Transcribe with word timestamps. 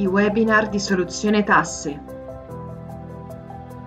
i 0.00 0.06
webinar 0.06 0.70
di 0.70 0.78
Soluzione 0.78 1.44
Tasse. 1.44 2.00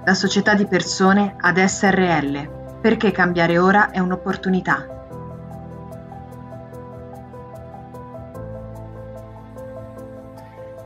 Da 0.04 0.14
società 0.14 0.54
di 0.54 0.68
persone 0.68 1.36
ad 1.40 1.58
SRL, 1.58 2.80
perché 2.82 3.10
cambiare 3.10 3.58
ora 3.58 3.90
è 3.90 3.98
un'opportunità. 3.98 4.88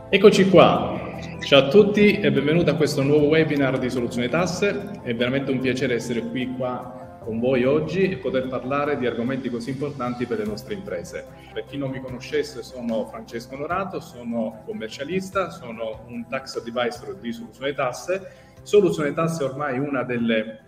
Eccoci 0.09 0.49
qua, 0.49 0.97
ciao 1.41 1.59
a 1.59 1.67
tutti 1.67 2.21
e 2.21 2.31
benvenuti 2.31 2.69
a 2.69 2.75
questo 2.75 3.03
nuovo 3.03 3.25
webinar 3.25 3.79
di 3.79 3.89
Soluzione 3.89 4.29
Tasse. 4.29 5.01
È 5.03 5.13
veramente 5.13 5.51
un 5.51 5.59
piacere 5.59 5.95
essere 5.95 6.21
qui 6.21 6.55
qua 6.55 6.96
con 7.27 7.41
voi 7.41 7.65
oggi 7.65 8.09
e 8.09 8.15
poter 8.19 8.47
parlare 8.47 8.97
di 8.97 9.05
argomenti 9.05 9.49
così 9.49 9.71
importanti 9.71 10.25
per 10.25 10.37
le 10.37 10.45
nostre 10.45 10.75
imprese. 10.75 11.27
Per 11.53 11.65
chi 11.65 11.75
non 11.75 11.89
mi 11.89 11.99
conoscesse 11.99 12.63
sono 12.63 13.05
Francesco 13.05 13.55
Onorato, 13.55 13.99
sono 13.99 14.63
commercialista, 14.65 15.49
sono 15.49 16.05
un 16.07 16.25
tax 16.29 16.55
advisor 16.55 17.17
di 17.17 17.33
Soluzione 17.33 17.73
Tasse. 17.73 18.31
Soluzione 18.61 19.13
Tasse 19.13 19.43
è 19.43 19.45
ormai 19.45 19.77
una 19.77 20.03
delle 20.03 20.63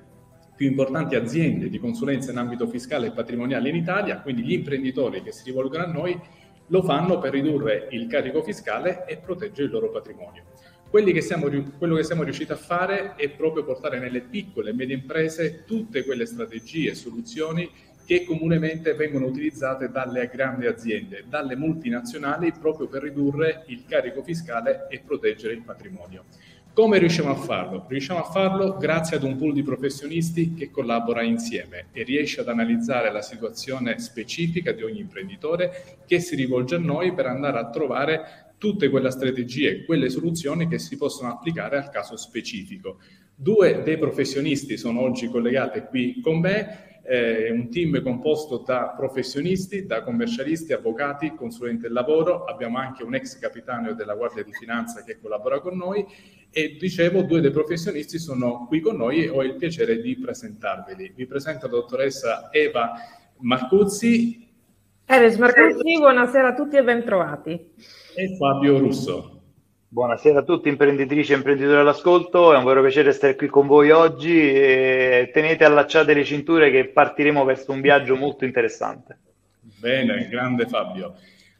più 0.54 0.68
importanti 0.68 1.16
aziende 1.16 1.70
di 1.70 1.80
consulenza 1.80 2.32
in 2.32 2.38
ambito 2.38 2.68
fiscale 2.68 3.08
e 3.08 3.12
patrimoniale 3.12 3.70
in 3.70 3.78
Italia, 3.78 4.20
quindi 4.20 4.44
gli 4.44 4.52
imprenditori 4.52 5.24
che 5.24 5.32
si 5.32 5.44
rivolgono 5.46 5.86
a 5.86 5.88
noi 5.88 6.20
lo 6.68 6.84
fanno 6.84 7.20
per 7.20 7.32
ridurre 7.32 7.88
il 7.92 8.08
carico 8.08 8.44
fiscale 8.44 9.06
e 9.06 9.16
proteggere 9.16 9.68
il 9.68 9.72
loro 9.72 9.92
patrimonio. 9.92 10.44
Che 10.92 11.22
siamo, 11.22 11.48
quello 11.78 11.96
che 11.96 12.04
siamo 12.04 12.24
riusciti 12.24 12.52
a 12.52 12.56
fare 12.56 13.16
è 13.16 13.30
proprio 13.30 13.64
portare 13.64 14.00
nelle 14.00 14.22
piccole 14.22 14.72
e 14.72 14.74
medie 14.74 14.96
imprese 14.96 15.64
tutte 15.66 16.04
quelle 16.04 16.26
strategie 16.26 16.90
e 16.90 16.96
soluzioni 16.96 17.70
che 18.06 18.26
comunemente 18.26 18.96
vengono 18.96 19.28
utilizzate 19.28 19.92
dalle 19.92 20.30
grandi 20.34 20.66
aziende, 20.66 21.26
dalle 21.30 21.56
multinazionali, 21.56 22.52
proprio 22.60 22.88
per 22.88 23.04
ridurre 23.04 23.64
il 23.68 23.86
carico 23.88 24.24
fiscale 24.24 24.88
e 24.90 25.00
proteggere 25.06 25.54
il 25.54 25.62
patrimonio. 25.62 26.26
Come 26.74 26.98
riusciamo 26.98 27.30
a 27.30 27.36
farlo? 27.36 27.86
Riusciamo 27.88 28.22
a 28.22 28.30
farlo 28.32 28.76
grazie 28.78 29.18
ad 29.18 29.24
un 29.24 29.38
pool 29.38 29.54
di 29.54 29.64
professionisti 29.64 30.56
che 30.56 30.72
collabora 30.72 31.22
insieme 31.22 31.88
e 31.92 32.02
riesce 32.04 32.42
ad 32.42 32.48
analizzare 32.48 33.12
la 33.12 33.22
situazione 33.22 34.00
specifica 34.00 34.72
di 34.72 34.84
ogni 34.84 35.02
imprenditore 35.02 36.00
che 36.08 36.20
si 36.20 36.36
rivolge 36.36 36.76
a 36.76 36.80
noi 36.80 37.14
per 37.14 37.28
andare 37.28 37.60
a 37.60 37.70
trovare 37.70 38.49
tutte 38.60 38.90
quelle 38.90 39.10
strategie, 39.10 39.84
quelle 39.86 40.10
soluzioni 40.10 40.68
che 40.68 40.78
si 40.78 40.98
possono 40.98 41.32
applicare 41.32 41.78
al 41.78 41.90
caso 41.90 42.16
specifico. 42.16 43.00
Due 43.34 43.82
dei 43.84 43.98
professionisti 43.98 44.78
sono 44.78 45.02
oggi 45.02 45.28
collegati 45.28 45.82
qui 45.90 46.20
con 46.22 46.40
me, 46.40 47.02
è 47.02 47.50
un 47.50 47.72
team 47.72 48.04
composto 48.04 48.62
da 48.64 48.94
professionisti, 48.96 49.86
da 49.86 50.04
commercialisti, 50.04 50.74
avvocati, 50.74 51.34
consulenti 51.34 51.84
del 51.84 51.94
lavoro, 51.94 52.44
abbiamo 52.44 52.78
anche 52.78 53.04
un 53.04 53.16
ex 53.16 53.40
capitano 53.40 53.94
della 53.94 54.14
Guardia 54.14 54.44
di 54.44 54.54
Finanza 54.54 55.04
che 55.04 55.18
collabora 55.20 55.60
con 55.62 55.76
noi 55.76 56.06
e 56.52 56.78
dicevo 56.80 57.24
due 57.24 57.42
dei 57.42 57.52
professionisti 57.52 58.20
sono 58.20 58.66
qui 58.68 58.80
con 58.82 58.98
noi 58.98 59.24
e 59.24 59.30
ho 59.30 59.42
il 59.42 59.56
piacere 59.56 60.02
di 60.02 60.18
presentarveli. 60.18 61.14
Vi 61.16 61.26
presento 61.26 61.66
la 61.66 61.72
dottoressa 61.72 62.50
Eva 62.52 62.92
Marcuzzi. 63.38 64.49
Eves 65.12 65.38
Marcuzzi, 65.38 65.98
buonasera 65.98 66.50
a 66.50 66.54
tutti 66.54 66.76
e 66.76 66.84
bentrovati 66.84 67.74
e 68.14 68.36
Fabio 68.38 68.78
Russo. 68.78 69.42
Buonasera 69.88 70.42
a 70.42 70.44
tutti 70.44 70.70
imprenditrici 70.70 71.32
e 71.32 71.38
imprenditori 71.38 71.80
all'ascolto, 71.80 72.54
è 72.54 72.58
un 72.58 72.64
vero 72.64 72.84
piacere 72.84 73.12
stare 73.12 73.36
qui 73.36 73.48
con 73.48 73.66
voi 73.66 73.90
oggi 73.90 74.40
e 74.40 75.32
tenete 75.34 75.64
allacciate 75.64 76.14
le 76.14 76.24
cinture 76.24 76.70
che 76.70 76.90
partiremo 76.90 77.44
verso 77.44 77.72
un 77.72 77.82
viaggio 77.82 78.16
molto 78.16 78.46
interessante. 78.46 79.18
Bene, 79.80 80.28
grande 80.30 80.68
Fabio. 80.68 81.16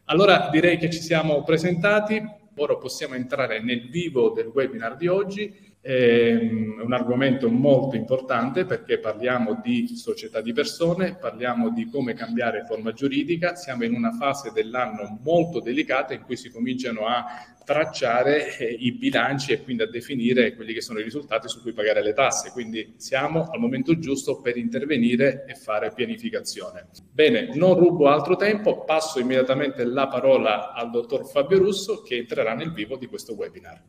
Allora 0.06 0.50
direi 0.52 0.78
che 0.78 0.92
ci 0.92 1.02
siamo 1.02 1.42
presentati, 1.42 2.22
ora 2.56 2.76
possiamo 2.76 3.16
entrare 3.16 3.64
nel 3.64 3.90
vivo 3.90 4.30
del 4.30 4.52
webinar 4.54 4.96
di 4.96 5.08
oggi 5.08 5.69
è 5.82 6.34
un 6.34 6.92
argomento 6.92 7.50
molto 7.50 7.96
importante 7.96 8.66
perché 8.66 9.00
parliamo 9.00 9.62
di 9.64 9.96
società 9.96 10.42
di 10.42 10.52
persone, 10.52 11.16
parliamo 11.16 11.70
di 11.70 11.90
come 11.90 12.14
cambiare 12.14 12.66
forma 12.66 12.92
giuridica, 12.92 13.56
siamo 13.56 13.86
in 13.86 13.94
una 13.94 14.12
fase 14.12 14.52
dell'anno 14.52 15.20
molto 15.24 15.62
delicata 15.62 16.14
in 16.14 16.24
cui 16.24 16.36
si 16.36 16.52
cominciano 16.52 17.06
a 17.06 17.26
tracciare 17.64 18.58
eh, 18.58 18.66
i 18.80 18.92
bilanci 18.94 19.54
e 19.54 19.64
quindi 19.64 19.84
a 19.84 19.88
definire 19.88 20.56
quelli 20.56 20.74
che 20.74 20.82
sono 20.82 21.00
i 21.00 21.04
risultati 21.04 21.48
su 21.48 21.62
cui 21.62 21.72
pagare 21.72 22.02
le 22.02 22.14
tasse. 22.14 22.52
Quindi 22.52 22.96
siamo 22.98 23.48
al 23.50 23.60
momento 23.60 23.98
giusto 24.00 24.42
per 24.42 24.58
intervenire 24.58 25.46
e 25.48 25.54
fare 25.54 25.94
pianificazione. 25.94 26.88
Bene, 27.12 27.56
non 27.56 27.76
rubo 27.76 28.08
altro 28.08 28.36
tempo, 28.36 28.84
passo 28.84 29.20
immediatamente 29.20 29.86
la 29.86 30.08
parola 30.08 30.74
al 30.74 30.90
dottor 30.90 31.30
Fabio 31.30 31.60
Russo 31.60 32.02
che 32.02 32.18
entrerà 32.18 32.54
nel 32.54 32.74
vivo 32.74 32.98
di 32.98 33.06
questo 33.06 33.36
webinar. 33.36 33.82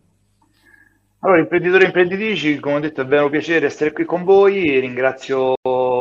Allora, 1.22 1.38
imprenditori 1.38 1.82
e 1.82 1.86
imprenditrici, 1.88 2.58
come 2.60 2.76
ho 2.76 2.80
detto 2.80 3.02
è 3.02 3.04
vero 3.04 3.28
piacere 3.28 3.66
essere 3.66 3.92
qui 3.92 4.06
con 4.06 4.24
voi, 4.24 4.80
ringrazio 4.80 5.54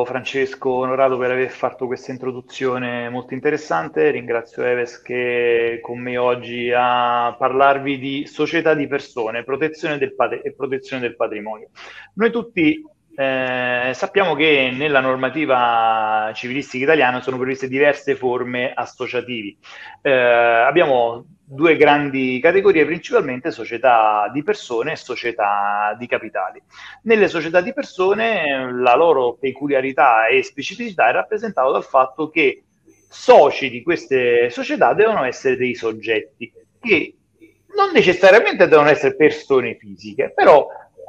Francesco 0.05 0.69
Onorato 0.69 1.17
per 1.17 1.31
aver 1.31 1.49
fatto 1.49 1.87
questa 1.87 2.13
introduzione 2.13 3.09
molto 3.09 3.33
interessante, 3.33 4.11
ringrazio 4.11 4.63
Eves 4.63 5.01
che 5.01 5.73
è 5.73 5.79
con 5.81 5.99
me 5.99 6.17
oggi 6.17 6.71
a 6.73 7.35
parlarvi 7.37 7.99
di 7.99 8.25
società 8.27 8.73
di 8.73 8.87
persone 8.87 9.43
protezione 9.43 9.97
del 9.97 10.15
pat- 10.15 10.39
e 10.41 10.53
protezione 10.53 11.01
del 11.01 11.17
patrimonio. 11.17 11.67
Noi 12.13 12.31
tutti 12.31 12.81
eh, 13.13 13.91
sappiamo 13.93 14.35
che 14.35 14.71
nella 14.73 15.01
normativa 15.01 16.31
civilistica 16.33 16.85
italiana 16.85 17.19
sono 17.19 17.37
previste 17.37 17.67
diverse 17.67 18.15
forme 18.15 18.71
associativi. 18.73 19.57
Eh, 20.01 20.11
abbiamo 20.13 21.25
due 21.51 21.75
grandi 21.77 22.39
categorie, 22.39 22.85
principalmente 22.85 23.49
società 23.49 24.29
di 24.31 24.43
persone 24.43 24.91
e 24.91 24.95
società 24.95 25.95
di 25.97 26.05
capitali. 26.05 26.61
Nelle 27.03 27.27
società 27.27 27.59
di 27.59 27.73
persone 27.73 28.71
la 28.71 28.95
loro 28.95 29.33
peculiarità 29.33 30.27
e 30.27 30.43
specificità 30.43 31.09
è 31.09 31.11
rappresentata 31.11 31.71
dal 31.71 31.83
fatto 31.83 32.29
che 32.29 32.63
soci 33.09 33.71
di 33.71 33.81
queste 33.81 34.51
società 34.51 34.93
devono 34.93 35.23
essere 35.23 35.57
dei 35.57 35.73
soggetti 35.73 36.53
che 36.79 37.15
non 37.75 37.89
necessariamente 37.93 38.67
devono 38.67 38.89
essere 38.89 39.15
persone 39.15 39.75
fisiche, 39.75 40.31
però 40.35 40.67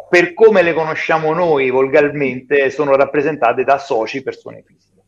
per 0.09 0.33
come 0.33 0.63
le 0.63 0.73
conosciamo 0.73 1.35
noi 1.35 1.69
volgarmente 1.69 2.71
sono 2.71 2.97
rappresentate 2.97 3.63
da 3.63 3.77
soci 3.77 4.23
persone 4.23 4.63
fisiche. 4.67 5.03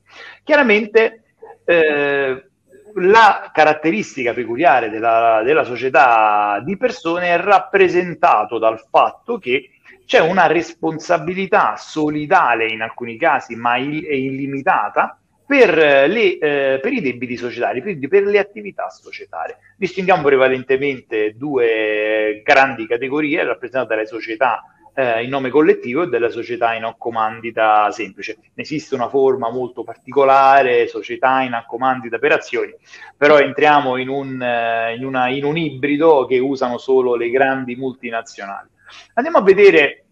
Chiaramente 0.44 1.22
eh, 1.64 2.50
la 2.96 3.50
caratteristica 3.52 4.32
peculiare 4.32 4.90
della, 4.90 5.42
della 5.44 5.64
società 5.64 6.60
di 6.64 6.76
persone 6.76 7.28
è 7.28 7.38
rappresentato 7.38 8.58
dal 8.58 8.82
fatto 8.90 9.38
che 9.38 9.70
c'è 10.04 10.20
una 10.20 10.46
responsabilità 10.46 11.76
solidale 11.76 12.66
in 12.66 12.82
alcuni 12.82 13.16
casi, 13.16 13.54
ma 13.56 13.76
il, 13.76 14.04
illimitata, 14.04 15.16
per, 15.46 15.74
le, 16.08 16.38
eh, 16.38 16.78
per, 16.80 16.92
i 16.92 17.00
debiti 17.00 17.36
societari, 17.36 17.82
quindi 17.82 18.08
per 18.08 18.24
le 18.24 18.38
attività 18.38 18.88
societarie. 18.88 19.58
Distinguiamo 19.76 20.22
prevalentemente 20.22 21.34
due 21.36 22.40
grandi 22.44 22.86
categorie 22.86 23.44
rappresentate 23.44 23.94
dalle 23.94 24.06
società 24.06 24.62
eh, 24.94 25.22
in 25.22 25.30
nome 25.30 25.50
collettivo 25.50 26.02
e 26.02 26.08
della 26.08 26.28
società 26.28 26.74
in 26.74 26.84
accomandita 26.84 27.90
semplice. 27.90 28.38
Ne 28.54 28.62
esiste 28.62 28.94
una 28.94 29.08
forma 29.08 29.50
molto 29.50 29.84
particolare, 29.84 30.86
società 30.86 31.42
in 31.42 31.54
accomandita 31.54 32.18
per 32.18 32.32
azioni, 32.32 32.74
però 33.16 33.38
entriamo 33.38 33.96
in 33.96 34.08
un, 34.08 34.42
eh, 34.42 34.94
in, 34.96 35.04
una, 35.04 35.28
in 35.28 35.44
un 35.44 35.56
ibrido 35.56 36.26
che 36.26 36.38
usano 36.38 36.78
solo 36.78 37.14
le 37.14 37.30
grandi 37.30 37.76
multinazionali. 37.76 38.68
Andiamo 39.14 39.38
a 39.38 39.42
vedere 39.42 40.04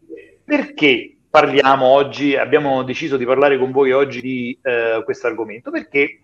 perché 0.45 1.17
parliamo 1.29 1.87
oggi, 1.87 2.35
abbiamo 2.35 2.83
deciso 2.83 3.17
di 3.17 3.25
parlare 3.25 3.59
con 3.59 3.71
voi 3.71 3.93
oggi 3.93 4.21
di 4.21 4.59
eh, 4.63 5.03
questo 5.05 5.29
argomento, 5.29 5.71
perché 5.71 6.23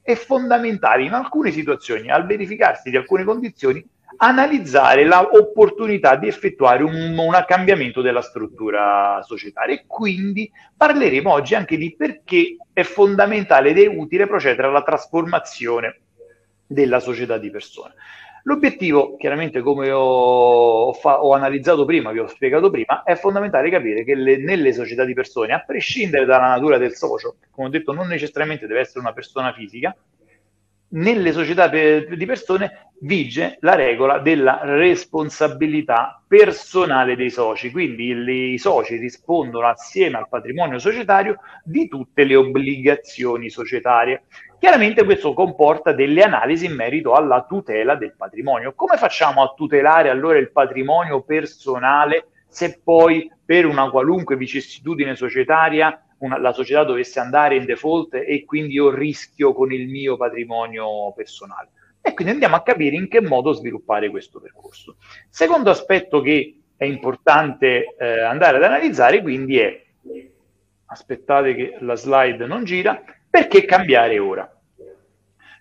è 0.00 0.14
fondamentale 0.14 1.02
in 1.02 1.12
alcune 1.12 1.50
situazioni, 1.50 2.10
al 2.10 2.26
verificarsi 2.26 2.90
di 2.90 2.96
alcune 2.96 3.24
condizioni, 3.24 3.84
analizzare 4.18 5.04
l'opportunità 5.04 6.16
di 6.16 6.28
effettuare 6.28 6.82
un, 6.82 7.16
un 7.16 7.44
cambiamento 7.46 8.00
della 8.00 8.22
struttura 8.22 9.20
societaria 9.22 9.74
e 9.74 9.84
quindi 9.86 10.50
parleremo 10.76 11.30
oggi 11.30 11.54
anche 11.54 11.76
di 11.76 11.94
perché 11.94 12.56
è 12.72 12.82
fondamentale 12.82 13.70
ed 13.70 13.78
è 13.78 13.86
utile 13.86 14.26
procedere 14.26 14.68
alla 14.68 14.82
trasformazione 14.82 16.00
della 16.66 17.00
società 17.00 17.38
di 17.38 17.50
persone. 17.50 17.94
L'obiettivo, 18.46 19.16
chiaramente, 19.16 19.60
come 19.60 19.90
ho, 19.90 20.92
fa- 20.92 21.20
ho, 21.20 21.32
analizzato 21.32 21.84
prima, 21.84 22.12
vi 22.12 22.20
ho 22.20 22.28
spiegato 22.28 22.70
prima, 22.70 23.02
è 23.02 23.16
fondamentale 23.16 23.70
capire 23.70 24.04
che 24.04 24.14
le, 24.14 24.36
nelle 24.36 24.72
società 24.72 25.04
di 25.04 25.14
persone, 25.14 25.52
a 25.52 25.64
prescindere 25.66 26.24
dalla 26.24 26.50
natura 26.50 26.78
del 26.78 26.94
socio, 26.94 27.38
come 27.50 27.66
ho 27.66 27.70
detto, 27.70 27.92
non 27.92 28.06
necessariamente 28.06 28.68
deve 28.68 28.80
essere 28.80 29.00
una 29.00 29.12
persona 29.12 29.52
fisica, 29.52 29.96
nelle 30.90 31.32
società 31.32 31.68
per, 31.68 32.16
di 32.16 32.24
persone 32.24 32.85
vige 33.00 33.58
la 33.60 33.74
regola 33.74 34.18
della 34.18 34.60
responsabilità 34.62 36.22
personale 36.26 37.16
dei 37.16 37.30
soci, 37.30 37.70
quindi 37.70 38.52
i 38.52 38.58
soci 38.58 38.96
rispondono 38.96 39.66
assieme 39.66 40.18
al 40.18 40.28
patrimonio 40.28 40.78
societario 40.78 41.38
di 41.62 41.88
tutte 41.88 42.24
le 42.24 42.36
obbligazioni 42.36 43.50
societarie. 43.50 44.24
Chiaramente 44.58 45.04
questo 45.04 45.34
comporta 45.34 45.92
delle 45.92 46.22
analisi 46.22 46.66
in 46.66 46.74
merito 46.74 47.12
alla 47.12 47.44
tutela 47.46 47.94
del 47.94 48.14
patrimonio. 48.16 48.72
Come 48.74 48.96
facciamo 48.96 49.42
a 49.42 49.52
tutelare 49.54 50.08
allora 50.08 50.38
il 50.38 50.50
patrimonio 50.50 51.22
personale 51.22 52.28
se 52.48 52.80
poi 52.82 53.30
per 53.44 53.66
una 53.66 53.90
qualunque 53.90 54.36
vicissitudine 54.36 55.14
societaria 55.14 56.00
una, 56.18 56.38
la 56.38 56.52
società 56.52 56.84
dovesse 56.84 57.20
andare 57.20 57.56
in 57.56 57.66
default 57.66 58.14
e 58.14 58.44
quindi 58.46 58.74
io 58.74 58.90
rischio 58.90 59.52
con 59.52 59.72
il 59.72 59.88
mio 59.88 60.16
patrimonio 60.16 61.12
personale? 61.14 61.68
E 62.06 62.14
quindi 62.14 62.34
andiamo 62.34 62.54
a 62.54 62.62
capire 62.62 62.94
in 62.94 63.08
che 63.08 63.20
modo 63.20 63.52
sviluppare 63.52 64.10
questo 64.10 64.40
percorso. 64.40 64.98
Secondo 65.28 65.70
aspetto 65.70 66.20
che 66.20 66.60
è 66.76 66.84
importante 66.84 67.96
eh, 67.98 68.20
andare 68.20 68.58
ad 68.58 68.62
analizzare 68.62 69.20
quindi 69.20 69.58
è, 69.58 69.84
aspettate 70.86 71.56
che 71.56 71.76
la 71.80 71.96
slide 71.96 72.46
non 72.46 72.62
gira, 72.62 73.02
perché 73.28 73.64
cambiare 73.64 74.20
ora? 74.20 74.48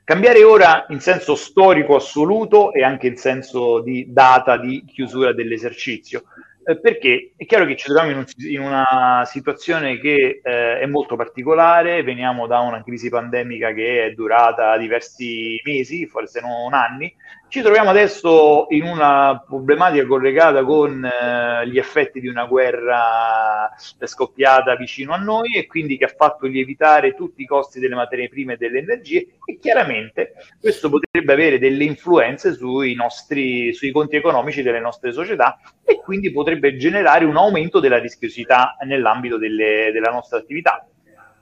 Cambiare 0.04 0.44
ora 0.44 0.86
in 0.90 1.00
senso 1.00 1.34
storico 1.34 1.96
assoluto 1.96 2.72
e 2.74 2.84
anche 2.84 3.08
in 3.08 3.18
senso 3.18 3.80
di 3.82 4.14
data 4.14 4.56
di 4.56 4.86
chiusura 4.86 5.34
dell'esercizio. 5.34 6.26
Eh, 6.68 6.80
perché? 6.80 7.34
È 7.36 7.46
chiaro 7.46 7.66
che 7.66 7.76
ci 7.76 7.86
troviamo 7.86 8.10
in, 8.10 8.18
un, 8.18 8.26
in 8.50 8.60
una 8.60 9.24
situazione 9.26 10.00
che 10.00 10.42
eh, 10.44 10.80
è 10.80 10.86
molto 10.88 11.16
particolare, 11.16 12.02
veniamo 12.02 12.48
da 12.48 12.60
una 12.62 12.84
crisi 12.84 13.08
pandemica 13.08 13.72
che 13.72 14.06
è 14.06 14.12
durata 14.14 14.76
diversi 14.76 15.62
mesi, 15.64 16.08
forse 16.08 16.42
non 16.42 16.74
anni, 16.74 17.14
ci 17.56 17.62
troviamo 17.62 17.90
adesso 17.90 18.66
in 18.72 18.84
una 18.84 19.42
problematica 19.48 20.06
collegata 20.06 20.66
con 20.66 21.06
eh, 21.06 21.66
gli 21.70 21.78
effetti 21.78 22.20
di 22.20 22.28
una 22.28 22.44
guerra 22.48 23.74
scoppiata 23.98 24.76
vicino 24.76 25.14
a 25.14 25.18
noi 25.18 25.56
e 25.56 25.66
quindi 25.66 25.98
che 25.98 26.04
ha 26.04 26.14
fatto 26.14 26.48
lievitare 26.48 27.14
tutti 27.14 27.44
i 27.44 27.46
costi 27.46 27.80
delle 27.80 27.96
materie 27.96 28.28
prime 28.28 28.56
e 28.56 28.58
delle 28.58 28.80
energie 28.80 29.38
e 29.46 29.58
chiaramente 29.58 30.34
questo 30.60 30.90
potrebbe 30.90 31.32
avere 31.32 31.58
delle 31.58 31.86
influenze 31.86 32.54
sui 32.54 32.94
nostri 32.94 33.74
sui 33.74 33.92
conti 33.92 34.18
economici 34.18 34.62
delle 34.62 34.82
nostre 34.82 35.14
società 35.14 35.58
e 35.82 36.02
quindi 36.02 36.34
potrebbe 36.34 36.76
generare 36.76 37.24
un 37.24 37.38
aumento 37.38 37.80
della 37.80 38.00
rischiosità 38.00 38.76
nell'ambito 38.86 39.38
delle, 39.38 39.92
della 39.94 40.12
nostra 40.12 40.40
attività 40.40 40.86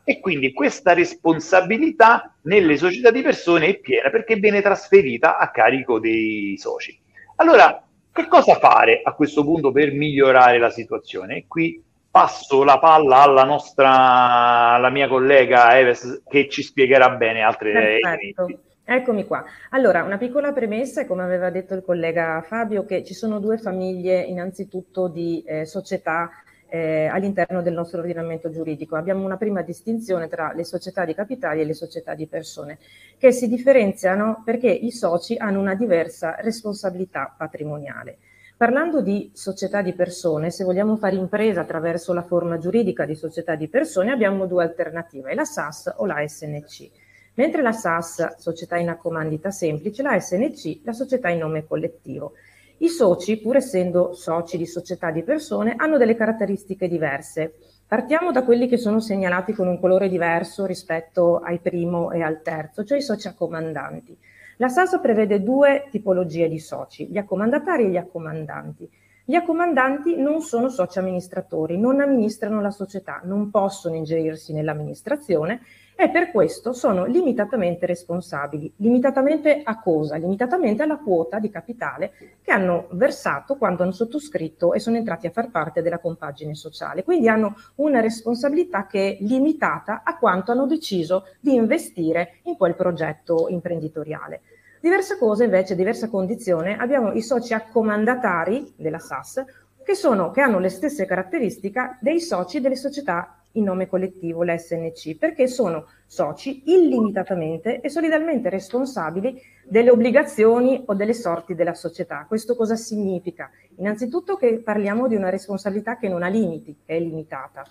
e 0.04 0.20
quindi 0.20 0.52
questa 0.52 0.94
responsabilità 0.94 2.36
nelle 2.42 2.78
società 2.78 3.10
di 3.12 3.22
persone 3.22 3.68
è 3.68 3.80
piena 3.80 4.10
perché 4.10 4.36
viene 4.36 4.62
trasferita 4.62 5.38
a 5.38 5.50
carico 5.50 6.00
dei 6.00 6.56
soci. 6.58 7.00
Allora, 7.38 7.82
che 8.12 8.28
cosa 8.28 8.56
fare 8.56 9.02
a 9.04 9.14
questo 9.14 9.44
punto 9.44 9.72
per 9.72 9.92
migliorare 9.92 10.60
la 10.60 10.70
situazione? 10.70 11.46
Qui 11.48 11.82
passo 12.12 12.64
la 12.64 12.78
palla 12.78 13.24
alla 13.24 13.44
nostra, 13.44 14.74
alla 14.74 14.92
mia 14.92 15.08
collega 15.08 15.80
Eves 15.80 16.22
che 16.28 16.48
ci 16.48 16.62
spiegherà 16.62 17.10
bene 17.12 17.42
altre 17.42 17.72
Perfetto. 18.00 18.60
Eccomi 18.86 19.26
qua. 19.26 19.44
Allora, 19.70 20.04
una 20.04 20.18
piccola 20.18 20.52
premessa, 20.52 21.08
come 21.08 21.24
aveva 21.24 21.50
detto 21.50 21.74
il 21.74 21.84
collega 21.84 22.44
Fabio, 22.46 22.86
che 22.86 23.04
ci 23.04 23.14
sono 23.14 23.40
due 23.40 23.58
famiglie 23.58 24.22
innanzitutto 24.22 25.08
di 25.08 25.42
eh, 25.48 25.66
società 25.66 26.30
eh, 26.74 27.06
all'interno 27.06 27.62
del 27.62 27.74
nostro 27.74 28.00
ordinamento 28.00 28.50
giuridico. 28.50 28.96
Abbiamo 28.96 29.24
una 29.24 29.38
prima 29.38 29.62
distinzione 29.62 30.28
tra 30.28 30.54
le 30.56 30.64
società 30.64 31.06
di 31.06 31.14
capitali 31.14 31.62
e 31.62 31.66
le 31.66 31.76
società 31.76 32.16
di 32.16 32.26
persone, 32.26 32.80
che 33.20 33.32
si 33.32 33.48
differenziano 33.48 34.42
perché 34.44 34.72
i 34.72 34.90
soci 34.90 35.38
hanno 35.38 35.60
una 35.60 35.76
diversa 35.76 36.36
responsabilità 36.40 37.32
patrimoniale. 37.38 38.18
Parlando 38.58 39.02
di 39.02 39.30
società 39.36 39.84
di 39.84 39.94
persone, 39.94 40.50
se 40.50 40.64
vogliamo 40.64 40.96
fare 40.96 41.16
impresa 41.16 41.62
attraverso 41.62 42.12
la 42.12 42.24
forma 42.24 42.58
giuridica 42.58 43.06
di 43.06 43.14
società 43.14 43.54
di 43.54 43.68
persone, 43.68 44.12
abbiamo 44.12 44.48
due 44.48 44.64
alternative, 44.64 45.36
la 45.36 45.46
SAS 45.46 45.94
o 45.98 46.08
la 46.08 46.28
SNC. 46.28 46.90
Mentre 47.36 47.62
la 47.62 47.72
SAS, 47.72 48.38
società 48.38 48.78
in 48.78 48.90
accomandita 48.90 49.52
semplice, 49.52 50.02
la 50.02 50.20
SNC, 50.20 50.80
la 50.86 50.94
società 50.94 51.30
in 51.30 51.40
nome 51.40 51.68
collettivo. 51.68 52.34
I 52.84 52.90
soci, 52.90 53.40
pur 53.40 53.56
essendo 53.56 54.12
soci 54.12 54.58
di 54.58 54.66
società 54.66 55.10
di 55.10 55.24
persone, 55.24 55.74
hanno 55.78 55.98
delle 55.98 56.16
caratteristiche 56.16 56.90
diverse. 56.90 57.54
Partiamo 57.88 58.34
da 58.34 58.44
quelli 58.44 58.68
che 58.68 58.76
sono 58.76 59.00
segnalati 59.00 59.54
con 59.54 59.70
un 59.70 59.80
colore 59.80 60.10
diverso 60.10 60.66
rispetto 60.66 61.40
al 61.40 61.62
primo 61.62 62.12
e 62.12 62.22
al 62.22 62.42
terzo, 62.42 62.84
cioè 62.84 62.98
i 62.98 63.02
soci 63.02 63.30
accomandanti. 63.30 64.18
La 64.58 64.68
SAS 64.68 65.00
prevede 65.02 65.42
due 65.42 65.88
tipologie 65.92 66.50
di 66.50 66.60
soci, 66.60 67.08
gli 67.08 67.18
accomandatari 67.18 67.86
e 67.86 67.90
gli 67.90 67.96
accomandanti. 67.96 68.90
Gli 69.24 69.36
accomandanti 69.36 70.18
non 70.18 70.42
sono 70.42 70.68
soci 70.68 71.00
amministratori, 71.00 71.78
non 71.78 72.02
amministrano 72.02 72.60
la 72.60 72.72
società, 72.72 73.22
non 73.24 73.50
possono 73.50 73.96
ingerirsi 73.96 74.52
nell'amministrazione 74.52 75.62
e 75.96 76.10
per 76.10 76.32
questo 76.32 76.74
sono 76.74 77.06
limitatamente 77.06 77.86
responsabili. 77.86 78.74
Limitatamente 78.78 79.62
a 79.64 79.80
cosa? 79.80 80.16
Limitatamente 80.16 80.84
alla 80.84 80.98
quota 80.98 81.40
di 81.40 81.50
capitale 81.50 82.14
che 82.42 82.52
hanno 82.52 82.88
versato 82.92 83.56
quando 83.56 83.84
hanno 83.84 83.92
sottoscritto 83.92 84.74
e 84.74 84.80
sono 84.80 84.98
entrati 84.98 85.28
a 85.28 85.32
far 85.32 85.52
parte 85.52 85.82
della 85.82 86.00
compagine 86.00 86.56
sociale. 86.56 87.04
Quindi 87.04 87.28
hanno 87.28 87.56
una 87.76 88.00
responsabilità 88.00 88.88
che 88.88 89.18
è 89.18 89.24
limitata 89.24 90.02
a 90.04 90.18
quanto 90.18 90.52
hanno 90.52 90.66
deciso 90.66 91.26
di 91.40 91.54
investire 91.54 92.40
in 92.44 92.58
quel 92.58 92.76
progetto 92.76 93.48
imprenditoriale. 93.50 94.42
Diversa 94.84 95.18
cosa 95.18 95.46
invece, 95.46 95.76
diversa 95.76 96.10
condizione, 96.10 96.76
abbiamo 96.76 97.14
i 97.14 97.22
soci 97.22 97.54
accomandatari 97.54 98.74
della 98.76 99.00
SAS 99.00 99.42
che, 99.84 99.96
sono, 99.96 100.32
che 100.32 100.42
hanno 100.42 100.60
le 100.60 100.70
stesse 100.70 101.06
caratteristiche 101.06 101.98
dei 102.02 102.20
soci 102.20 102.60
delle 102.62 102.76
società 102.76 103.38
in 103.54 103.66
nome 103.66 103.88
collettivo, 103.88 104.44
l'SNC, 104.44 105.18
perché 105.18 105.48
sono 105.48 105.88
soci 106.08 106.64
illimitatamente 106.66 107.82
e 107.82 107.90
solidalmente 107.90 108.50
responsabili 108.50 109.40
delle 109.66 109.92
obbligazioni 109.92 110.84
o 110.86 110.94
delle 110.94 111.14
sorti 111.14 111.54
della 111.54 111.74
società. 111.74 112.26
Questo 112.28 112.56
cosa 112.56 112.76
significa? 112.76 113.50
Innanzitutto 113.78 114.36
che 114.38 114.60
parliamo 114.60 115.08
di 115.08 115.16
una 115.16 115.30
responsabilità 115.30 115.98
che 115.98 116.10
non 116.10 116.24
ha 116.24 116.28
limiti, 116.28 116.76
che 116.86 116.96
è 116.96 117.00
limitata. 117.00 117.64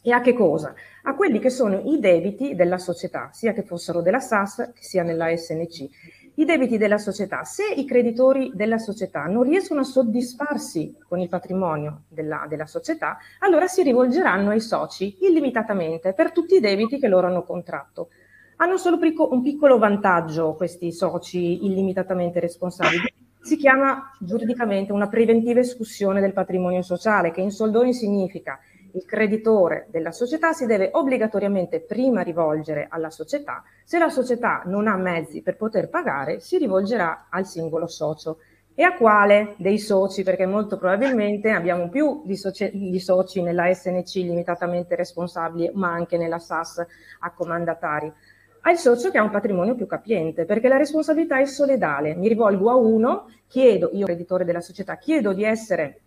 E 0.00 0.12
a 0.12 0.20
che 0.20 0.32
cosa? 0.32 0.74
A 1.02 1.14
quelli 1.14 1.40
che 1.40 1.50
sono 1.50 1.80
i 1.84 1.98
debiti 1.98 2.54
della 2.54 2.78
società, 2.78 3.30
sia 3.32 3.52
che 3.52 3.62
fossero 3.62 4.00
della 4.00 4.20
SAS 4.20 4.72
sia 4.74 5.02
nella 5.02 5.36
SNC 5.36 6.17
i 6.38 6.44
debiti 6.44 6.78
della 6.78 6.98
società. 6.98 7.42
Se 7.44 7.64
i 7.64 7.84
creditori 7.84 8.52
della 8.54 8.78
società 8.78 9.24
non 9.24 9.42
riescono 9.42 9.80
a 9.80 9.84
soddisfarsi 9.84 10.96
con 11.06 11.18
il 11.18 11.28
patrimonio 11.28 12.02
della, 12.08 12.46
della, 12.48 12.66
società, 12.66 13.18
allora 13.40 13.66
si 13.66 13.82
rivolgeranno 13.82 14.50
ai 14.50 14.60
soci 14.60 15.16
illimitatamente 15.22 16.12
per 16.12 16.32
tutti 16.32 16.54
i 16.54 16.60
debiti 16.60 16.98
che 16.98 17.08
loro 17.08 17.26
hanno 17.26 17.42
contratto. 17.42 18.10
Hanno 18.56 18.76
solo 18.76 18.98
un 19.30 19.42
piccolo 19.42 19.78
vantaggio 19.78 20.54
questi 20.54 20.92
soci 20.92 21.64
illimitatamente 21.64 22.40
responsabili. 22.40 23.12
Si 23.40 23.56
chiama 23.56 24.12
giuridicamente 24.20 24.92
una 24.92 25.08
preventiva 25.08 25.60
escussione 25.60 26.20
del 26.20 26.32
patrimonio 26.32 26.82
sociale, 26.82 27.30
che 27.30 27.40
in 27.40 27.50
soldoni 27.50 27.94
significa 27.94 28.58
il 28.98 29.04
creditore 29.04 29.86
della 29.90 30.10
società 30.10 30.52
si 30.52 30.66
deve 30.66 30.90
obbligatoriamente 30.92 31.80
prima 31.80 32.22
rivolgere 32.22 32.88
alla 32.90 33.10
società. 33.10 33.62
Se 33.84 33.96
la 33.96 34.08
società 34.08 34.62
non 34.64 34.88
ha 34.88 34.96
mezzi 34.96 35.40
per 35.40 35.56
poter 35.56 35.88
pagare, 35.88 36.40
si 36.40 36.58
rivolgerà 36.58 37.28
al 37.30 37.46
singolo 37.46 37.86
socio. 37.86 38.38
E 38.74 38.82
a 38.82 38.94
quale 38.96 39.54
dei 39.58 39.78
soci? 39.78 40.24
Perché 40.24 40.46
molto 40.46 40.78
probabilmente 40.78 41.50
abbiamo 41.50 41.88
più 41.88 42.22
di, 42.24 42.36
soci, 42.36 42.70
di 42.72 42.98
soci 42.98 43.40
nella 43.40 43.72
SNC 43.72 44.14
limitatamente 44.14 44.96
responsabili, 44.96 45.70
ma 45.74 45.92
anche 45.92 46.16
nella 46.16 46.38
SAS 46.40 46.84
accomandatari. 47.20 48.12
Al 48.62 48.76
socio 48.76 49.10
che 49.10 49.18
ha 49.18 49.22
un 49.22 49.30
patrimonio 49.30 49.76
più 49.76 49.86
capiente, 49.86 50.44
perché 50.44 50.66
la 50.66 50.76
responsabilità 50.76 51.38
è 51.38 51.44
solidale. 51.46 52.14
Mi 52.16 52.28
rivolgo 52.28 52.70
a 52.70 52.74
uno, 52.74 53.30
chiedo, 53.46 53.90
io 53.92 54.06
creditore 54.06 54.44
della 54.44 54.60
società, 54.60 54.96
chiedo 54.96 55.32
di 55.32 55.44
essere 55.44 56.00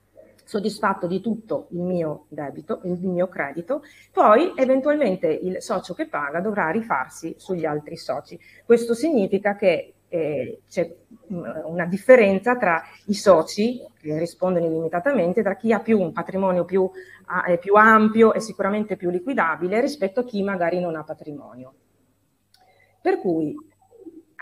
soddisfatto 0.44 1.08
di 1.08 1.22
tutto 1.22 1.68
il 1.72 1.82
mio 1.82 2.26
debito, 2.30 2.82
il 2.84 3.00
mio 3.02 3.28
credito, 3.28 3.84
poi 4.12 4.54
eventualmente 4.56 5.28
il 5.28 5.62
socio 5.62 5.94
che 5.94 6.08
paga 6.08 6.40
dovrà 6.40 6.70
rifarsi 6.70 7.36
sugli 7.38 7.66
altri 7.66 7.98
soci. 7.98 8.40
Questo 8.66 8.94
significa 8.94 9.56
che 9.56 9.94
eh, 10.14 10.62
c'è 10.68 10.94
una 11.30 11.86
differenza 11.86 12.58
tra 12.58 12.84
i 13.06 13.14
soci 13.14 13.82
che 13.98 14.20
rispondono 14.20 14.66
illimitatamente, 14.66 15.42
tra 15.42 15.56
chi 15.56 15.72
ha 15.72 15.80
più 15.80 16.00
un 16.00 16.12
patrimonio 16.12 16.66
più, 16.66 16.90
eh, 17.48 17.58
più 17.58 17.76
ampio 17.76 18.34
e 18.34 18.42
sicuramente 18.42 18.98
più 18.98 19.10
liquidabile 19.10 19.80
rispetto 19.80 20.20
a 20.20 20.26
chi 20.26 20.44
magari 20.44 20.82
non 20.82 20.98
ha 20.98 21.04
patrimonio. 21.04 21.74
Per 23.02 23.20
cui 23.20 23.56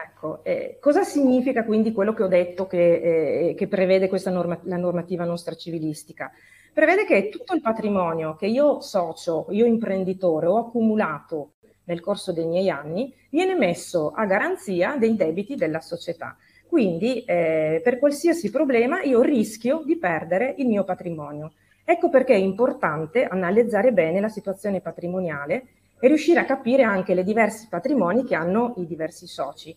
Ecco, 0.06 0.44
eh, 0.44 0.77
cosa 0.79 1.03
significa 1.03 1.65
quindi 1.65 1.91
quello 1.91 2.13
che 2.13 2.24
ho 2.24 2.27
detto 2.27 2.68
che, 2.68 3.50
eh, 3.50 3.53
che 3.56 3.68
prevede 3.68 4.08
questa 4.08 4.29
norma, 4.29 4.60
la 4.63 4.77
normativa 4.77 5.25
nostra 5.25 5.56
civilistica? 5.56 6.32
Prevede 6.74 7.06
che 7.06 7.29
tutto 7.29 7.53
il 7.53 7.62
patrimonio 7.62 8.36
che 8.36 8.46
io 8.46 8.79
socio, 8.79 9.48
io 9.50 9.65
imprenditore 9.65 10.46
ho 10.46 10.58
accumulato 10.58 11.53
nel 11.86 12.00
corso 12.00 12.32
dei 12.32 12.46
miei 12.46 12.70
anni 12.70 13.13
viene 13.29 13.56
messo 13.56 14.12
a 14.12 14.25
garanzia 14.25 14.96
dei 14.96 15.15
debiti 15.15 15.56
della 15.56 15.82
società. 15.82 16.38
Quindi 16.68 17.24
eh, 17.24 17.82
per 17.84 17.98
qualsiasi 17.98 18.51
problema 18.51 19.01
io 19.01 19.22
rischio 19.22 19.82
di 19.84 19.98
perdere 19.98 20.53
il 20.60 20.68
mio 20.68 20.84
patrimonio. 20.84 21.53
Ecco 21.84 22.10
perché 22.10 22.36
è 22.36 22.38
importante 22.38 23.25
analizzare 23.25 23.91
bene 23.91 24.20
la 24.20 24.29
situazione 24.29 24.79
patrimoniale 24.79 25.65
e 26.00 26.08
riuscire 26.08 26.39
a 26.39 26.46
capire 26.46 26.84
anche 26.84 27.15
le 27.15 27.24
diversi 27.24 27.68
patrimoni 27.68 28.24
che 28.24 28.36
hanno 28.36 28.75
i 28.77 28.86
diversi 28.86 29.25
soci. 29.25 29.75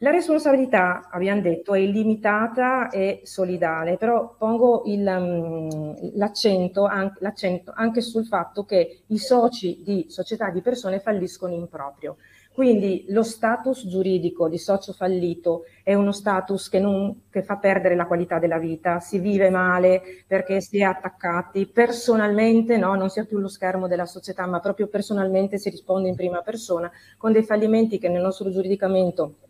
La 0.00 0.10
responsabilità, 0.10 1.08
abbiamo 1.10 1.40
detto, 1.40 1.74
è 1.74 1.80
illimitata 1.80 2.88
e 2.88 3.22
solidale, 3.24 3.96
però 3.96 4.36
pongo 4.38 4.84
il, 4.86 5.04
um, 5.04 6.12
l'accento, 6.14 6.84
anche, 6.84 7.18
l'accento, 7.18 7.72
anche, 7.74 8.00
sul 8.00 8.24
fatto 8.24 8.64
che 8.64 9.00
i 9.08 9.18
soci 9.18 9.82
di 9.82 10.06
società 10.08 10.50
di 10.50 10.60
persone 10.60 11.00
falliscono 11.00 11.52
in 11.52 11.66
proprio. 11.68 12.18
Quindi 12.54 13.06
lo 13.08 13.24
status 13.24 13.88
giuridico 13.88 14.48
di 14.48 14.58
socio 14.58 14.92
fallito 14.92 15.64
è 15.82 15.94
uno 15.94 16.12
status 16.12 16.68
che, 16.68 16.78
non, 16.78 17.22
che 17.28 17.42
fa 17.42 17.56
perdere 17.56 17.96
la 17.96 18.06
qualità 18.06 18.38
della 18.38 18.58
vita, 18.58 19.00
si 19.00 19.18
vive 19.18 19.50
male 19.50 20.02
perché 20.28 20.60
si 20.60 20.78
è 20.78 20.82
attaccati 20.82 21.66
personalmente, 21.66 22.76
no? 22.76 22.94
non 22.94 23.10
si 23.10 23.18
ha 23.18 23.24
più 23.24 23.38
lo 23.38 23.48
schermo 23.48 23.88
della 23.88 24.06
società, 24.06 24.46
ma 24.46 24.60
proprio 24.60 24.86
personalmente 24.86 25.58
si 25.58 25.70
risponde 25.70 26.08
in 26.08 26.14
prima 26.14 26.40
persona, 26.42 26.88
con 27.16 27.32
dei 27.32 27.42
fallimenti 27.42 27.98
che 27.98 28.08
nel 28.08 28.22
nostro 28.22 28.48
giuridicamento 28.50 29.47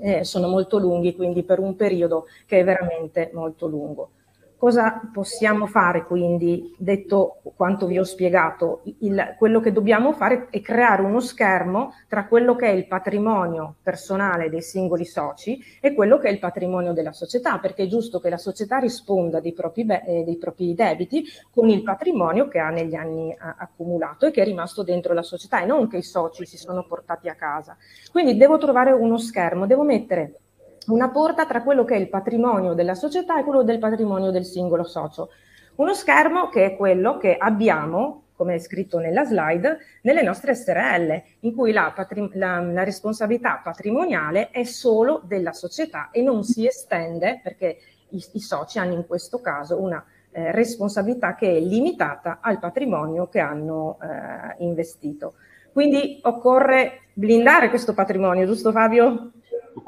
eh, 0.00 0.24
sono 0.24 0.48
molto 0.48 0.78
lunghi, 0.78 1.14
quindi 1.14 1.42
per 1.42 1.58
un 1.58 1.76
periodo 1.76 2.26
che 2.46 2.60
è 2.60 2.64
veramente 2.64 3.30
molto 3.32 3.66
lungo. 3.66 4.10
Cosa 4.58 5.08
possiamo 5.12 5.66
fare 5.66 6.04
quindi, 6.04 6.74
detto 6.76 7.42
quanto 7.54 7.86
vi 7.86 7.96
ho 7.96 8.02
spiegato? 8.02 8.82
Il, 8.98 9.36
quello 9.38 9.60
che 9.60 9.70
dobbiamo 9.70 10.12
fare 10.12 10.48
è 10.50 10.60
creare 10.60 11.02
uno 11.02 11.20
schermo 11.20 11.92
tra 12.08 12.26
quello 12.26 12.56
che 12.56 12.66
è 12.66 12.72
il 12.72 12.88
patrimonio 12.88 13.76
personale 13.80 14.50
dei 14.50 14.60
singoli 14.60 15.04
soci 15.04 15.62
e 15.80 15.94
quello 15.94 16.18
che 16.18 16.26
è 16.26 16.32
il 16.32 16.40
patrimonio 16.40 16.92
della 16.92 17.12
società, 17.12 17.58
perché 17.58 17.84
è 17.84 17.86
giusto 17.86 18.18
che 18.18 18.30
la 18.30 18.36
società 18.36 18.78
risponda 18.78 19.38
dei 19.38 19.52
propri, 19.52 19.86
eh, 19.86 20.24
dei 20.24 20.38
propri 20.38 20.74
debiti 20.74 21.24
con 21.52 21.68
il 21.68 21.84
patrimonio 21.84 22.48
che 22.48 22.58
ha 22.58 22.70
negli 22.70 22.96
anni 22.96 23.32
a- 23.38 23.54
accumulato 23.60 24.26
e 24.26 24.32
che 24.32 24.42
è 24.42 24.44
rimasto 24.44 24.82
dentro 24.82 25.14
la 25.14 25.22
società 25.22 25.62
e 25.62 25.66
non 25.66 25.86
che 25.86 25.98
i 25.98 26.02
soci 26.02 26.44
si 26.44 26.56
sono 26.56 26.84
portati 26.84 27.28
a 27.28 27.36
casa. 27.36 27.76
Quindi 28.10 28.36
devo 28.36 28.58
trovare 28.58 28.90
uno 28.90 29.18
schermo, 29.18 29.66
devo 29.66 29.84
mettere 29.84 30.40
una 30.88 31.10
porta 31.10 31.46
tra 31.46 31.62
quello 31.62 31.84
che 31.84 31.94
è 31.94 31.98
il 31.98 32.08
patrimonio 32.08 32.74
della 32.74 32.94
società 32.94 33.38
e 33.38 33.44
quello 33.44 33.62
del 33.62 33.78
patrimonio 33.78 34.30
del 34.30 34.44
singolo 34.44 34.84
socio. 34.84 35.30
Uno 35.76 35.94
schermo 35.94 36.48
che 36.48 36.64
è 36.64 36.76
quello 36.76 37.18
che 37.18 37.36
abbiamo, 37.36 38.24
come 38.34 38.54
è 38.54 38.58
scritto 38.58 38.98
nella 38.98 39.24
slide, 39.24 39.78
nelle 40.02 40.22
nostre 40.22 40.54
SRL, 40.54 41.22
in 41.40 41.54
cui 41.54 41.72
la, 41.72 41.92
patri- 41.94 42.30
la, 42.34 42.60
la 42.60 42.84
responsabilità 42.84 43.60
patrimoniale 43.62 44.50
è 44.50 44.64
solo 44.64 45.22
della 45.24 45.52
società 45.52 46.10
e 46.10 46.22
non 46.22 46.42
si 46.44 46.66
estende, 46.66 47.40
perché 47.42 47.78
i, 48.10 48.24
i 48.32 48.40
soci 48.40 48.78
hanno 48.78 48.94
in 48.94 49.06
questo 49.06 49.40
caso 49.40 49.80
una 49.80 50.04
eh, 50.30 50.52
responsabilità 50.52 51.34
che 51.34 51.56
è 51.56 51.60
limitata 51.60 52.38
al 52.40 52.58
patrimonio 52.58 53.28
che 53.28 53.40
hanno 53.40 53.98
eh, 54.02 54.64
investito. 54.64 55.34
Quindi 55.72 56.18
occorre 56.22 57.02
blindare 57.12 57.68
questo 57.68 57.94
patrimonio, 57.94 58.46
giusto 58.46 58.72
Fabio? 58.72 59.32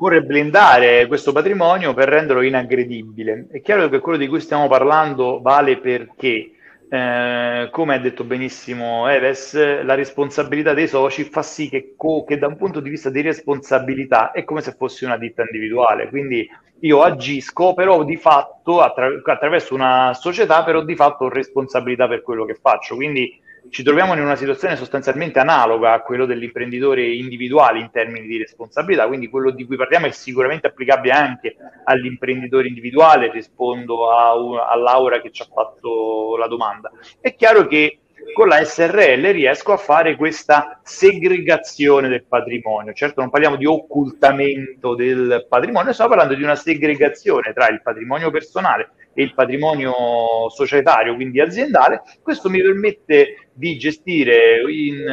Occorre 0.00 0.23
blindare 0.23 1.07
questo 1.07 1.30
patrimonio 1.30 1.92
per 1.92 2.09
renderlo 2.09 2.40
inaggredibile. 2.40 3.49
È 3.50 3.61
chiaro 3.61 3.88
che 3.90 3.99
quello 4.00 4.16
di 4.16 4.28
cui 4.28 4.40
stiamo 4.40 4.66
parlando 4.66 5.40
vale 5.42 5.76
perché, 5.78 6.52
eh, 6.88 7.69
come 7.71 7.95
ha 7.95 7.99
detto 7.99 8.25
benissimo 8.25 9.07
Eves, 9.09 9.54
la 9.85 9.95
responsabilità 9.95 10.73
dei 10.73 10.88
soci 10.88 11.25
fa 11.25 11.42
sì 11.42 11.69
che, 11.69 11.92
co- 11.99 12.25
che 12.25 12.38
da 12.38 12.47
un 12.47 12.57
punto 12.57 12.80
di 12.80 12.88
vista 12.88 13.11
di 13.11 13.21
responsabilità 13.21 14.30
è 14.30 14.45
come 14.45 14.62
se 14.62 14.73
fosse 14.73 15.04
una 15.04 15.19
ditta 15.19 15.42
individuale. 15.42 16.09
Quindi 16.09 16.49
io 16.80 17.02
agisco, 17.02 17.75
però 17.75 18.02
di 18.02 18.16
fatto 18.16 18.80
attra- 18.80 19.21
attraverso 19.23 19.75
una 19.75 20.14
società, 20.14 20.64
però 20.64 20.83
di 20.83 20.97
fatto 20.97 21.25
ho 21.25 21.28
responsabilità 21.28 22.09
per 22.09 22.23
quello 22.23 22.47
che 22.47 22.54
faccio. 22.54 22.95
Quindi 22.97 23.38
ci 23.71 23.83
troviamo 23.83 24.15
in 24.15 24.21
una 24.21 24.37
situazione 24.37 24.77
sostanzialmente 24.77 25.39
analoga 25.39 25.93
a 25.93 26.03
quello 26.03 26.27
dell'imprenditore 26.27 27.07
individuale 27.09 27.79
in 27.79 27.91
termini 27.91 28.27
di 28.27 28.39
responsabilità, 28.39 29.07
quindi 29.07 29.29
quello 29.29 29.50
di 29.50 29.65
cui 29.65 29.77
parliamo 29.77 30.07
è 30.07 30.11
sicuramente 30.11 30.67
applicabile 30.67 31.15
anche 31.15 31.57
all'imprenditore 31.85 32.69
individuale, 32.69 33.31
rispondo 33.31 34.11
a, 34.11 34.33
a 34.69 34.77
Laura 34.77 35.21
che 35.21 35.31
ci 35.31 35.43
ha 35.43 35.49
fatto 35.53 36.37
la 36.37 36.49
domanda. 36.49 36.91
È 37.21 37.35
chiaro 37.35 37.67
che 37.67 38.00
con 38.33 38.49
la 38.49 38.62
SRL 38.62 39.33
riesco 39.33 39.73
a 39.73 39.77
fare 39.77 40.17
questa 40.17 40.81
segregazione 40.83 42.09
del 42.09 42.25
patrimonio. 42.25 42.93
Certo 42.93 43.21
non 43.21 43.31
parliamo 43.31 43.57
di 43.57 43.67
occultamento 43.67 44.95
del 44.95 45.47
patrimonio, 45.49 45.93
stiamo 45.93 46.11
parlando 46.11 46.35
di 46.35 46.43
una 46.43 46.57
segregazione 46.57 47.53
tra 47.53 47.69
il 47.69 47.83
patrimonio 47.83 48.31
personale 48.31 48.93
e 49.15 49.23
il 49.23 49.35
patrimonio 49.35 50.49
societario, 50.50 51.15
quindi 51.15 51.41
aziendale. 51.41 52.03
Questo 52.23 52.49
mi 52.49 52.61
permette 52.61 53.50
di 53.61 53.76
gestire 53.76 54.62
in, 54.67 55.05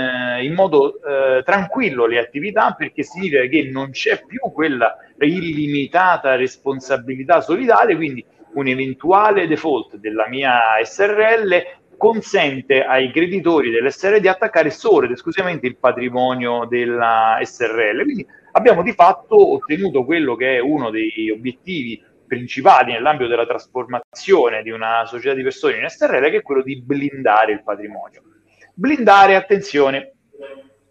in 0.42 0.54
modo 0.54 1.00
eh, 1.04 1.44
tranquillo 1.44 2.06
le 2.06 2.18
attività 2.18 2.74
perché 2.78 3.04
significa 3.04 3.46
che 3.46 3.70
non 3.70 3.92
c'è 3.92 4.24
più 4.26 4.40
quella 4.54 4.96
illimitata 5.20 6.36
responsabilità 6.36 7.42
solidale, 7.42 7.98
quindi 7.98 8.26
un 8.54 8.68
eventuale 8.68 9.48
default 9.48 9.98
della 9.98 10.30
mia 10.30 10.60
SRL 10.82 11.62
consente 11.98 12.84
ai 12.84 13.12
creditori 13.12 13.70
dell'SRL 13.70 14.22
di 14.22 14.30
attaccare 14.30 14.70
solo 14.70 15.06
ed 15.06 15.12
esclusivamente 15.12 15.68
il 15.68 15.76
patrimonio 15.76 16.66
della 16.70 17.40
SRL. 17.42 18.04
Quindi 18.04 18.26
abbiamo 18.54 18.82
di 18.82 18.94
fatto 18.94 19.56
ottenuto 19.56 20.06
quello 20.06 20.36
che 20.36 20.56
è 20.56 20.60
uno 20.60 20.90
degli 20.90 21.30
obiettivi 21.30 22.02
principali 22.26 22.94
nell'ambito 22.94 23.30
della 23.30 23.46
trasformazione 23.46 24.62
di 24.62 24.70
una 24.70 25.06
società 25.06 25.34
di 25.34 25.44
persone 25.44 25.80
in 25.80 25.90
SRL, 25.90 26.30
che 26.30 26.38
è 26.38 26.42
quello 26.42 26.62
di 26.62 26.82
blindare 26.82 27.52
il 27.52 27.64
patrimonio. 27.64 28.22
Blindare, 28.80 29.34
attenzione, 29.34 30.14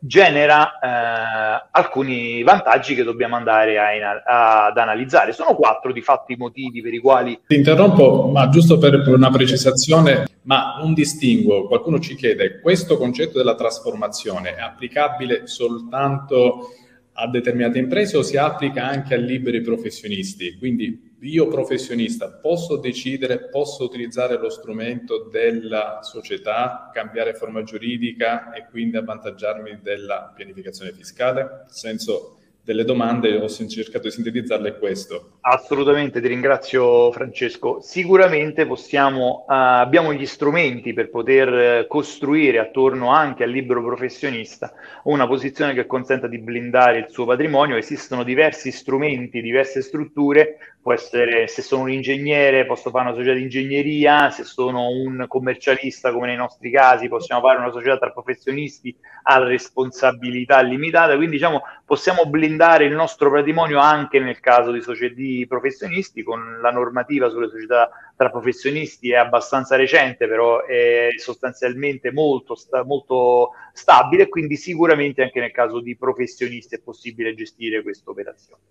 genera 0.00 0.76
eh, 0.80 1.68
alcuni 1.70 2.42
vantaggi 2.42 2.96
che 2.96 3.04
dobbiamo 3.04 3.36
andare 3.36 3.78
a, 3.78 4.66
ad 4.66 4.76
analizzare. 4.76 5.32
Sono 5.32 5.54
quattro 5.54 5.92
di 5.92 6.00
fatti 6.00 6.32
i 6.32 6.36
motivi 6.36 6.82
per 6.82 6.92
i 6.92 6.98
quali... 6.98 7.40
Ti 7.46 7.54
interrompo, 7.54 8.26
ma 8.26 8.48
giusto 8.48 8.78
per, 8.78 9.04
per 9.04 9.14
una 9.14 9.30
precisazione, 9.30 10.26
ma 10.42 10.80
un 10.82 10.94
distinguo. 10.94 11.68
Qualcuno 11.68 12.00
ci 12.00 12.16
chiede, 12.16 12.58
questo 12.60 12.96
concetto 12.96 13.38
della 13.38 13.54
trasformazione 13.54 14.56
è 14.56 14.60
applicabile 14.60 15.46
soltanto 15.46 16.70
a 17.12 17.28
determinate 17.28 17.78
imprese 17.78 18.16
o 18.16 18.22
si 18.22 18.36
applica 18.36 18.84
anche 18.84 19.14
a 19.14 19.18
liberi 19.18 19.60
professionisti? 19.60 20.58
Quindi 20.58 21.05
io 21.20 21.48
professionista 21.48 22.30
posso 22.30 22.76
decidere, 22.76 23.48
posso 23.48 23.84
utilizzare 23.84 24.38
lo 24.38 24.50
strumento 24.50 25.28
della 25.30 26.00
società, 26.02 26.90
cambiare 26.92 27.34
forma 27.34 27.62
giuridica 27.62 28.52
e 28.52 28.66
quindi 28.66 28.96
avvantaggiarmi 28.96 29.80
della 29.80 30.32
pianificazione 30.34 30.92
fiscale? 30.92 31.42
Nel 31.42 31.64
senso, 31.68 32.35
delle 32.66 32.84
domande, 32.84 33.36
ho 33.36 33.48
cercato 33.48 34.08
di 34.08 34.10
sintetizzarle 34.10 34.76
questo. 34.78 35.38
Assolutamente, 35.42 36.20
ti 36.20 36.26
ringrazio 36.26 37.12
Francesco. 37.12 37.78
Sicuramente 37.80 38.66
possiamo, 38.66 39.44
uh, 39.46 39.52
abbiamo 39.52 40.12
gli 40.12 40.26
strumenti 40.26 40.92
per 40.92 41.08
poter 41.08 41.86
costruire 41.86 42.58
attorno 42.58 43.10
anche 43.10 43.44
al 43.44 43.50
libero 43.50 43.84
professionista 43.84 44.72
una 45.04 45.28
posizione 45.28 45.74
che 45.74 45.86
consenta 45.86 46.26
di 46.26 46.40
blindare 46.40 46.98
il 46.98 47.06
suo 47.08 47.24
patrimonio. 47.24 47.76
Esistono 47.76 48.24
diversi 48.24 48.72
strumenti, 48.72 49.40
diverse 49.40 49.80
strutture 49.80 50.56
può 50.86 50.92
essere, 50.92 51.48
se 51.48 51.62
sono 51.62 51.82
un 51.82 51.90
ingegnere 51.90 52.64
posso 52.64 52.90
fare 52.90 53.08
una 53.08 53.16
società 53.16 53.34
di 53.34 53.42
ingegneria, 53.42 54.30
se 54.30 54.44
sono 54.44 54.88
un 54.88 55.24
commercialista 55.26 56.12
come 56.12 56.28
nei 56.28 56.36
nostri 56.36 56.70
casi 56.70 57.08
possiamo 57.08 57.40
fare 57.40 57.58
una 57.58 57.72
società 57.72 57.98
tra 57.98 58.12
professionisti 58.12 58.96
a 59.24 59.38
responsabilità 59.38 60.60
limitata, 60.60 61.16
quindi 61.16 61.34
diciamo 61.36 61.62
possiamo 61.84 62.26
blindare 62.26 62.54
il 62.84 62.92
nostro 62.92 63.30
patrimonio 63.30 63.78
anche 63.78 64.18
nel 64.18 64.40
caso 64.40 64.72
di 64.72 64.80
società 64.80 65.14
di 65.14 65.46
professionisti 65.48 66.22
con 66.22 66.58
la 66.60 66.70
normativa 66.70 67.28
sulle 67.28 67.48
società 67.48 67.90
tra 68.16 68.30
professionisti 68.30 69.10
è 69.10 69.16
abbastanza 69.16 69.76
recente 69.76 70.26
però 70.26 70.64
è 70.64 71.08
sostanzialmente 71.16 72.12
molto, 72.12 72.54
sta, 72.54 72.84
molto 72.84 73.50
stabile 73.72 74.28
quindi 74.28 74.56
sicuramente 74.56 75.22
anche 75.22 75.40
nel 75.40 75.52
caso 75.52 75.80
di 75.80 75.96
professionisti 75.96 76.74
è 76.74 76.80
possibile 76.80 77.34
gestire 77.34 77.82
questa 77.82 78.10
operazione. 78.10 78.62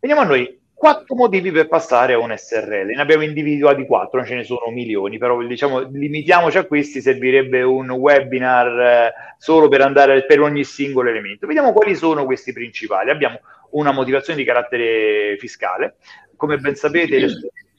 Veniamo 0.00 0.22
a 0.22 0.26
noi 0.26 0.64
quattro 0.78 1.14
motivi 1.14 1.50
per 1.50 1.68
passare 1.68 2.12
a 2.12 2.18
un 2.18 2.34
SRL. 2.36 2.88
Ne 2.94 3.00
abbiamo 3.00 3.22
individuati 3.22 3.86
quattro, 3.86 4.22
ce 4.26 4.34
ne 4.34 4.44
sono 4.44 4.70
milioni, 4.70 5.16
però 5.16 5.42
diciamo 5.42 5.80
limitiamoci 5.80 6.58
a 6.58 6.66
questi, 6.66 7.00
servirebbe 7.00 7.62
un 7.62 7.90
webinar 7.90 8.80
eh, 8.80 9.12
solo 9.38 9.68
per 9.68 9.80
andare 9.80 10.26
per 10.26 10.40
ogni 10.40 10.64
singolo 10.64 11.08
elemento. 11.08 11.46
Vediamo 11.46 11.72
quali 11.72 11.96
sono 11.96 12.26
questi 12.26 12.52
principali. 12.52 13.08
Abbiamo 13.08 13.40
una 13.70 13.90
motivazione 13.90 14.38
di 14.38 14.44
carattere 14.44 15.36
fiscale. 15.38 15.96
Come 16.36 16.58
ben 16.58 16.74
sapete, 16.74 17.18
le, 17.20 17.28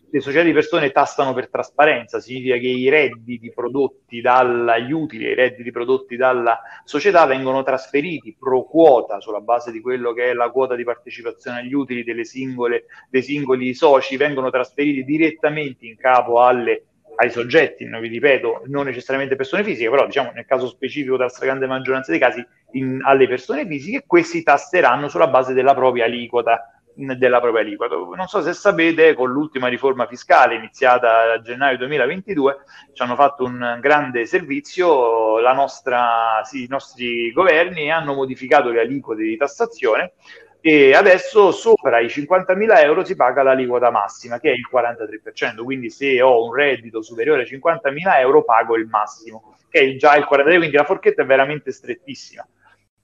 le 0.09 0.21
società 0.21 0.43
di 0.43 0.53
persone 0.53 0.91
tassano 0.91 1.33
per 1.33 1.49
trasparenza, 1.49 2.19
significa 2.19 2.57
che 2.57 2.67
i 2.67 2.89
redditi 2.89 3.51
prodotti 3.51 4.21
dagli 4.21 4.91
utili, 4.91 5.25
i 5.25 5.33
redditi 5.33 5.71
prodotti 5.71 6.15
dalla 6.15 6.59
società 6.85 7.25
vengono 7.25 7.63
trasferiti 7.63 8.35
pro 8.39 8.63
quota 8.63 9.19
sulla 9.19 9.41
base 9.41 9.71
di 9.71 9.81
quello 9.81 10.13
che 10.13 10.29
è 10.29 10.33
la 10.33 10.49
quota 10.49 10.75
di 10.75 10.83
partecipazione 10.83 11.59
agli 11.59 11.73
utili 11.73 12.03
singole, 12.23 12.85
dei 13.09 13.21
singoli 13.21 13.73
soci, 13.73 14.15
vengono 14.17 14.49
trasferiti 14.49 15.03
direttamente 15.03 15.85
in 15.85 15.97
capo 15.97 16.41
alle 16.41 16.83
ai 17.19 17.31
soggetti, 17.31 17.83
non 17.85 18.01
vi 18.01 18.09
ripeto, 18.09 18.63
non 18.65 18.85
necessariamente 18.85 19.35
persone 19.35 19.63
fisiche, 19.63 19.89
però 19.89 20.05
diciamo 20.05 20.31
nel 20.35 20.45
caso 20.45 20.67
specifico 20.67 21.17
della 21.17 21.29
stragrande 21.29 21.65
maggioranza 21.65 22.11
dei 22.11 22.19
casi 22.19 22.45
in, 22.73 22.99
alle 23.03 23.27
persone 23.27 23.65
fisiche, 23.65 24.03
questi 24.05 24.43
tasseranno 24.43 25.07
sulla 25.07 25.27
base 25.27 25.53
della 25.53 25.73
propria 25.73 26.05
aliquota 26.05 26.76
della 26.97 27.39
propria 27.39 27.61
aliquota. 27.61 27.95
Non 27.95 28.27
so 28.27 28.41
se 28.41 28.53
sapete, 28.53 29.13
con 29.13 29.29
l'ultima 29.29 29.67
riforma 29.67 30.07
fiscale 30.07 30.55
iniziata 30.55 31.33
a 31.33 31.41
gennaio 31.41 31.77
2022 31.77 32.57
ci 32.93 33.01
hanno 33.03 33.15
fatto 33.15 33.43
un 33.43 33.77
grande 33.79 34.25
servizio, 34.25 35.39
nostra, 35.53 36.41
sì, 36.43 36.63
i 36.63 36.67
nostri 36.67 37.31
governi 37.31 37.91
hanno 37.91 38.13
modificato 38.13 38.69
le 38.69 38.81
aliquote 38.81 39.23
di 39.23 39.37
tassazione 39.37 40.13
e 40.59 40.93
adesso 40.93 41.51
sopra 41.51 41.99
i 41.99 42.07
50.000 42.07 42.79
euro 42.79 43.05
si 43.05 43.15
paga 43.15 43.43
l'aliquota 43.43 43.91
massima 43.91 44.39
che 44.39 44.49
è 44.49 44.53
il 44.53 44.67
43%, 44.71 45.63
quindi 45.63 45.89
se 45.89 46.21
ho 46.21 46.43
un 46.43 46.53
reddito 46.53 47.01
superiore 47.01 47.43
ai 47.43 47.47
50.000 47.47 48.19
euro 48.19 48.43
pago 48.43 48.75
il 48.75 48.87
massimo, 48.87 49.55
che 49.69 49.79
è 49.79 49.95
già 49.95 50.15
il 50.15 50.27
43%, 50.29 50.57
quindi 50.57 50.75
la 50.75 50.83
forchetta 50.83 51.21
è 51.21 51.25
veramente 51.25 51.71
strettissima. 51.71 52.45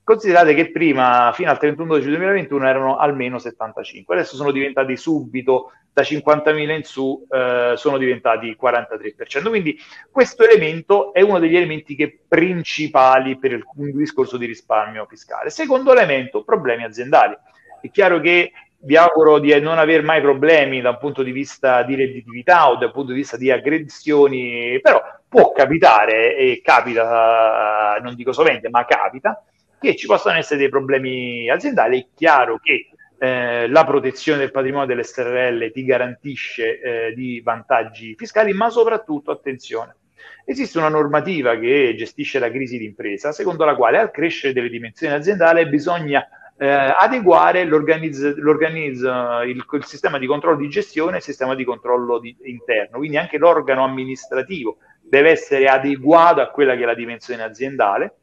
Considerate 0.05 0.53
che 0.53 0.69
prima, 0.69 1.31
fino 1.33 1.49
al 1.49 1.57
31 1.57 1.95
dicembre 1.95 2.19
2021, 2.19 2.67
erano 2.67 2.97
almeno 2.97 3.39
75, 3.39 4.13
adesso 4.13 4.35
sono 4.35 4.51
diventati 4.51 4.97
subito 4.97 5.71
da 5.93 6.01
50.000 6.01 6.75
in 6.75 6.83
su, 6.83 7.25
eh, 7.31 7.73
sono 7.77 7.97
diventati 7.97 8.57
43%. 8.61 9.47
Quindi 9.47 9.79
questo 10.11 10.43
elemento 10.43 11.13
è 11.13 11.21
uno 11.21 11.39
degli 11.39 11.55
elementi 11.55 11.95
che, 11.95 12.19
principali 12.27 13.37
per 13.37 13.53
il, 13.53 13.63
un 13.75 13.95
discorso 13.95 14.35
di 14.35 14.45
risparmio 14.45 15.05
fiscale. 15.07 15.49
Secondo 15.49 15.93
elemento, 15.93 16.43
problemi 16.43 16.83
aziendali. 16.83 17.37
È 17.79 17.89
chiaro 17.89 18.19
che 18.19 18.51
vi 18.79 18.97
auguro 18.97 19.39
di 19.39 19.57
non 19.61 19.77
avere 19.77 20.03
mai 20.03 20.19
problemi 20.19 20.81
da 20.81 20.89
un 20.89 20.97
punto 20.97 21.23
di 21.23 21.31
vista 21.31 21.81
di 21.83 21.95
redditività 21.95 22.69
o 22.69 22.75
dal 22.75 22.91
punto 22.91 23.13
di 23.13 23.19
vista 23.19 23.37
di 23.37 23.49
aggressioni, 23.49 24.81
però 24.81 25.01
può 25.29 25.53
capitare 25.53 26.35
e 26.35 26.59
capita, 26.61 27.97
non 28.01 28.15
dico 28.15 28.33
sovente, 28.33 28.67
ma 28.67 28.83
capita 28.83 29.41
che 29.83 29.97
ci 29.97 30.07
possano 30.07 30.37
essere 30.37 30.59
dei 30.59 30.69
problemi 30.69 31.49
aziendali. 31.49 31.99
È 31.99 32.07
chiaro 32.15 32.57
che 32.59 32.87
eh, 33.17 33.67
la 33.67 33.83
protezione 33.83 34.39
del 34.39 34.51
patrimonio 34.51 34.87
dell'SRL 34.87 35.71
ti 35.71 35.83
garantisce 35.83 36.79
eh, 36.79 37.13
di 37.13 37.41
vantaggi 37.41 38.15
fiscali, 38.17 38.53
ma 38.53 38.69
soprattutto, 38.69 39.31
attenzione, 39.31 39.97
esiste 40.45 40.77
una 40.77 40.89
normativa 40.89 41.57
che 41.57 41.93
gestisce 41.97 42.39
la 42.39 42.49
crisi 42.49 42.77
d'impresa, 42.77 43.31
secondo 43.31 43.65
la 43.65 43.75
quale 43.75 43.97
al 43.97 44.11
crescere 44.11 44.53
delle 44.53 44.69
dimensioni 44.69 45.13
aziendali 45.13 45.67
bisogna 45.67 46.25
eh, 46.57 46.67
adeguare 46.67 47.65
l'organizz- 47.65 48.37
l'organizz- 48.37 49.03
il, 49.45 49.65
il, 49.69 49.85
sistema 49.85 50.17
di 50.17 50.27
controllo 50.27 50.57
di 50.57 50.69
gestione 50.69 51.15
e 51.15 51.17
il 51.17 51.23
sistema 51.23 51.55
di 51.55 51.63
controllo 51.63 52.19
di, 52.19 52.35
interno, 52.43 52.99
quindi 52.99 53.17
anche 53.17 53.37
l'organo 53.37 53.83
amministrativo 53.83 54.77
deve 55.01 55.31
essere 55.31 55.67
adeguato 55.67 56.41
a 56.41 56.49
quella 56.49 56.75
che 56.75 56.83
è 56.83 56.85
la 56.85 56.95
dimensione 56.95 57.43
aziendale 57.43 58.15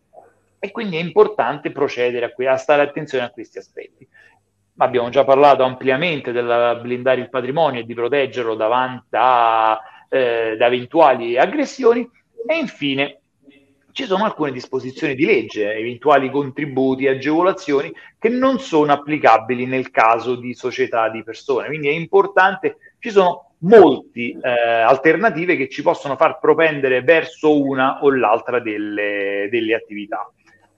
e 0.60 0.70
quindi 0.70 0.98
è 0.98 1.00
importante 1.00 1.72
procedere 1.72 2.26
a, 2.26 2.32
que- 2.32 2.46
a 2.46 2.56
stare 2.56 2.82
attenzione 2.82 3.24
a 3.24 3.30
questi 3.30 3.58
aspetti. 3.58 4.06
Abbiamo 4.76 5.08
già 5.08 5.24
parlato 5.24 5.62
ampiamente 5.62 6.32
del 6.32 6.78
blindare 6.82 7.22
il 7.22 7.30
patrimonio 7.30 7.80
e 7.80 7.84
di 7.84 7.94
proteggerlo 7.94 8.54
davanti 8.54 9.08
a, 9.12 9.78
eh, 10.08 10.54
da 10.56 10.66
eventuali 10.66 11.38
aggressioni 11.38 12.08
e 12.46 12.56
infine 12.56 13.20
ci 13.92 14.04
sono 14.04 14.24
alcune 14.24 14.52
disposizioni 14.52 15.14
di 15.14 15.24
legge, 15.24 15.72
eventuali 15.72 16.30
contributi, 16.30 17.08
agevolazioni 17.08 17.92
che 18.18 18.28
non 18.28 18.58
sono 18.60 18.92
applicabili 18.92 19.66
nel 19.66 19.90
caso 19.90 20.36
di 20.36 20.54
società 20.54 21.08
di 21.08 21.24
persone. 21.24 21.66
Quindi 21.66 21.88
è 21.88 21.92
importante, 21.92 22.76
ci 22.98 23.10
sono 23.10 23.54
molte 23.62 24.20
eh, 24.20 24.38
alternative 24.40 25.56
che 25.56 25.68
ci 25.68 25.82
possono 25.82 26.16
far 26.16 26.38
propendere 26.38 27.02
verso 27.02 27.62
una 27.62 28.02
o 28.02 28.10
l'altra 28.10 28.60
delle, 28.60 29.48
delle 29.50 29.74
attività. 29.74 30.30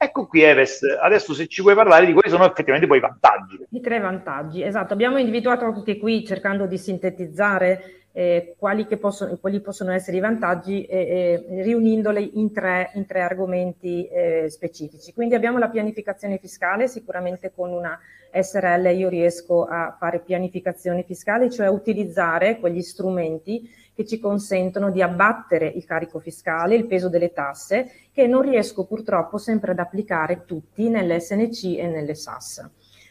Ecco 0.03 0.27
qui 0.27 0.43
Eves, 0.43 0.83
adesso 1.01 1.33
se 1.33 1.47
ci 1.47 1.63
vuoi 1.63 1.77
parlare 1.77 2.07
di 2.07 2.13
quali 2.13 2.29
sono 2.29 2.45
effettivamente 2.45 2.89
poi 2.89 2.97
i 2.99 3.01
vantaggi. 3.01 3.65
I 3.71 3.81
tre 3.81 4.01
vantaggi, 4.01 4.61
esatto. 4.61 4.95
Abbiamo 4.95 5.17
individuato 5.17 5.65
anche 5.65 5.97
qui 5.97 6.27
cercando 6.27 6.67
di 6.67 6.77
sintetizzare 6.77 8.03
eh, 8.11 8.57
quali, 8.59 8.85
possono, 8.99 9.37
quali, 9.37 9.61
possono, 9.61 9.93
essere 9.93 10.17
i 10.17 10.21
vantaggi 10.21 10.85
eh, 10.87 11.45
eh, 11.49 11.63
riunindoli 11.63 12.41
in 12.41 12.53
tre, 12.53 12.91
in 12.95 13.07
tre 13.07 13.21
argomenti 13.21 14.09
eh, 14.09 14.51
specifici. 14.51 15.13
Quindi 15.13 15.37
abbiamo 15.37 15.59
la 15.59 15.69
pianificazione 15.69 16.39
fiscale, 16.39 16.89
sicuramente 16.89 17.53
con 17.55 17.71
una 17.71 17.97
SRL 18.33 18.87
io 18.97 19.09
riesco 19.09 19.67
a 19.67 19.95
fare 19.97 20.19
pianificazione 20.19 21.05
fiscale, 21.05 21.49
cioè 21.49 21.69
utilizzare 21.69 22.59
quegli 22.59 22.83
strumenti 22.83 23.71
che 24.03 24.07
ci 24.07 24.19
consentono 24.19 24.91
di 24.91 25.01
abbattere 25.01 25.67
il 25.67 25.85
carico 25.85 26.19
fiscale, 26.19 26.75
il 26.75 26.87
peso 26.87 27.09
delle 27.09 27.33
tasse, 27.33 27.91
che 28.13 28.27
non 28.27 28.43
riesco 28.43 28.85
purtroppo 28.85 29.39
sempre 29.39 29.73
ad 29.73 29.79
applicare 29.79 30.45
tutti 30.45 30.89
nell'SNC 30.89 31.79
e 31.79 31.87
nelle 31.87 32.15
SAS. 32.15 32.69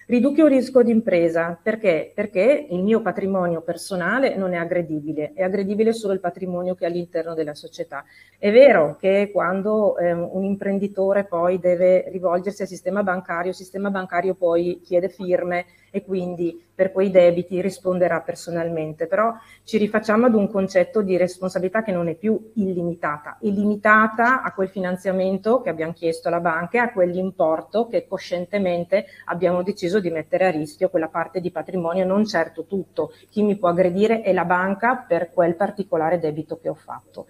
Riduco 0.08 0.44
il 0.44 0.50
rischio 0.50 0.82
di 0.82 0.92
impresa 0.92 1.58
perché? 1.62 2.12
Perché 2.14 2.68
il 2.70 2.84
mio 2.84 3.02
patrimonio 3.02 3.62
personale 3.62 4.36
non 4.36 4.54
è 4.54 4.58
aggredibile, 4.58 5.32
è 5.34 5.42
aggredibile 5.42 5.94
solo 5.94 6.12
il 6.12 6.20
patrimonio 6.20 6.76
che 6.76 6.84
è 6.84 6.90
all'interno 6.90 7.34
della 7.34 7.54
società. 7.54 8.04
È 8.38 8.52
vero 8.52 8.98
che 9.00 9.30
quando 9.32 9.98
eh, 9.98 10.12
un 10.12 10.44
imprenditore 10.44 11.24
poi 11.24 11.60
deve 11.60 12.10
rivolgersi 12.10 12.64
al 12.64 12.68
sistema 12.68 13.04
bancario, 13.04 13.52
il 13.52 13.56
sistema 13.56 13.90
bancario 13.90 14.34
poi 14.34 14.82
chiede 14.84 15.08
firme 15.08 15.66
e 15.92 16.04
quindi 16.04 16.66
per 16.74 16.92
quei 16.92 17.12
debiti 17.12 17.62
risponderà 17.62 18.22
personalmente, 18.22 19.06
però 19.06 19.32
ci 19.64 19.78
rifacciamo 19.78 20.26
ad 20.26 20.34
un 20.34 20.50
concetto 20.50 21.04
di 21.04 21.18
responsabilità 21.18 21.84
che 21.84 21.92
non 21.92 22.08
è 22.08 22.16
più 22.16 22.52
illimitata, 22.56 23.38
illimitata 23.42 24.42
a 24.42 24.52
quel 24.54 24.70
finanziamento 24.70 25.62
che 25.62 25.70
abbiamo 25.70 25.94
chiesto 25.94 26.30
alla 26.30 26.40
banca 26.40 26.78
e 26.78 26.80
a 26.80 26.92
quell'importo 26.92 27.88
che 27.88 28.08
coscientemente 28.08 29.06
abbiamo 29.26 29.62
deciso 29.62 30.00
di 30.00 30.10
mettere 30.10 30.48
a 30.48 30.50
rischio 30.50 30.90
quella 30.90 31.10
parte 31.10 31.40
di 31.40 31.52
patrimonio, 31.52 32.06
non 32.06 32.26
certo 32.26 32.66
tutto. 32.66 33.12
Chi 33.30 33.44
mi 33.44 33.58
può 33.58 33.70
aggredire 33.70 34.22
è 34.22 34.34
la 34.34 34.46
banca 34.46 34.96
per 34.96 35.32
quel 35.32 35.56
particolare 35.56 36.18
debito 36.18 36.58
che 36.58 36.70
ho 36.70 36.74
fatto. 36.74 37.28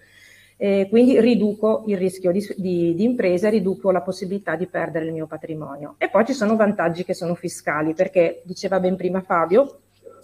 Eh, 0.63 0.85
quindi 0.89 1.19
riduco 1.19 1.85
il 1.87 1.97
rischio 1.97 2.31
di, 2.31 2.47
di, 2.55 2.93
di 2.93 3.03
impresa, 3.03 3.49
riduco 3.49 3.89
la 3.89 4.01
possibilità 4.01 4.55
di 4.55 4.67
perdere 4.67 5.05
il 5.05 5.11
mio 5.11 5.25
patrimonio. 5.25 5.95
E 5.97 6.07
poi 6.07 6.23
ci 6.23 6.33
sono 6.33 6.55
vantaggi 6.55 7.03
che 7.03 7.15
sono 7.15 7.33
fiscali, 7.33 7.95
perché 7.95 8.43
diceva 8.45 8.79
ben 8.79 8.95
prima 8.95 9.21
Fabio, 9.21 9.79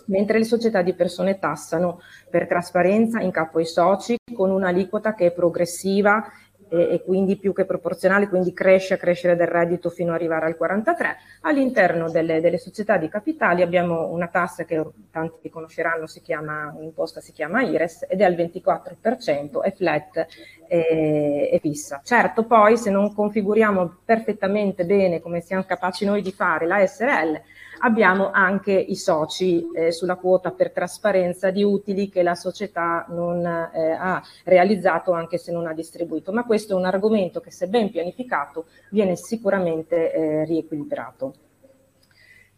mentre 0.06 0.38
le 0.38 0.44
società 0.44 0.84
di 0.84 0.94
persone 0.94 1.40
tassano 1.40 2.02
per 2.30 2.46
trasparenza 2.46 3.20
in 3.20 3.32
capo 3.32 3.58
ai 3.58 3.66
soci 3.66 4.16
con 4.32 4.52
un'aliquota 4.52 5.16
che 5.16 5.26
è 5.26 5.32
progressiva 5.32 6.24
e, 6.70 6.94
e, 6.94 7.04
quindi 7.04 7.38
più 7.38 7.54
che 7.54 7.66
proporzionale, 7.66 8.28
quindi 8.28 8.54
cresce 8.54 8.96
a 8.96 8.98
crescere 8.98 9.36
del 9.36 9.48
reddito 9.48 9.90
fino 9.90 10.10
ad 10.10 10.16
arrivare 10.16 10.46
al 10.46 10.56
43. 10.56 11.18
All'interno 11.42 12.10
delle, 12.10 12.42
delle, 12.42 12.58
società 12.58 12.98
di 12.98 13.10
capitali 13.10 13.62
abbiamo 13.62 14.08
una 14.08 14.28
tassa 14.28 14.66
che 14.66 14.84
tanti 15.12 15.50
conosceranno, 15.50 16.08
si 16.08 16.22
chiama, 16.22 16.74
un'imposta 16.76 17.22
si 17.22 17.32
chiama 17.32 17.62
IRES 17.62 18.06
ed 18.10 18.22
è 18.22 18.24
al 18.24 18.34
24%, 18.36 19.62
è 19.62 19.72
flat 19.74 20.28
e, 20.68 21.50
e 21.52 21.60
fissa. 21.62 22.02
Certo, 22.04 22.44
poi 22.46 22.78
se 22.78 22.90
non 22.90 23.14
configuriamo 23.14 24.00
perfettamente 24.04 24.86
bene 24.86 25.22
come 25.22 25.42
siamo 25.42 25.64
capaci 25.64 26.06
noi 26.06 26.22
di 26.22 26.32
fare 26.32 26.66
la 26.66 26.86
SRL, 26.86 27.42
abbiamo 27.80 28.32
anche 28.32 28.72
i 28.74 28.96
soci 28.96 29.68
eh, 29.74 29.92
sulla 29.92 30.16
quota 30.16 30.52
per 30.52 30.72
trasparenza 30.72 31.50
di 31.52 31.64
utili 31.64 32.10
che 32.10 32.24
la 32.24 32.36
società 32.36 33.06
non 33.10 33.46
eh, 33.46 33.92
ha 33.92 34.22
realizzato 34.44 35.12
anche 35.12 35.38
se 35.38 35.52
non 35.52 35.68
ha 35.68 35.74
distribuito. 35.74 36.32
Ma 36.32 36.44
questo 36.44 36.74
è 36.74 36.76
un 36.76 36.86
argomento 36.86 37.40
che 37.40 37.52
se 37.52 37.68
ben 37.68 37.90
pianificato 37.90 38.66
viene 38.90 39.16
sicuramente 39.16 40.14
eh, 40.14 40.46
riequilibrato. 40.46 41.34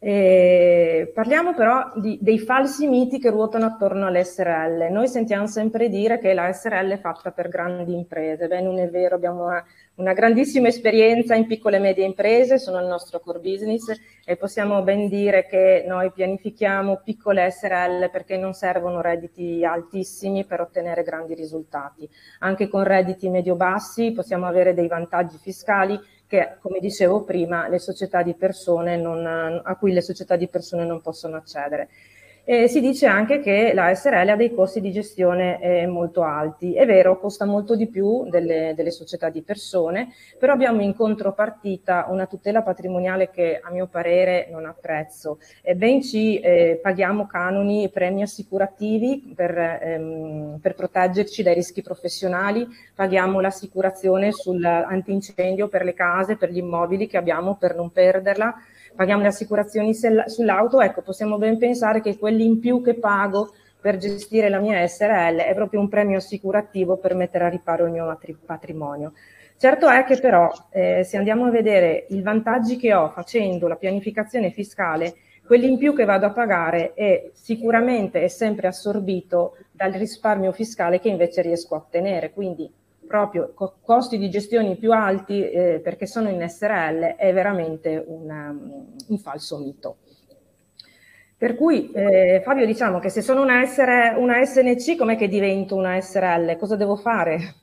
Eh, 0.01 1.11
parliamo 1.13 1.53
però 1.53 1.91
di, 1.95 2.17
dei 2.21 2.39
falsi 2.39 2.87
miti 2.87 3.19
che 3.19 3.29
ruotano 3.29 3.65
attorno 3.65 4.07
all'SRL. 4.07 4.87
Noi 4.89 5.09
sentiamo 5.09 5.45
sempre 5.45 5.89
dire 5.89 6.19
che 6.19 6.33
la 6.33 6.51
SRL 6.53 6.91
è 6.91 6.99
fatta 6.99 7.31
per 7.31 7.49
grandi 7.49 7.93
imprese. 7.93 8.47
Beh, 8.47 8.61
non 8.61 8.79
è 8.79 8.89
vero, 8.89 9.15
abbiamo 9.15 9.45
una, 9.45 9.63
una 9.99 10.13
grandissima 10.13 10.69
esperienza 10.69 11.35
in 11.35 11.45
piccole 11.45 11.75
e 11.75 11.79
medie 11.81 12.05
imprese, 12.05 12.57
sono 12.57 12.79
il 12.79 12.87
nostro 12.87 13.19
core 13.19 13.39
business 13.39 13.91
e 14.23 14.37
possiamo 14.37 14.81
ben 14.81 15.09
dire 15.09 15.45
che 15.45 15.83
noi 15.85 16.09
pianifichiamo 16.13 17.01
piccole 17.03 17.51
SRL 17.51 18.09
perché 18.09 18.37
non 18.37 18.53
servono 18.53 19.01
redditi 19.01 19.65
altissimi 19.65 20.45
per 20.45 20.61
ottenere 20.61 21.03
grandi 21.03 21.33
risultati. 21.33 22.09
Anche 22.39 22.69
con 22.69 22.83
redditi 22.83 23.29
medio-bassi 23.29 24.13
possiamo 24.13 24.45
avere 24.45 24.73
dei 24.73 24.87
vantaggi 24.87 25.37
fiscali 25.37 25.99
che, 26.25 26.57
come 26.61 26.79
dicevo 26.79 27.23
prima, 27.23 27.67
le 27.67 27.79
società 27.79 28.21
di 28.21 28.35
persone 28.35 28.95
non, 28.95 29.25
a 29.25 29.75
cui 29.75 29.91
le 29.91 30.01
società 30.01 30.37
di 30.37 30.47
persone 30.47 30.85
non 30.85 31.01
possono 31.01 31.35
accedere. 31.35 31.89
E 32.51 32.67
si 32.67 32.81
dice 32.81 33.05
anche 33.05 33.41
che 33.41 33.73
la 33.75 33.93
SRL 33.93 34.29
ha 34.29 34.35
dei 34.35 34.55
costi 34.55 34.81
di 34.81 34.91
gestione 34.91 35.61
eh, 35.61 35.85
molto 35.85 36.23
alti. 36.23 36.73
È 36.73 36.83
vero, 36.83 37.19
costa 37.19 37.45
molto 37.45 37.75
di 37.75 37.87
più 37.87 38.27
delle, 38.27 38.73
delle, 38.75 38.89
società 38.89 39.29
di 39.29 39.43
persone, 39.43 40.07
però 40.39 40.53
abbiamo 40.53 40.81
in 40.81 40.95
contropartita 40.95 42.07
una 42.09 42.25
tutela 42.25 42.63
patrimoniale 42.63 43.29
che 43.29 43.59
a 43.63 43.69
mio 43.69 43.85
parere 43.85 44.47
non 44.49 44.65
apprezzo. 44.65 45.37
E 45.61 45.75
ben 45.75 46.01
ci 46.01 46.39
eh, 46.39 46.79
paghiamo 46.81 47.27
canoni 47.27 47.83
e 47.83 47.89
premi 47.89 48.23
assicurativi 48.23 49.31
per, 49.35 49.55
ehm, 49.55 50.57
per 50.59 50.73
proteggerci 50.73 51.43
dai 51.43 51.53
rischi 51.53 51.83
professionali, 51.83 52.67
paghiamo 52.95 53.39
l'assicurazione 53.41 54.31
sull'antincendio 54.31 55.67
per 55.67 55.83
le 55.83 55.93
case, 55.93 56.35
per 56.35 56.49
gli 56.49 56.57
immobili 56.57 57.05
che 57.05 57.17
abbiamo 57.17 57.57
per 57.57 57.75
non 57.75 57.91
perderla 57.91 58.55
paghiamo 58.99 59.21
le 59.21 59.29
assicurazioni 59.29 59.93
sull'auto, 59.93 60.81
ecco, 60.81 61.01
possiamo 61.01 61.37
ben 61.37 61.57
pensare 61.57 62.01
che 62.01 62.17
quelli 62.17 62.43
in 62.43 62.59
più 62.59 62.81
che 62.81 62.95
pago 62.95 63.53
per 63.79 63.95
gestire 63.95 64.49
la 64.49 64.59
mia 64.59 64.85
SRL 64.85 65.37
è 65.37 65.53
proprio 65.55 65.79
un 65.79 65.87
premio 65.87 66.17
assicurativo 66.17 66.97
per 66.97 67.15
mettere 67.15 67.45
a 67.45 67.47
riparo 67.47 67.85
il 67.85 67.93
mio 67.93 68.19
patrimonio. 68.45 69.13
Certo 69.55 69.87
è 69.87 70.03
che 70.03 70.19
però, 70.19 70.51
eh, 70.71 71.05
se 71.05 71.15
andiamo 71.15 71.45
a 71.45 71.49
vedere 71.49 72.07
i 72.09 72.21
vantaggi 72.21 72.75
che 72.75 72.93
ho 72.93 73.07
facendo 73.07 73.69
la 73.69 73.77
pianificazione 73.77 74.51
fiscale, 74.51 75.13
quelli 75.45 75.69
in 75.69 75.77
più 75.77 75.95
che 75.95 76.03
vado 76.03 76.25
a 76.25 76.33
pagare 76.33 76.93
è 76.93 77.29
sicuramente 77.31 78.21
è 78.21 78.27
sempre 78.27 78.67
assorbito 78.67 79.55
dal 79.71 79.93
risparmio 79.93 80.51
fiscale 80.51 80.99
che 80.99 81.07
invece 81.07 81.41
riesco 81.41 81.75
a 81.75 81.77
ottenere. 81.77 82.31
Quindi 82.31 82.69
proprio 83.09 83.53
co- 83.55 83.77
costi 83.81 84.19
di 84.19 84.29
gestione 84.29 84.75
più 84.75 84.91
alti 84.93 85.49
eh, 85.49 85.81
perché 85.83 86.05
sono 86.05 86.29
in 86.29 86.47
SRL 86.47 87.15
è 87.15 87.33
veramente 87.33 88.03
una, 88.05 88.55
un 89.07 89.17
falso 89.17 89.57
mito. 89.57 89.97
Per 91.35 91.55
cui 91.55 91.89
eh, 91.91 92.41
Fabio 92.43 92.67
diciamo 92.67 92.99
che 92.99 93.09
se 93.09 93.21
sono 93.23 93.41
una, 93.41 93.65
SR, 93.65 94.15
una 94.17 94.45
SNC 94.45 94.95
com'è 94.95 95.15
che 95.15 95.27
divento 95.27 95.75
una 95.75 95.99
SRL? 95.99 96.55
Cosa 96.57 96.75
devo 96.75 96.95
fare? 96.95 97.55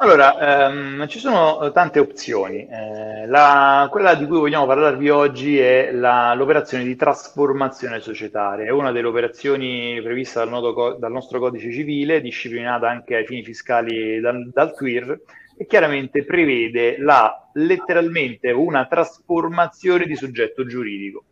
Allora, 0.00 0.68
ehm, 0.68 1.08
ci 1.08 1.18
sono 1.18 1.72
tante 1.72 1.98
opzioni. 1.98 2.68
Eh, 2.68 3.26
la, 3.26 3.88
quella 3.90 4.14
di 4.14 4.26
cui 4.26 4.38
vogliamo 4.38 4.64
parlarvi 4.64 5.10
oggi 5.10 5.58
è 5.58 5.90
la, 5.90 6.34
l'operazione 6.34 6.84
di 6.84 6.94
trasformazione 6.94 7.98
societaria. 7.98 8.66
È 8.66 8.70
una 8.70 8.92
delle 8.92 9.08
operazioni 9.08 10.00
previste 10.00 10.38
dal, 10.38 10.50
nodo, 10.50 10.96
dal, 10.96 11.10
nostro 11.10 11.40
codice 11.40 11.72
civile, 11.72 12.20
disciplinata 12.20 12.88
anche 12.88 13.16
ai 13.16 13.26
fini 13.26 13.42
fiscali 13.42 14.20
dal, 14.20 14.48
dal 14.52 14.72
TWIR, 14.72 15.20
e 15.56 15.66
chiaramente 15.66 16.24
prevede 16.24 16.96
la, 17.00 17.48
letteralmente 17.54 18.52
una 18.52 18.86
trasformazione 18.86 20.06
di 20.06 20.14
soggetto 20.14 20.64
giuridico. 20.64 21.24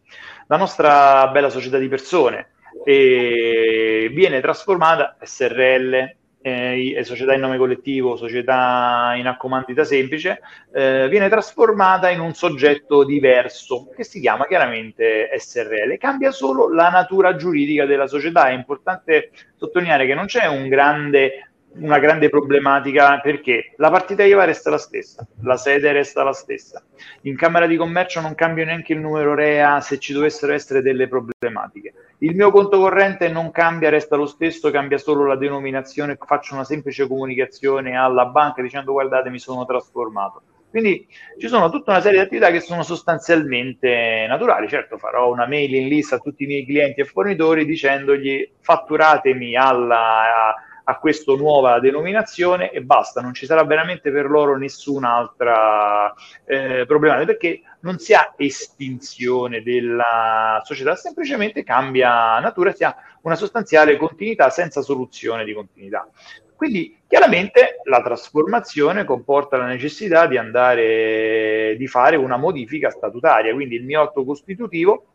La 0.49 0.57
nostra 0.57 1.29
bella 1.29 1.51
società 1.51 1.79
di 1.79 1.87
persone 1.87 2.51
eh, 2.85 4.11
viene 4.13 4.41
trasformata 4.41 5.17
SRL, 5.23 6.17
eh, 6.47 7.03
società 7.03 7.35
in 7.35 7.41
nome 7.41 7.59
collettivo, 7.59 8.17
società 8.17 9.15
in 9.17 9.27
accomandita 9.27 9.83
semplice, 9.83 10.41
eh, 10.73 11.09
viene 11.09 11.29
trasformata 11.29 12.09
in 12.09 12.21
un 12.21 12.35
soggetto 12.35 13.05
diverso 13.05 13.89
che 13.97 14.05
si 14.05 14.21
chiama 14.21 14.47
chiaramente 14.47 15.29
SRL. 15.37 15.99
Cambia 15.99 16.31
solo 16.31 16.73
la 16.73 16.89
natura 16.89 17.35
giuridica 17.35 17.85
della 17.85 18.07
società. 18.07 18.49
È 18.49 18.53
importante 18.53 19.33
sottolineare 19.57 20.07
che 20.07 20.15
non 20.15 20.27
c'è 20.27 20.47
un 20.47 20.69
grande 20.69 21.51
una 21.79 21.99
grande 21.99 22.29
problematica 22.29 23.21
perché 23.21 23.73
la 23.77 23.91
partita 23.91 24.25
IVA 24.25 24.45
resta 24.45 24.71
la 24.71 24.79
stessa, 24.79 25.27
la 25.43 25.57
sede 25.57 25.93
resta 25.93 26.23
la 26.23 26.33
stessa. 26.33 26.83
In 27.23 27.37
Camera 27.37 27.67
di 27.67 27.77
Commercio 27.77 28.21
non 28.21 28.35
cambia 28.35 28.65
neanche 28.65 28.93
il 28.93 29.01
numero 29.01 29.35
REA 29.35 29.81
se 29.81 29.99
ci 29.99 30.12
dovessero 30.12 30.53
essere 30.53 30.83
delle 30.83 31.09
problematiche. 31.09 31.95
Il 32.19 32.35
mio 32.35 32.51
conto 32.51 32.79
corrente 32.79 33.29
non 33.29 33.51
cambia, 33.51 33.91
resta 33.91 34.17
lo 34.17 34.27
stesso, 34.27 34.71
cambia 34.71 34.99
solo 34.99 35.27
la 35.27 35.37
denominazione, 35.37 36.17
faccio 36.19 36.55
una 36.55 36.65
semplice 36.65 37.07
comunicazione 37.07 37.97
alla 37.97 38.27
banca 38.27 38.62
dicendo 38.62 38.93
guardate 38.93 39.29
mi 39.31 39.39
sono 39.39 39.67
trasformato. 39.67 40.43
Quindi 40.71 41.07
ci 41.39 41.49
sono 41.49 41.71
tutta 41.71 41.93
una 41.93 42.01
serie 42.01 42.19
di 42.19 42.25
attività 42.25 42.51
che 42.51 42.61
sono 42.61 42.83
sostanzialmente 42.83 44.27
naturali. 44.29 44.69
Certo, 44.69 44.99
farò 44.99 45.31
una 45.31 45.47
mailing 45.47 45.89
list 45.89 46.12
a 46.12 46.19
tutti 46.19 46.45
i 46.45 46.47
miei 46.47 46.67
clienti 46.67 47.01
e 47.01 47.05
fornitori 47.05 47.65
dicendogli 47.65 48.51
fatturatemi 48.61 49.57
alla, 49.57 50.55
a 50.88 50.99
questa 50.99 51.33
nuova 51.35 51.81
denominazione 51.81 52.70
e 52.70 52.81
basta, 52.81 53.20
non 53.20 53.35
ci 53.35 53.44
sarà 53.44 53.64
veramente 53.64 54.12
per 54.12 54.27
loro 54.31 54.57
nessun'altra 54.57 56.14
eh, 56.44 56.85
problematica 56.87 57.27
perché 57.33 57.62
non 57.81 57.99
si 57.99 58.14
ha 58.14 58.35
estinzione 58.37 59.62
della 59.62 60.61
società, 60.64 60.94
semplicemente 60.94 61.64
cambia 61.64 62.38
natura, 62.38 62.72
si 62.72 62.85
ha 62.85 62.94
una 63.22 63.35
sostanziale 63.35 63.96
continuità 63.96 64.49
senza 64.51 64.81
soluzione 64.81 65.44
di 65.44 65.53
continuità. 65.53 66.09
Quindi 66.55 67.01
chiaramente 67.09 67.81
la 67.85 68.01
trasformazione 68.01 69.05
comporta 69.05 69.57
la 69.57 69.66
necessità 69.66 70.27
di 70.27 70.38
andare 70.38 71.75
di 71.77 71.87
fare 71.88 72.14
una 72.16 72.37
modifica 72.37 72.90
statutaria, 72.90 73.53
quindi 73.53 73.75
il 73.75 73.85
mio 73.85 74.03
atto 74.03 74.25
costitutivo 74.25 75.07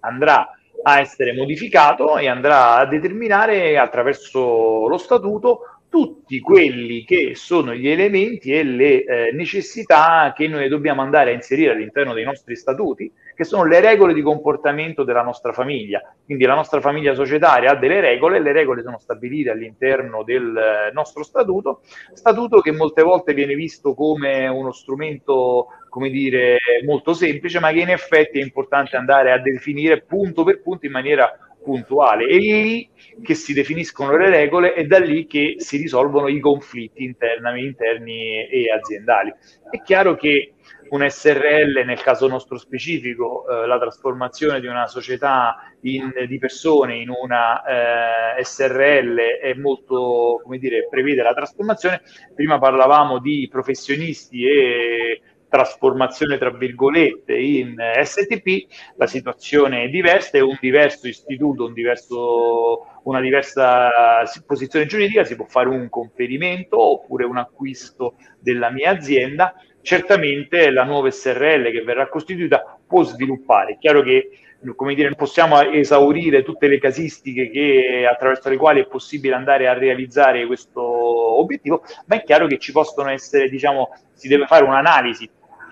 andrà 0.00 0.50
a 0.82 1.00
essere 1.00 1.32
modificato 1.32 2.16
e 2.16 2.28
andrà 2.28 2.76
a 2.76 2.86
determinare 2.86 3.78
attraverso 3.78 4.86
lo 4.88 4.98
statuto 4.98 5.72
tutti 5.92 6.40
quelli 6.40 7.04
che 7.04 7.34
sono 7.34 7.74
gli 7.74 7.86
elementi 7.86 8.50
e 8.50 8.62
le 8.64 9.04
eh, 9.04 9.32
necessità 9.32 10.32
che 10.34 10.48
noi 10.48 10.66
dobbiamo 10.70 11.02
andare 11.02 11.32
a 11.32 11.34
inserire 11.34 11.72
all'interno 11.72 12.14
dei 12.14 12.24
nostri 12.24 12.56
statuti, 12.56 13.12
che 13.34 13.44
sono 13.44 13.66
le 13.66 13.78
regole 13.80 14.14
di 14.14 14.22
comportamento 14.22 15.04
della 15.04 15.20
nostra 15.20 15.52
famiglia. 15.52 16.00
Quindi 16.24 16.44
la 16.46 16.54
nostra 16.54 16.80
famiglia 16.80 17.12
societaria 17.12 17.72
ha 17.72 17.76
delle 17.76 18.00
regole, 18.00 18.40
le 18.40 18.52
regole 18.52 18.80
sono 18.82 18.98
stabilite 18.98 19.50
all'interno 19.50 20.22
del 20.22 20.56
eh, 20.56 20.92
nostro 20.94 21.22
statuto, 21.22 21.82
statuto 22.14 22.62
che 22.62 22.72
molte 22.72 23.02
volte 23.02 23.34
viene 23.34 23.54
visto 23.54 23.92
come 23.92 24.48
uno 24.48 24.72
strumento, 24.72 25.66
come 25.92 26.08
dire, 26.08 26.58
molto 26.86 27.12
semplice, 27.12 27.60
ma 27.60 27.70
che 27.70 27.80
in 27.80 27.90
effetti 27.90 28.38
è 28.38 28.42
importante 28.42 28.96
andare 28.96 29.30
a 29.30 29.38
definire 29.38 30.00
punto 30.00 30.42
per 30.42 30.62
punto 30.62 30.86
in 30.86 30.92
maniera 30.92 31.30
puntuale. 31.62 32.24
È 32.24 32.38
lì 32.38 32.88
che 33.22 33.34
si 33.34 33.52
definiscono 33.52 34.16
le 34.16 34.30
regole 34.30 34.74
e 34.74 34.86
da 34.86 34.98
lì 34.98 35.26
che 35.26 35.56
si 35.58 35.76
risolvono 35.76 36.28
i 36.28 36.40
conflitti 36.40 37.04
interni, 37.04 37.62
interni 37.62 38.48
e 38.48 38.72
aziendali. 38.72 39.34
È 39.70 39.82
chiaro 39.82 40.14
che 40.14 40.54
un 40.88 41.06
SRL, 41.06 41.84
nel 41.84 42.00
caso 42.00 42.26
nostro 42.26 42.56
specifico, 42.56 43.44
eh, 43.46 43.66
la 43.66 43.78
trasformazione 43.78 44.60
di 44.60 44.66
una 44.66 44.86
società 44.86 45.56
in, 45.82 46.10
di 46.26 46.38
persone 46.38 46.96
in 46.96 47.10
una 47.10 48.36
eh, 48.38 48.42
SRL 48.42 49.16
è 49.42 49.52
molto, 49.54 50.40
come 50.42 50.56
dire, 50.56 50.86
prevede 50.88 51.22
la 51.22 51.34
trasformazione. 51.34 52.00
Prima 52.34 52.58
parlavamo 52.58 53.18
di 53.18 53.46
professionisti 53.50 54.46
e 54.46 55.20
trasformazione 55.52 56.38
tra 56.38 56.50
virgolette 56.50 57.36
in 57.36 57.76
STP, 58.02 58.66
la 58.96 59.06
situazione 59.06 59.82
è 59.82 59.88
diversa, 59.88 60.38
è 60.38 60.40
un 60.40 60.56
diverso 60.58 61.08
istituto, 61.08 61.66
un 61.66 61.74
diverso, 61.74 62.86
una 63.02 63.20
diversa 63.20 64.22
posizione 64.46 64.86
giuridica, 64.86 65.24
si 65.24 65.36
può 65.36 65.44
fare 65.44 65.68
un 65.68 65.90
conferimento 65.90 66.80
oppure 66.80 67.26
un 67.26 67.36
acquisto 67.36 68.14
della 68.40 68.70
mia 68.70 68.92
azienda. 68.92 69.54
Certamente 69.82 70.70
la 70.70 70.84
nuova 70.84 71.10
SRL 71.10 71.70
che 71.70 71.82
verrà 71.82 72.08
costituita 72.08 72.78
può 72.86 73.02
sviluppare. 73.02 73.72
È 73.72 73.78
chiaro 73.78 74.00
che 74.00 74.30
come 74.76 74.94
dire, 74.94 75.08
non 75.08 75.16
possiamo 75.16 75.60
esaurire 75.60 76.44
tutte 76.44 76.68
le 76.68 76.78
casistiche 76.78 77.50
che, 77.50 78.06
attraverso 78.08 78.48
le 78.48 78.56
quali 78.56 78.80
è 78.80 78.86
possibile 78.86 79.34
andare 79.34 79.66
a 79.66 79.72
realizzare 79.72 80.46
questo 80.46 80.80
obiettivo, 80.80 81.82
ma 82.06 82.14
è 82.14 82.22
chiaro 82.22 82.46
che 82.46 82.58
ci 82.58 82.70
possono 82.70 83.10
essere, 83.10 83.48
diciamo, 83.48 83.90
si 84.14 84.28
deve 84.28 84.46
fare 84.46 84.64
un'analisi 84.64 85.28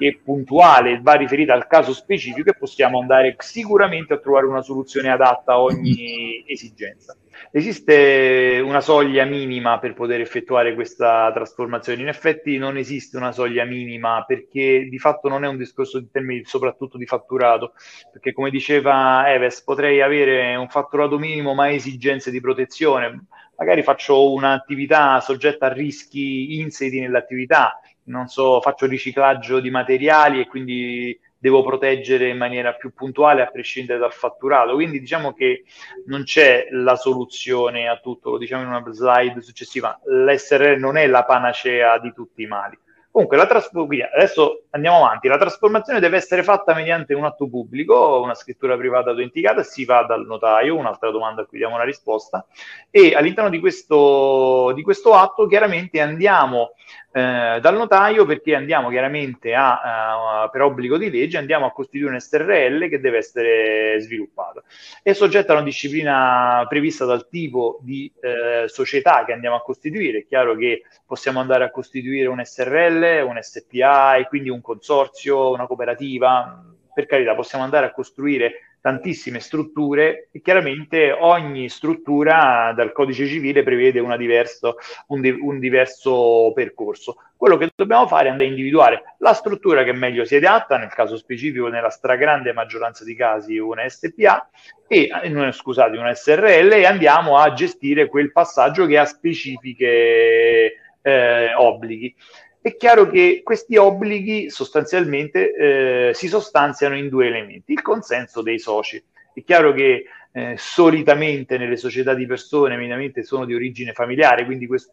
è 0.08 0.16
puntuale 0.16 0.92
e 0.92 1.00
va 1.00 1.14
riferita 1.14 1.54
al 1.54 1.66
caso 1.66 1.92
specifico 1.92 2.50
e 2.50 2.56
possiamo 2.56 3.00
andare 3.00 3.36
sicuramente 3.38 4.14
a 4.14 4.18
trovare 4.18 4.46
una 4.46 4.62
soluzione 4.62 5.10
adatta 5.10 5.52
a 5.52 5.60
ogni 5.60 6.44
esigenza. 6.46 7.16
Esiste 7.52 8.60
una 8.62 8.80
soglia 8.80 9.24
minima 9.24 9.78
per 9.78 9.94
poter 9.94 10.20
effettuare 10.20 10.74
questa 10.74 11.30
trasformazione? 11.32 12.02
In 12.02 12.08
effetti 12.08 12.58
non 12.58 12.76
esiste 12.76 13.16
una 13.16 13.32
soglia 13.32 13.64
minima 13.64 14.24
perché 14.26 14.86
di 14.88 14.98
fatto 14.98 15.28
non 15.28 15.44
è 15.44 15.48
un 15.48 15.56
discorso 15.56 15.98
di 15.98 16.08
termini 16.10 16.44
soprattutto 16.44 16.96
di 16.96 17.06
fatturato, 17.06 17.72
perché 18.12 18.32
come 18.32 18.50
diceva 18.50 19.24
Eves 19.32 19.62
potrei 19.62 20.00
avere 20.00 20.54
un 20.54 20.68
fatturato 20.68 21.18
minimo 21.18 21.54
ma 21.54 21.70
esigenze 21.70 22.30
di 22.30 22.40
protezione, 22.40 23.24
magari 23.56 23.82
faccio 23.82 24.32
un'attività 24.32 25.20
soggetta 25.20 25.66
a 25.66 25.72
rischi 25.72 26.60
insedi 26.60 27.00
nell'attività, 27.00 27.80
non 28.10 28.26
so, 28.26 28.60
faccio 28.60 28.86
riciclaggio 28.86 29.60
di 29.60 29.70
materiali 29.70 30.40
e 30.40 30.46
quindi 30.46 31.18
devo 31.38 31.62
proteggere 31.62 32.28
in 32.28 32.36
maniera 32.36 32.74
più 32.74 32.92
puntuale 32.92 33.40
a 33.40 33.46
prescindere 33.46 33.98
dal 33.98 34.12
fatturato. 34.12 34.74
Quindi 34.74 35.00
diciamo 35.00 35.32
che 35.32 35.64
non 36.06 36.24
c'è 36.24 36.68
la 36.72 36.96
soluzione 36.96 37.88
a 37.88 37.98
tutto, 37.98 38.30
lo 38.30 38.38
diciamo 38.38 38.62
in 38.62 38.68
una 38.68 38.92
slide 38.92 39.40
successiva. 39.40 39.98
L'SRL 40.04 40.78
non 40.78 40.96
è 40.98 41.06
la 41.06 41.24
panacea 41.24 41.98
di 41.98 42.12
tutti 42.12 42.42
i 42.42 42.46
mali. 42.46 42.78
Comunque, 43.12 43.36
la 43.36 43.46
trasformazione, 43.46 44.08
adesso 44.14 44.66
andiamo 44.70 45.04
avanti, 45.04 45.26
la 45.26 45.36
trasformazione 45.36 45.98
deve 45.98 46.16
essere 46.16 46.44
fatta 46.44 46.74
mediante 46.74 47.12
un 47.12 47.24
atto 47.24 47.48
pubblico, 47.48 48.20
una 48.22 48.34
scrittura 48.34 48.76
privata 48.76 49.10
autenticata, 49.10 49.64
si 49.64 49.84
va 49.84 50.04
dal 50.04 50.24
notaio, 50.24 50.76
un'altra 50.76 51.10
domanda 51.10 51.42
a 51.42 51.44
cui 51.44 51.58
diamo 51.58 51.74
una 51.74 51.82
risposta, 51.82 52.46
e 52.88 53.16
all'interno 53.16 53.50
di 53.50 53.58
questo, 53.58 54.70
di 54.76 54.82
questo 54.82 55.14
atto 55.14 55.48
chiaramente 55.48 56.00
andiamo 56.00 56.74
eh, 57.12 57.58
dal 57.60 57.74
notaio 57.74 58.24
perché 58.24 58.54
andiamo 58.54 58.88
chiaramente 58.88 59.52
a, 59.52 60.44
uh, 60.44 60.50
per 60.50 60.62
obbligo 60.62 60.96
di 60.96 61.10
legge, 61.10 61.38
andiamo 61.38 61.66
a 61.66 61.72
costituire 61.72 62.12
un 62.12 62.20
SRL 62.20 62.88
che 62.88 63.00
deve 63.00 63.18
essere 63.18 64.00
sviluppato. 64.00 64.62
È 65.02 65.12
soggetto 65.12 65.50
a 65.50 65.56
una 65.56 65.64
disciplina 65.64 66.64
prevista 66.68 67.04
dal 67.04 67.28
tipo 67.28 67.80
di 67.82 68.12
eh, 68.20 68.68
società 68.68 69.24
che 69.24 69.32
andiamo 69.32 69.56
a 69.56 69.62
costituire. 69.62 70.18
È 70.18 70.26
chiaro 70.26 70.54
che 70.54 70.82
possiamo 71.04 71.40
andare 71.40 71.64
a 71.64 71.70
costituire 71.70 72.28
un 72.28 72.44
SRL, 72.44 73.24
un 73.26 73.38
SPA 73.40 74.16
e 74.16 74.28
quindi 74.28 74.48
un 74.48 74.60
consorzio, 74.60 75.50
una 75.50 75.66
cooperativa. 75.66 76.64
Per 76.92 77.06
carità, 77.06 77.34
possiamo 77.34 77.64
andare 77.64 77.86
a 77.86 77.92
costruire 77.92 78.69
tantissime 78.80 79.40
strutture 79.40 80.28
e 80.32 80.40
chiaramente 80.40 81.12
ogni 81.12 81.68
struttura 81.68 82.72
dal 82.74 82.92
codice 82.92 83.26
civile 83.26 83.62
prevede 83.62 84.00
diverso, 84.16 84.76
un, 85.08 85.20
di, 85.20 85.30
un, 85.30 85.58
diverso 85.58 86.52
percorso. 86.54 87.16
Quello 87.36 87.56
che 87.56 87.70
dobbiamo 87.74 88.06
fare 88.06 88.28
è 88.28 88.30
andare 88.30 88.48
a 88.48 88.52
individuare 88.52 89.02
la 89.18 89.32
struttura 89.32 89.84
che 89.84 89.92
meglio 89.92 90.24
si 90.24 90.36
adatta, 90.36 90.76
nel 90.76 90.92
caso 90.92 91.16
specifico 91.16 91.68
nella 91.68 91.90
stragrande 91.90 92.52
maggioranza 92.52 93.04
di 93.04 93.14
casi 93.14 93.58
una 93.58 93.88
SPA 93.88 94.48
e 94.86 95.08
scusate, 95.52 95.96
una 95.96 96.14
SRL 96.14 96.72
e 96.72 96.84
andiamo 96.84 97.38
a 97.38 97.52
gestire 97.52 98.08
quel 98.08 98.32
passaggio 98.32 98.86
che 98.86 98.98
ha 98.98 99.04
specifiche 99.04 100.74
eh, 101.02 101.54
obblighi. 101.54 102.14
È 102.62 102.76
chiaro 102.76 103.08
che 103.08 103.40
questi 103.42 103.78
obblighi 103.78 104.50
sostanzialmente 104.50 105.54
eh, 105.54 106.14
si 106.14 106.28
sostanziano 106.28 106.94
in 106.94 107.08
due 107.08 107.26
elementi, 107.26 107.72
il 107.72 107.80
consenso 107.80 108.42
dei 108.42 108.58
soci. 108.58 109.02
È 109.32 109.42
chiaro 109.42 109.72
che 109.72 110.04
eh, 110.30 110.54
solitamente 110.58 111.56
nelle 111.56 111.78
società 111.78 112.12
di 112.12 112.26
persone 112.26 112.76
mediamente 112.76 113.22
sono 113.22 113.46
di 113.46 113.54
origine 113.54 113.94
familiare, 113.94 114.44
quindi 114.44 114.66
questo 114.66 114.92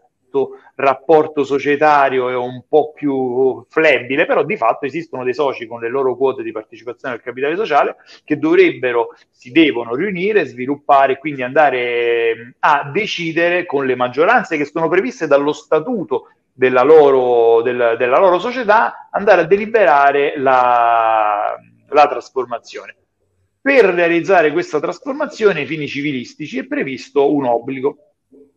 rapporto 0.75 1.43
societario 1.43 2.29
è 2.29 2.35
un 2.35 2.63
po' 2.69 2.93
più 2.93 3.65
flebile, 3.67 4.25
però 4.25 4.43
di 4.43 4.55
fatto 4.55 4.85
esistono 4.85 5.25
dei 5.25 5.33
soci 5.33 5.67
con 5.67 5.81
le 5.81 5.89
loro 5.89 6.15
quote 6.15 6.43
di 6.43 6.53
partecipazione 6.53 7.15
al 7.15 7.21
capitale 7.21 7.57
sociale 7.57 7.97
che 8.23 8.37
dovrebbero, 8.37 9.13
si 9.29 9.51
devono 9.51 9.93
riunire, 9.93 10.45
sviluppare 10.45 11.13
e 11.13 11.17
quindi 11.17 11.43
andare 11.43 12.55
a 12.59 12.89
decidere 12.93 13.65
con 13.65 13.85
le 13.85 13.95
maggioranze 13.95 14.55
che 14.55 14.65
sono 14.65 14.87
previste 14.87 15.27
dallo 15.27 15.51
statuto 15.51 16.29
della 16.57 16.81
loro, 16.81 17.61
del, 17.61 17.95
della 17.99 18.17
loro 18.17 18.39
società 18.39 19.09
andare 19.11 19.41
a 19.41 19.45
deliberare 19.45 20.33
la, 20.39 21.55
la 21.89 22.07
trasformazione. 22.07 22.95
Per 23.61 23.85
realizzare 23.85 24.51
questa 24.51 24.79
trasformazione 24.79 25.59
ai 25.59 25.65
fini 25.67 25.87
civilistici 25.87 26.57
è 26.57 26.65
previsto 26.65 27.31
un 27.31 27.45
obbligo. 27.45 27.97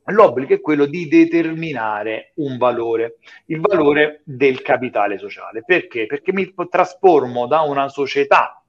L'obbligo 0.04 0.54
è 0.54 0.62
quello 0.62 0.86
di 0.86 1.08
determinare 1.08 2.32
un 2.36 2.56
valore, 2.56 3.18
il 3.46 3.60
valore 3.60 4.22
del 4.24 4.62
capitale 4.62 5.18
sociale. 5.18 5.62
Perché? 5.62 6.06
Perché 6.06 6.32
mi 6.32 6.54
trasformo 6.70 7.46
da 7.46 7.60
una 7.60 7.88
società 7.88 8.59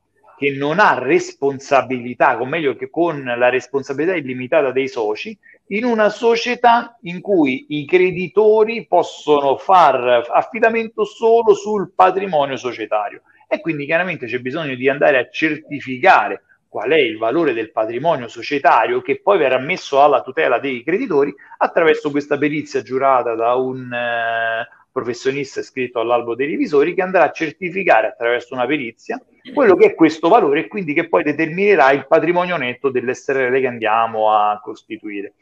che 0.41 0.49
non 0.49 0.79
ha 0.79 0.97
responsabilità, 0.97 2.41
o 2.41 2.45
meglio 2.45 2.75
che 2.75 2.89
con 2.89 3.23
la 3.23 3.49
responsabilità 3.49 4.15
illimitata 4.15 4.71
dei 4.71 4.87
soci, 4.87 5.37
in 5.67 5.83
una 5.83 6.09
società 6.09 6.97
in 7.03 7.21
cui 7.21 7.67
i 7.69 7.85
creditori 7.85 8.87
possono 8.87 9.57
far 9.57 10.27
affidamento 10.33 11.05
solo 11.05 11.53
sul 11.53 11.91
patrimonio 11.93 12.55
societario. 12.55 13.21
E 13.47 13.61
quindi 13.61 13.85
chiaramente 13.85 14.25
c'è 14.25 14.39
bisogno 14.39 14.73
di 14.73 14.89
andare 14.89 15.19
a 15.19 15.29
certificare 15.29 16.41
qual 16.67 16.89
è 16.89 16.97
il 16.97 17.19
valore 17.19 17.53
del 17.53 17.71
patrimonio 17.71 18.27
societario 18.27 19.03
che 19.03 19.21
poi 19.21 19.37
verrà 19.37 19.59
messo 19.59 20.01
alla 20.01 20.23
tutela 20.23 20.57
dei 20.57 20.83
creditori 20.83 21.31
attraverso 21.57 22.09
questa 22.09 22.39
perizia 22.39 22.81
giurata 22.81 23.35
da 23.35 23.53
un 23.53 23.93
eh, 23.93 24.67
professionista 24.91 25.59
iscritto 25.59 25.99
all'albo 25.99 26.33
dei 26.33 26.47
revisori 26.47 26.95
che 26.95 27.03
andrà 27.03 27.25
a 27.25 27.31
certificare 27.31 28.07
attraverso 28.07 28.55
una 28.55 28.65
perizia 28.65 29.21
quello 29.53 29.75
che 29.75 29.87
è 29.87 29.95
questo 29.95 30.29
valore 30.29 30.61
e 30.61 30.67
quindi 30.67 30.93
che 30.93 31.07
poi 31.07 31.23
determinerà 31.23 31.91
il 31.91 32.07
patrimonio 32.07 32.57
netto 32.57 32.89
dell'SRL 32.89 33.59
che 33.59 33.67
andiamo 33.67 34.31
a 34.31 34.59
costituire. 34.61 35.33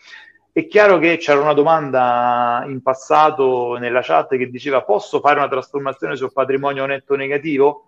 È 0.51 0.65
chiaro 0.67 0.97
che 0.97 1.17
c'era 1.17 1.39
una 1.39 1.53
domanda 1.53 2.63
in 2.67 2.81
passato 2.81 3.77
nella 3.77 4.01
chat 4.01 4.35
che 4.35 4.49
diceva 4.49 4.83
posso 4.83 5.19
fare 5.19 5.39
una 5.39 5.47
trasformazione 5.47 6.15
sul 6.15 6.33
patrimonio 6.33 6.85
netto 6.85 7.15
negativo? 7.15 7.83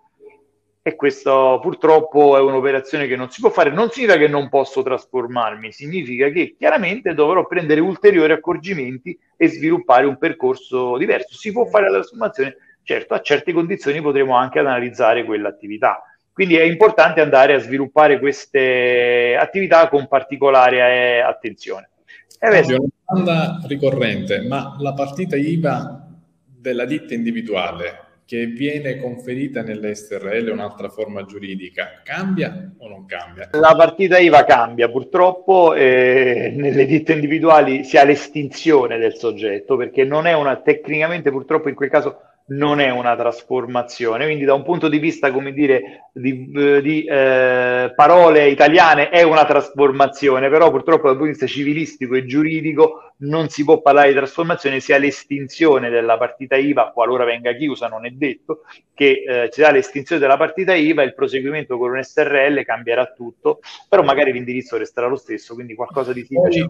E 0.84 0.96
questo 0.96 1.60
purtroppo 1.62 2.36
è 2.36 2.40
un'operazione 2.40 3.06
che 3.06 3.14
non 3.14 3.30
si 3.30 3.40
può 3.40 3.50
fare. 3.50 3.70
Non 3.70 3.90
significa 3.90 4.18
che 4.18 4.26
non 4.26 4.48
posso 4.48 4.82
trasformarmi, 4.82 5.70
significa 5.70 6.28
che 6.30 6.56
chiaramente 6.58 7.14
dovrò 7.14 7.46
prendere 7.46 7.80
ulteriori 7.80 8.32
accorgimenti 8.32 9.16
e 9.36 9.48
sviluppare 9.48 10.06
un 10.06 10.18
percorso 10.18 10.96
diverso. 10.96 11.36
Si 11.36 11.52
può 11.52 11.66
fare 11.66 11.86
la 11.86 11.98
trasformazione, 11.98 12.56
certo, 12.82 13.14
a 13.14 13.20
certe 13.20 13.52
condizioni 13.52 14.00
potremo 14.00 14.36
anche 14.36 14.58
analizzare 14.58 15.24
quell'attività. 15.24 16.02
Quindi 16.32 16.56
è 16.56 16.62
importante 16.62 17.20
andare 17.20 17.54
a 17.54 17.58
sviluppare 17.58 18.18
queste 18.18 19.36
attività 19.38 19.88
con 19.88 20.08
particolare 20.08 20.78
eh, 20.78 21.20
attenzione. 21.20 21.90
Eh, 22.38 22.58
Ovvio, 22.58 22.76
una 22.76 22.88
domanda 23.06 23.60
ricorrente, 23.66 24.40
ma 24.40 24.76
la 24.78 24.94
partita 24.94 25.36
IVA 25.36 26.08
della 26.44 26.86
ditta 26.86 27.12
individuale 27.12 28.12
che 28.24 28.46
viene 28.46 28.98
conferita 28.98 29.62
nell'SRL 29.62 30.48
un'altra 30.48 30.88
forma 30.88 31.26
giuridica, 31.26 32.00
cambia 32.02 32.72
o 32.78 32.88
non 32.88 33.04
cambia? 33.04 33.50
La 33.52 33.74
partita 33.76 34.18
IVA 34.18 34.44
cambia, 34.44 34.88
purtroppo 34.88 35.74
eh, 35.74 36.50
nelle 36.56 36.86
ditte 36.86 37.12
individuali 37.12 37.84
si 37.84 37.98
ha 37.98 38.04
l'estinzione 38.04 38.96
del 38.96 39.16
soggetto, 39.16 39.76
perché 39.76 40.04
non 40.04 40.26
è 40.26 40.32
una, 40.32 40.56
tecnicamente 40.56 41.30
purtroppo 41.30 41.68
in 41.68 41.74
quel 41.74 41.90
caso 41.90 42.20
non 42.56 42.80
è 42.80 42.90
una 42.90 43.16
trasformazione, 43.16 44.24
quindi 44.24 44.44
da 44.44 44.54
un 44.54 44.62
punto 44.62 44.88
di 44.88 44.98
vista, 44.98 45.30
come 45.32 45.52
dire, 45.52 46.08
di, 46.12 46.50
di 46.82 47.04
eh, 47.04 47.92
parole 47.94 48.48
italiane 48.48 49.08
è 49.08 49.22
una 49.22 49.44
trasformazione, 49.44 50.48
però 50.48 50.70
purtroppo 50.70 51.08
dal 51.08 51.16
punto 51.16 51.32
di 51.32 51.38
vista 51.38 51.46
civilistico 51.46 52.14
e 52.14 52.26
giuridico 52.26 53.11
non 53.18 53.48
si 53.48 53.64
può 53.64 53.80
parlare 53.80 54.08
di 54.08 54.14
trasformazione, 54.14 54.80
sia 54.80 54.98
l'estinzione 54.98 55.90
della 55.90 56.18
partita 56.18 56.56
IVA, 56.56 56.90
qualora 56.92 57.24
venga 57.24 57.54
chiusa, 57.54 57.88
non 57.88 58.06
è 58.06 58.10
detto, 58.10 58.62
che 58.94 59.24
eh, 59.26 59.50
ci 59.50 59.60
sia 59.60 59.70
l'estinzione 59.70 60.20
della 60.20 60.36
partita 60.36 60.74
IVA, 60.74 61.02
il 61.02 61.14
proseguimento 61.14 61.78
con 61.78 61.92
un 61.92 62.02
SRL 62.02 62.64
cambierà 62.64 63.06
tutto, 63.06 63.60
però 63.88 64.02
magari 64.02 64.32
l'indirizzo 64.32 64.76
resterà 64.76 65.06
lo 65.06 65.16
stesso, 65.16 65.54
quindi 65.54 65.74
qualcosa 65.74 66.12
di 66.12 66.24
simile. 66.24 66.68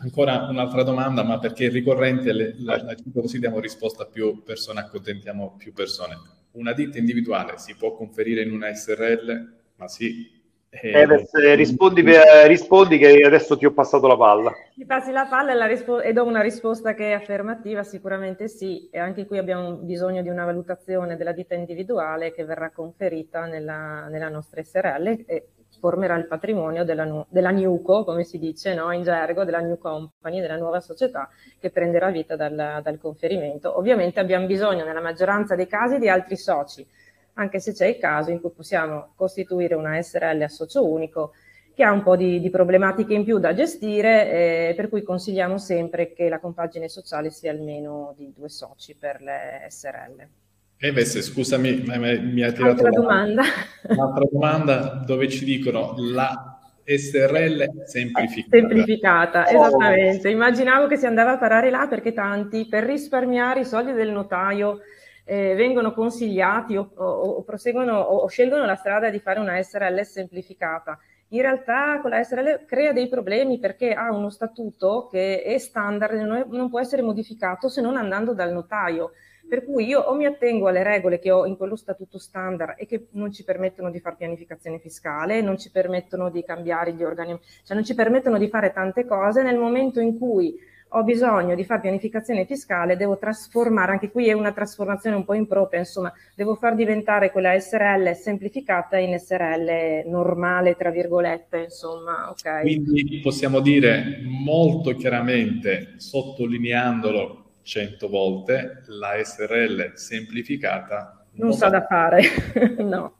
Ancora 0.00 0.46
un'altra 0.48 0.82
domanda, 0.82 1.22
ma 1.22 1.38
perché 1.38 1.66
è 1.66 1.70
ricorrente, 1.70 2.32
le, 2.32 2.54
la, 2.58 2.82
la, 2.82 2.94
così 3.14 3.38
diamo 3.38 3.60
risposta 3.60 4.02
a 4.02 4.06
più 4.06 4.42
persone, 4.42 4.80
accontentiamo 4.80 5.54
più 5.56 5.72
persone. 5.72 6.16
Una 6.52 6.72
ditta 6.72 6.98
individuale 6.98 7.56
si 7.56 7.74
può 7.76 7.94
conferire 7.94 8.42
in 8.42 8.52
una 8.52 8.72
SRL? 8.74 9.60
Ma 9.76 9.88
sì, 9.88 10.41
Eves, 10.74 11.34
eh, 11.34 11.54
rispondi, 11.54 12.02
per, 12.02 12.46
rispondi, 12.46 12.96
che 12.96 13.20
adesso 13.22 13.58
ti 13.58 13.66
ho 13.66 13.72
passato 13.72 14.06
la 14.06 14.16
palla. 14.16 14.54
Ti 14.74 14.86
passi 14.86 15.12
la 15.12 15.26
palla 15.26 15.52
e, 15.52 15.54
la 15.54 15.66
rispo- 15.66 16.00
e, 16.00 16.14
do 16.14 16.24
una 16.24 16.40
risposta 16.40 16.94
che 16.94 17.10
è 17.10 17.12
affermativa, 17.12 17.82
sicuramente 17.82 18.48
sì, 18.48 18.88
e 18.90 18.98
anche 18.98 19.26
qui 19.26 19.36
abbiamo 19.36 19.74
bisogno 19.74 20.22
di 20.22 20.30
una 20.30 20.46
valutazione 20.46 21.18
della 21.18 21.32
ditta 21.32 21.54
individuale 21.54 22.32
che 22.32 22.46
verrà 22.46 22.70
conferita 22.70 23.44
nella, 23.44 24.06
nella 24.08 24.30
nostra 24.30 24.62
SRL 24.62 25.24
e 25.26 25.48
formerà 25.78 26.16
il 26.16 26.26
patrimonio 26.26 26.84
della, 26.84 27.26
della 27.28 27.50
NUCO, 27.50 28.04
come 28.04 28.24
si 28.24 28.38
dice 28.38 28.74
no? 28.74 28.92
in 28.92 29.02
gergo, 29.02 29.44
della 29.44 29.60
New 29.60 29.76
Company, 29.76 30.40
della 30.40 30.56
nuova 30.56 30.80
società 30.80 31.28
che 31.60 31.70
prenderà 31.70 32.10
vita 32.10 32.34
dal, 32.34 32.80
dal 32.82 32.98
conferimento. 32.98 33.76
Ovviamente 33.76 34.20
abbiamo 34.20 34.46
bisogno 34.46 34.84
nella 34.84 35.02
maggioranza 35.02 35.54
dei 35.54 35.66
casi 35.66 35.98
di 35.98 36.08
altri 36.08 36.36
soci, 36.36 36.86
anche 37.34 37.60
se 37.60 37.72
c'è 37.72 37.86
il 37.86 37.98
caso 37.98 38.30
in 38.30 38.40
cui 38.40 38.50
possiamo 38.50 39.12
costituire 39.14 39.74
una 39.74 40.00
SRL 40.00 40.42
a 40.42 40.48
socio 40.48 40.86
unico 40.86 41.32
che 41.74 41.84
ha 41.84 41.90
un 41.90 42.02
po' 42.02 42.16
di, 42.16 42.40
di 42.40 42.50
problematiche 42.50 43.14
in 43.14 43.24
più 43.24 43.38
da 43.38 43.54
gestire, 43.54 44.30
eh, 44.70 44.74
per 44.74 44.88
cui 44.88 45.02
consigliamo 45.02 45.56
sempre 45.56 46.12
che 46.12 46.28
la 46.28 46.38
compagine 46.38 46.88
sociale 46.88 47.30
sia 47.30 47.50
almeno 47.50 48.14
di 48.16 48.32
due 48.36 48.48
soci 48.48 48.94
per 48.94 49.22
le 49.22 49.66
SRL. 49.68 50.26
Eves, 50.76 51.20
scusami, 51.20 51.84
mi 51.86 52.42
ha 52.42 52.52
tirato 52.52 52.84
Altra 52.84 52.90
domanda. 52.90 53.42
un'altra 53.88 54.24
domanda 54.30 55.02
dove 55.06 55.28
ci 55.28 55.44
dicono 55.44 55.94
la 55.96 56.58
SRL 56.84 57.84
semplificata. 57.86 58.56
Semplificata, 58.56 59.48
esattamente. 59.48 60.28
Immaginavo 60.28 60.88
che 60.88 60.96
si 60.96 61.06
andava 61.06 61.32
a 61.32 61.38
parare 61.38 61.70
là 61.70 61.86
perché 61.88 62.12
tanti 62.12 62.66
per 62.66 62.84
risparmiare 62.84 63.60
i 63.60 63.64
soldi 63.64 63.92
del 63.92 64.10
notaio 64.10 64.80
eh, 65.24 65.54
vengono 65.54 65.92
consigliati 65.92 66.76
o, 66.76 66.90
o, 66.94 67.04
o 67.04 67.42
proseguono 67.42 67.98
o, 67.98 68.16
o, 68.18 68.28
scelgono 68.28 68.64
la 68.64 68.74
strada 68.74 69.10
di 69.10 69.20
fare 69.20 69.40
una 69.40 69.60
SRL 69.60 70.00
semplificata. 70.02 70.98
In 71.28 71.40
realtà 71.40 71.98
con 72.00 72.10
la 72.10 72.22
SRL 72.22 72.66
crea 72.66 72.92
dei 72.92 73.08
problemi 73.08 73.58
perché 73.58 73.94
ha 73.94 74.12
uno 74.12 74.28
statuto 74.28 75.08
che 75.10 75.42
è 75.42 75.56
standard 75.58 76.14
e 76.14 76.22
non, 76.24 76.44
non 76.48 76.68
può 76.68 76.78
essere 76.78 77.02
modificato 77.02 77.68
se 77.68 77.80
non 77.80 77.96
andando 77.96 78.34
dal 78.34 78.52
notaio. 78.52 79.12
Per 79.48 79.64
cui 79.64 79.86
io 79.86 80.00
o 80.00 80.14
mi 80.14 80.24
attengo 80.24 80.68
alle 80.68 80.82
regole 80.82 81.18
che 81.18 81.30
ho 81.30 81.46
in 81.46 81.56
quello 81.56 81.76
statuto 81.76 82.18
standard 82.18 82.74
e 82.78 82.86
che 82.86 83.08
non 83.12 83.32
ci 83.32 83.44
permettono 83.44 83.90
di 83.90 84.00
fare 84.00 84.16
pianificazione 84.16 84.78
fiscale, 84.78 85.42
non 85.42 85.58
ci 85.58 85.70
permettono 85.70 86.30
di 86.30 86.42
cambiare 86.44 86.92
gli 86.92 87.02
organi, 87.02 87.38
cioè 87.64 87.76
non 87.76 87.84
ci 87.84 87.94
permettono 87.94 88.38
di 88.38 88.48
fare 88.48 88.72
tante 88.72 89.04
cose 89.04 89.42
nel 89.42 89.58
momento 89.58 90.00
in 90.00 90.18
cui 90.18 90.58
ho 90.94 91.02
bisogno 91.04 91.54
di 91.54 91.64
fare 91.64 91.80
pianificazione 91.80 92.44
fiscale, 92.44 92.96
devo 92.96 93.18
trasformare, 93.18 93.92
anche 93.92 94.10
qui 94.10 94.28
è 94.28 94.32
una 94.32 94.52
trasformazione 94.52 95.16
un 95.16 95.24
po' 95.24 95.34
impropria, 95.34 95.80
insomma, 95.80 96.12
devo 96.34 96.54
far 96.54 96.74
diventare 96.74 97.30
quella 97.30 97.58
SRL 97.58 98.12
semplificata 98.14 98.98
in 98.98 99.18
SRL 99.18 100.08
normale, 100.08 100.76
tra 100.76 100.90
virgolette, 100.90 101.64
insomma, 101.64 102.30
ok. 102.30 102.60
Quindi 102.60 103.20
possiamo 103.22 103.60
dire 103.60 104.20
molto 104.24 104.94
chiaramente, 104.94 105.94
sottolineandolo 105.96 107.38
cento 107.62 108.08
volte, 108.08 108.82
la 108.86 109.22
SRL 109.22 109.92
semplificata 109.94 111.22
non, 111.34 111.48
non 111.48 111.56
sa 111.56 111.68
da 111.68 111.86
fare, 111.86 112.22
no. 112.78 113.14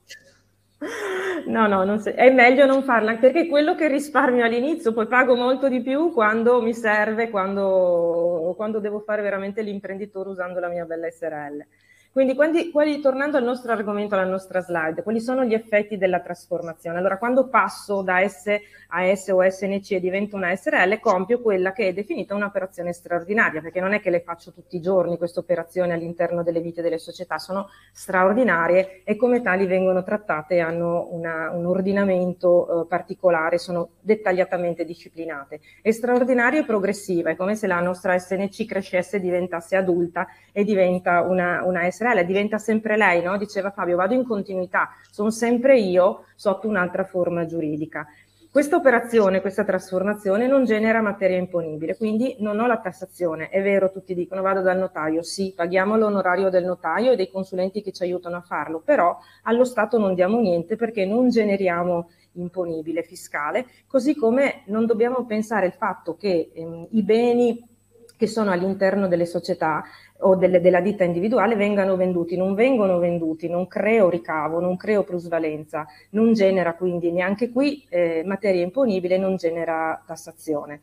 No, 1.47 1.66
no, 1.66 1.85
non 1.85 2.01
è 2.05 2.31
meglio 2.31 2.66
non 2.66 2.83
farla 2.83 3.16
perché 3.16 3.47
quello 3.47 3.75
che 3.75 3.88
risparmio 3.88 4.45
all'inizio 4.45 4.92
poi 4.92 5.07
pago 5.07 5.35
molto 5.35 5.68
di 5.68 5.81
più 5.81 6.12
quando 6.12 6.61
mi 6.61 6.75
serve, 6.75 7.31
quando, 7.31 8.55
quando 8.57 8.81
devo 8.81 9.01
fare 9.01 9.23
veramente 9.23 9.62
l'imprenditore 9.62 10.31
usando 10.31 10.61
la 10.61 10.68
mia 10.68 10.85
bella 10.85 11.09
SRL. 11.11 11.64
Quindi, 12.12 12.35
quali, 12.35 12.70
quali, 12.70 13.01
tornando 13.01 13.38
al 13.38 13.42
nostro 13.42 13.72
argomento, 13.72 14.14
alla 14.14 14.29
nostra 14.29 14.61
slide, 14.61 15.03
quali 15.03 15.18
sono 15.18 15.44
gli 15.44 15.55
effetti 15.55 15.96
della 15.96 16.20
trasformazione? 16.20 16.98
Allora, 16.98 17.16
quando 17.16 17.48
passo 17.48 18.03
da 18.03 18.29
S 18.29 18.55
a 18.88 19.16
S 19.16 19.29
o 19.29 19.40
SNC 19.40 19.92
e 19.92 20.01
divento 20.01 20.37
una 20.37 20.55
SRL, 20.55 21.01
compio 21.01 21.40
quella 21.40 21.72
che 21.72 21.88
è 21.88 21.92
definita 21.94 22.35
un'operazione 22.35 22.92
straordinaria, 22.92 23.62
perché 23.62 23.81
non 23.81 23.94
è 23.94 24.01
che 24.01 24.11
le 24.11 24.20
faccio 24.20 24.53
tutti 24.53 24.77
i 24.77 24.83
giorni 24.83 25.16
queste 25.16 25.38
operazioni 25.38 25.92
all'interno 25.92 26.42
delle 26.42 26.61
vite 26.61 26.83
delle 26.83 26.98
società, 26.98 27.38
sono 27.38 27.70
straordinarie 27.92 29.01
e 29.05 29.16
come 29.16 29.40
tali 29.40 29.64
vengono 29.64 30.03
trattate 30.03 30.61
hanno 30.61 31.09
una, 31.12 31.51
un 31.51 31.64
ordinamento 31.64 32.83
eh, 32.83 32.87
particolare, 32.87 33.57
sono 33.57 33.92
dettagliatamente 34.01 34.85
disciplinate. 34.85 35.61
È 35.81 35.90
straordinaria 35.90 36.61
e 36.61 36.66
progressiva, 36.66 37.31
è 37.31 37.37
come 37.37 37.57
se 37.57 37.66
la 37.66 37.81
nostra 37.81 38.18
SNC 38.18 38.66
crescesse 38.66 39.18
diventasse 39.18 39.77
adulta 39.77 40.27
e 40.53 40.62
diventa 40.62 41.22
una, 41.22 41.64
una 41.64 41.90
SRL 41.90 42.01
Israele, 42.02 42.26
diventa 42.26 42.58
sempre 42.58 42.96
lei, 42.96 43.22
no? 43.22 43.38
diceva 43.38 43.70
Fabio, 43.70 43.96
vado 43.96 44.14
in 44.14 44.24
continuità, 44.24 44.90
sono 45.10 45.30
sempre 45.30 45.78
io 45.78 46.24
sotto 46.34 46.66
un'altra 46.66 47.04
forma 47.04 47.46
giuridica. 47.46 48.06
Questa 48.50 48.76
operazione, 48.76 49.40
questa 49.40 49.64
trasformazione 49.64 50.46
non 50.46 50.64
genera 50.66 51.00
materia 51.00 51.38
imponibile, 51.38 51.96
quindi 51.96 52.36
non 52.40 52.60
ho 52.60 52.66
la 52.66 52.80
tassazione. 52.80 53.48
È 53.48 53.62
vero, 53.62 53.90
tutti 53.90 54.14
dicono 54.14 54.42
vado 54.42 54.60
dal 54.60 54.76
notaio, 54.76 55.22
sì, 55.22 55.54
paghiamo 55.56 55.96
l'onorario 55.96 56.50
del 56.50 56.64
notaio 56.64 57.12
e 57.12 57.16
dei 57.16 57.30
consulenti 57.30 57.80
che 57.80 57.92
ci 57.92 58.02
aiutano 58.02 58.36
a 58.36 58.42
farlo, 58.42 58.80
però 58.84 59.16
allo 59.44 59.64
Stato 59.64 59.96
non 59.96 60.14
diamo 60.14 60.38
niente 60.38 60.76
perché 60.76 61.06
non 61.06 61.30
generiamo 61.30 62.10
imponibile 62.32 63.02
fiscale, 63.02 63.66
così 63.86 64.14
come 64.14 64.64
non 64.66 64.84
dobbiamo 64.84 65.24
pensare 65.24 65.66
il 65.66 65.72
fatto 65.72 66.14
che 66.16 66.50
ehm, 66.52 66.88
i 66.90 67.02
beni 67.02 67.71
che 68.22 68.28
sono 68.28 68.52
all'interno 68.52 69.08
delle 69.08 69.26
società 69.26 69.82
o 70.18 70.37
delle, 70.37 70.61
della 70.61 70.80
ditta 70.80 71.02
individuale 71.02 71.56
vengano 71.56 71.96
venduti, 71.96 72.37
non 72.37 72.54
vengono 72.54 73.00
venduti, 73.00 73.48
non 73.48 73.66
creo 73.66 74.08
ricavo, 74.08 74.61
non 74.61 74.76
creo 74.76 75.02
plusvalenza, 75.02 75.85
non 76.11 76.32
genera 76.32 76.74
quindi 76.74 77.11
neanche 77.11 77.50
qui 77.50 77.85
eh, 77.88 78.22
materia 78.24 78.62
imponibile, 78.62 79.18
non 79.18 79.35
genera 79.35 80.00
tassazione. 80.06 80.82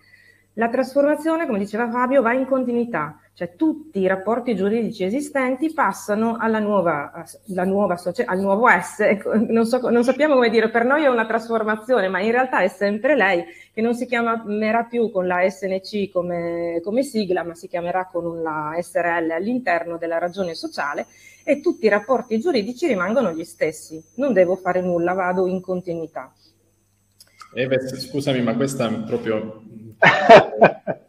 La 0.55 0.67
trasformazione, 0.67 1.45
come 1.45 1.59
diceva 1.59 1.89
Fabio, 1.89 2.21
va 2.21 2.33
in 2.33 2.45
continuità, 2.45 3.17
cioè 3.39 3.55
tutti 3.55 3.99
i 3.99 4.07
rapporti 4.07 4.53
giuridici 4.53 5.05
esistenti 5.05 5.71
passano 5.71 6.35
alla 6.37 6.59
nuova, 6.59 7.23
nuova 7.45 7.97
al 8.25 8.37
nuovo 8.37 8.67
S, 8.67 8.99
ecco, 8.99 9.31
non, 9.33 9.65
so, 9.65 9.89
non, 9.89 10.03
sappiamo 10.03 10.33
come 10.33 10.49
dire, 10.49 10.69
per 10.69 10.83
noi 10.83 11.05
è 11.05 11.07
una 11.07 11.25
trasformazione, 11.25 12.09
ma 12.09 12.19
in 12.19 12.31
realtà 12.31 12.59
è 12.59 12.67
sempre 12.67 13.15
lei, 13.15 13.45
che 13.73 13.79
non 13.79 13.95
si 13.95 14.07
chiamerà 14.07 14.83
più 14.83 15.09
con 15.09 15.25
la 15.25 15.49
SNC 15.49 16.11
come, 16.11 16.81
come 16.83 17.01
sigla, 17.01 17.45
ma 17.45 17.55
si 17.55 17.69
chiamerà 17.69 18.09
con 18.11 18.41
la 18.41 18.75
SRL 18.77 19.31
all'interno 19.31 19.97
della 19.97 20.17
ragione 20.17 20.53
sociale 20.53 21.05
e 21.45 21.61
tutti 21.61 21.85
i 21.85 21.89
rapporti 21.89 22.41
giuridici 22.41 22.87
rimangono 22.87 23.31
gli 23.31 23.45
stessi, 23.45 24.03
non 24.15 24.33
devo 24.33 24.57
fare 24.57 24.81
nulla, 24.81 25.13
vado 25.13 25.47
in 25.47 25.61
continuità. 25.61 26.33
Eve, 27.53 27.87
scusami, 27.87 28.41
ma 28.41 28.53
questa 28.57 28.89
è 28.89 28.99
proprio 29.05 29.61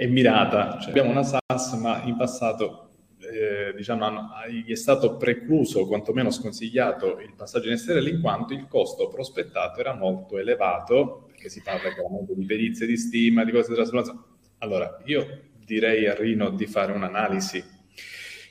è 0.00 0.06
mirata. 0.06 0.78
Cioè, 0.80 0.90
abbiamo 0.90 1.10
una 1.10 1.22
SAS, 1.22 1.74
ma 1.74 2.02
in 2.04 2.16
passato 2.16 2.88
eh, 3.18 3.74
diciamo, 3.76 4.30
gli 4.48 4.72
è 4.72 4.74
stato 4.74 5.18
precluso, 5.18 5.86
quantomeno 5.86 6.30
sconsigliato, 6.30 7.18
il 7.20 7.34
passaggio 7.36 7.68
in 7.68 7.76
SRL 7.76 8.08
in 8.08 8.20
quanto 8.22 8.54
il 8.54 8.66
costo 8.66 9.08
prospettato 9.08 9.78
era 9.78 9.94
molto 9.94 10.38
elevato, 10.38 11.26
perché 11.26 11.50
si 11.50 11.60
parla 11.60 11.92
chiaramente 11.92 12.34
di 12.34 12.46
perizie 12.46 12.86
di 12.86 12.96
stima, 12.96 13.44
di 13.44 13.52
cose 13.52 13.68
di 13.68 13.74
trasformazione. 13.74 14.20
Allora, 14.58 15.02
io 15.04 15.42
direi 15.66 16.06
a 16.06 16.14
Rino 16.14 16.48
di 16.48 16.66
fare 16.66 16.92
un'analisi, 16.92 17.62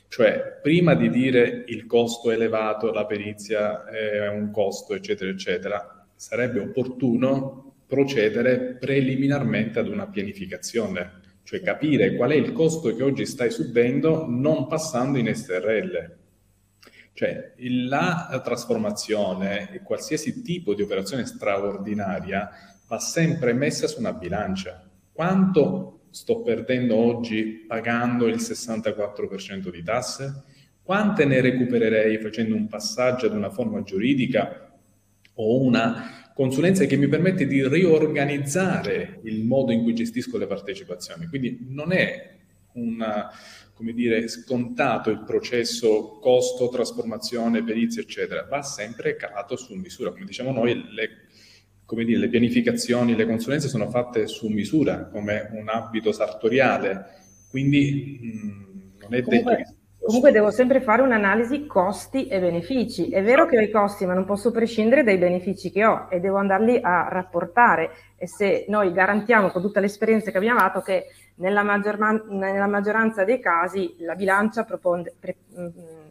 cioè 0.07 0.59
prima 0.61 0.93
di 0.93 1.09
dire 1.09 1.63
il 1.65 1.87
costo 1.87 2.29
è 2.29 2.35
elevato, 2.35 2.91
la 2.91 3.07
perizia 3.07 3.85
è 3.85 4.29
un 4.29 4.51
costo, 4.51 4.93
eccetera, 4.93 5.31
eccetera, 5.31 6.07
sarebbe 6.15 6.59
opportuno 6.59 7.73
procedere 7.87 8.77
preliminarmente 8.79 9.79
ad 9.79 9.87
una 9.87 10.07
pianificazione, 10.07 11.18
cioè 11.49 11.61
capire 11.61 12.13
qual 12.13 12.29
è 12.29 12.35
il 12.35 12.51
costo 12.51 12.95
che 12.95 13.01
oggi 13.01 13.25
stai 13.25 13.49
subendo 13.49 14.27
non 14.27 14.67
passando 14.67 15.17
in 15.17 15.33
SRL. 15.33 16.15
Cioè 17.13 17.55
la 17.87 18.39
trasformazione 18.43 19.71
e 19.71 19.81
qualsiasi 19.81 20.43
tipo 20.43 20.75
di 20.75 20.83
operazione 20.83 21.25
straordinaria 21.25 22.51
va 22.87 22.99
sempre 22.99 23.53
messa 23.53 23.87
su 23.87 23.97
una 23.97 24.13
bilancia. 24.13 24.87
Quanto 25.11 26.01
sto 26.11 26.43
perdendo 26.43 26.95
oggi 26.95 27.65
pagando 27.67 28.27
il 28.27 28.35
64% 28.35 29.71
di 29.71 29.81
tasse? 29.81 30.43
Quante 30.83 31.25
ne 31.25 31.41
recupererei 31.41 32.19
facendo 32.19 32.53
un 32.53 32.67
passaggio 32.67 33.25
ad 33.25 33.33
una 33.33 33.49
forma 33.49 33.81
giuridica 33.81 34.71
o 35.33 35.63
una 35.63 36.18
consulenza 36.39 36.85
che 36.85 36.95
mi 36.95 37.09
permette 37.09 37.45
di 37.45 37.67
riorganizzare 37.67 39.19
il 39.23 39.43
modo 39.43 39.73
in 39.73 39.83
cui 39.83 39.93
gestisco 39.93 40.37
le 40.37 40.47
partecipazioni. 40.47 41.27
Quindi 41.27 41.65
non 41.67 41.91
è 41.91 42.37
una, 42.75 43.29
come 43.73 43.91
dire, 43.91 44.25
scontato 44.29 45.09
il 45.09 45.25
processo 45.25 46.17
costo, 46.21 46.69
trasformazione, 46.69 47.61
perizia, 47.61 48.01
eccetera, 48.01 48.47
va 48.49 48.61
sempre 48.61 49.17
calato 49.17 49.57
su 49.57 49.73
misura. 49.73 50.11
Come 50.11 50.23
diciamo 50.23 50.53
noi, 50.53 50.81
le, 50.93 51.09
come 51.83 52.05
dire, 52.05 52.19
le 52.19 52.29
pianificazioni, 52.29 53.17
le 53.17 53.25
consulenze 53.25 53.67
sono 53.67 53.89
fatte 53.89 54.25
su 54.27 54.47
misura, 54.47 55.07
come 55.07 55.49
un 55.51 55.67
abito 55.67 56.13
sartoriale, 56.13 57.17
quindi 57.49 58.17
mh, 58.21 58.97
non 59.01 59.13
è 59.13 59.21
Comunque... 59.23 59.55
detto 59.57 59.71
che 59.71 59.78
Comunque 60.01 60.31
devo 60.31 60.49
sempre 60.49 60.81
fare 60.81 61.01
un'analisi 61.01 61.67
costi 61.67 62.27
e 62.27 62.39
benefici. 62.39 63.09
È 63.09 63.21
vero 63.21 63.45
che 63.45 63.57
ho 63.57 63.61
i 63.61 63.69
costi, 63.69 64.05
ma 64.05 64.13
non 64.13 64.25
posso 64.25 64.49
prescindere 64.49 65.03
dai 65.03 65.17
benefici 65.17 65.69
che 65.71 65.85
ho 65.85 66.07
e 66.09 66.19
devo 66.19 66.37
andarli 66.37 66.79
a 66.81 67.07
rapportare. 67.09 67.91
E 68.15 68.25
se 68.27 68.65
noi 68.69 68.91
garantiamo 68.93 69.49
con 69.49 69.61
tutta 69.61 69.79
l'esperienza 69.79 70.31
che 70.31 70.37
abbiamo 70.37 70.59
fatto 70.59 70.81
che 70.81 71.07
nella, 71.35 71.63
maggior, 71.63 71.97
nella 72.29 72.67
maggioranza 72.67 73.23
dei 73.23 73.39
casi 73.39 73.95
la 73.99 74.15
bilancia 74.15 74.63
proponde, 74.63 75.13
pre, 75.19 75.35
mm, 75.59 75.67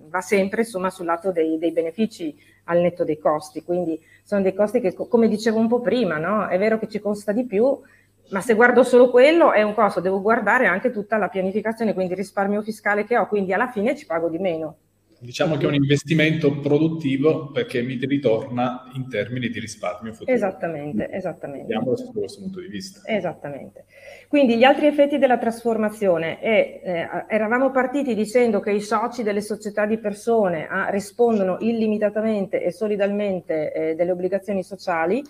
va 0.09 0.21
sempre 0.21 0.61
insomma, 0.61 0.91
sul 0.91 1.07
lato 1.07 1.33
dei, 1.33 1.59
dei, 1.59 1.73
benefici 1.73 2.37
al 2.65 2.81
netto 2.81 3.05
dei 3.05 3.19
costi. 3.19 3.65
Quindi 3.65 3.99
sono 4.23 4.43
dei 4.43 4.55
costi 4.55 4.81
che, 4.81 4.95
come 4.95 5.29
dicevo 5.29 5.59
un 5.59 5.69
po' 5.69 5.81
prima, 5.81 6.19
no? 6.19 6.47
è 6.47 6.59
vero 6.59 6.79
che 6.79 6.89
ci 6.89 7.01
costa 7.01 7.33
di 7.33 7.47
più, 7.47 7.81
ma 8.31 8.41
se 8.41 8.55
guardo 8.55 8.83
solo 8.83 9.11
quello 9.11 9.53
è 9.53 9.63
un 9.63 9.75
costo, 9.75 10.01
devo 10.01 10.21
guardare 10.21 10.67
anche 10.67 10.91
tutta 10.91 11.17
la 11.17 11.29
pianificazione, 11.29 11.95
quindi 11.95 12.13
il 12.13 12.19
risparmio 12.19 12.63
fiscale 12.63 13.05
che 13.05 13.17
ho, 13.17 13.27
quindi 13.27 13.53
alla 13.53 13.69
fine 13.69 13.97
ci 13.97 14.07
pago 14.07 14.29
di 14.29 14.39
meno. 14.39 14.77
Diciamo 15.21 15.57
che 15.57 15.65
è 15.65 15.67
un 15.67 15.75
investimento 15.75 16.61
produttivo 16.61 17.51
perché 17.51 17.83
mi 17.83 17.97
ritorna 17.97 18.89
in 18.95 19.09
termini 19.09 19.49
di 19.49 19.59
risparmio 19.59 20.13
futuro. 20.13 20.31
Esattamente, 20.31 21.11
esattamente. 21.11 21.67
Vediamolo 21.67 21.97
da 21.97 22.21
questo 22.21 22.41
punto 22.41 22.61
di 22.61 22.69
vista. 22.69 23.01
Esattamente. 23.05 23.87
Quindi 24.29 24.57
gli 24.57 24.63
altri 24.63 24.87
effetti 24.87 25.19
della 25.19 25.39
trasformazione 25.39 26.39
è, 26.39 26.81
eh, 26.85 27.09
eravamo 27.27 27.73
partiti 27.73 28.15
dicendo 28.15 28.61
che 28.61 28.71
i 28.71 28.81
soci 28.81 29.25
delle 29.25 29.41
società 29.41 29.87
di 29.87 29.99
persone 29.99 30.69
ah, 30.69 30.89
rispondono 30.89 31.57
illimitatamente 31.63 32.63
e 32.63 32.71
solidalmente 32.71 33.73
eh, 33.73 33.95
delle 33.97 34.13
obbligazioni 34.13 34.63
sociali 34.63 35.21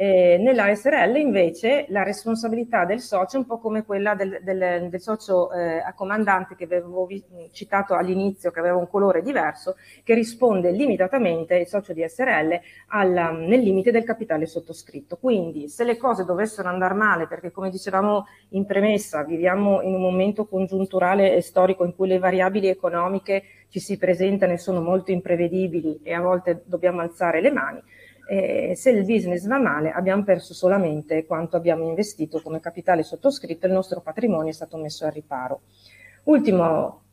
Eh, 0.00 0.36
nella 0.38 0.72
SRL 0.72 1.16
invece 1.16 1.86
la 1.88 2.04
responsabilità 2.04 2.84
del 2.84 3.00
socio 3.00 3.34
è 3.34 3.40
un 3.40 3.46
po' 3.46 3.58
come 3.58 3.84
quella 3.84 4.14
del, 4.14 4.38
del, 4.44 4.86
del 4.88 5.00
socio 5.00 5.50
eh, 5.50 5.78
accomandante 5.78 6.54
che 6.54 6.62
avevo 6.62 7.04
vi- 7.04 7.24
citato 7.50 7.94
all'inizio, 7.94 8.52
che 8.52 8.60
aveva 8.60 8.76
un 8.76 8.88
colore 8.88 9.22
diverso, 9.22 9.74
che 10.04 10.14
risponde 10.14 10.70
limitatamente, 10.70 11.56
il 11.56 11.66
socio 11.66 11.92
di 11.94 12.04
SRL, 12.06 12.60
alla, 12.90 13.32
nel 13.32 13.58
limite 13.58 13.90
del 13.90 14.04
capitale 14.04 14.46
sottoscritto. 14.46 15.16
Quindi 15.16 15.68
se 15.68 15.82
le 15.82 15.96
cose 15.96 16.24
dovessero 16.24 16.68
andare 16.68 16.94
male, 16.94 17.26
perché 17.26 17.50
come 17.50 17.68
dicevamo 17.68 18.26
in 18.50 18.66
premessa, 18.66 19.24
viviamo 19.24 19.82
in 19.82 19.94
un 19.94 20.00
momento 20.00 20.46
congiunturale 20.46 21.34
e 21.34 21.40
storico 21.40 21.84
in 21.84 21.96
cui 21.96 22.06
le 22.06 22.20
variabili 22.20 22.68
economiche 22.68 23.42
ci 23.68 23.80
si 23.80 23.98
presentano 23.98 24.52
e 24.52 24.58
sono 24.58 24.80
molto 24.80 25.10
imprevedibili 25.10 26.00
e 26.04 26.14
a 26.14 26.20
volte 26.20 26.62
dobbiamo 26.64 27.00
alzare 27.00 27.40
le 27.40 27.50
mani, 27.50 27.82
eh, 28.28 28.74
se 28.76 28.90
il 28.90 29.06
business 29.06 29.46
va 29.46 29.58
male 29.58 29.90
abbiamo 29.90 30.22
perso 30.22 30.52
solamente 30.52 31.24
quanto 31.24 31.56
abbiamo 31.56 31.88
investito 31.88 32.42
come 32.42 32.60
capitale 32.60 33.02
sottoscritto 33.02 33.64
e 33.64 33.68
il 33.68 33.74
nostro 33.74 34.02
patrimonio 34.02 34.50
è 34.50 34.54
stato 34.54 34.76
messo 34.76 35.06
al 35.06 35.12
riparo. 35.12 35.62
Ultimo, 36.24 37.04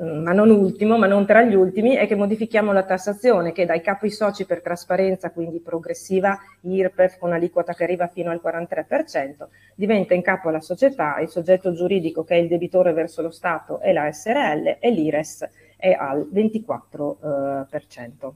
mm, 0.00 0.22
ma 0.22 0.32
non 0.32 0.50
ultimo, 0.50 0.96
ma 0.96 1.08
non 1.08 1.26
tra 1.26 1.42
gli 1.42 1.56
ultimi, 1.56 1.96
è 1.96 2.06
che 2.06 2.14
modifichiamo 2.14 2.72
la 2.72 2.84
tassazione 2.84 3.50
che 3.50 3.66
dai 3.66 3.80
capi 3.80 4.10
soci 4.10 4.46
per 4.46 4.62
trasparenza, 4.62 5.32
quindi 5.32 5.58
progressiva, 5.58 6.38
IRPEF 6.60 7.18
con 7.18 7.32
aliquota 7.32 7.74
che 7.74 7.82
arriva 7.82 8.06
fino 8.06 8.30
al 8.30 8.40
43%, 8.40 9.48
diventa 9.74 10.14
in 10.14 10.22
capo 10.22 10.50
alla 10.50 10.60
società, 10.60 11.18
il 11.18 11.30
soggetto 11.30 11.72
giuridico 11.72 12.22
che 12.22 12.36
è 12.36 12.38
il 12.38 12.46
debitore 12.46 12.92
verso 12.92 13.22
lo 13.22 13.30
Stato 13.30 13.80
è 13.80 13.92
la 13.92 14.12
SRL 14.12 14.76
e 14.78 14.90
l'IRES 14.92 15.48
è 15.76 15.90
al 15.90 16.28
24%. 16.32 18.32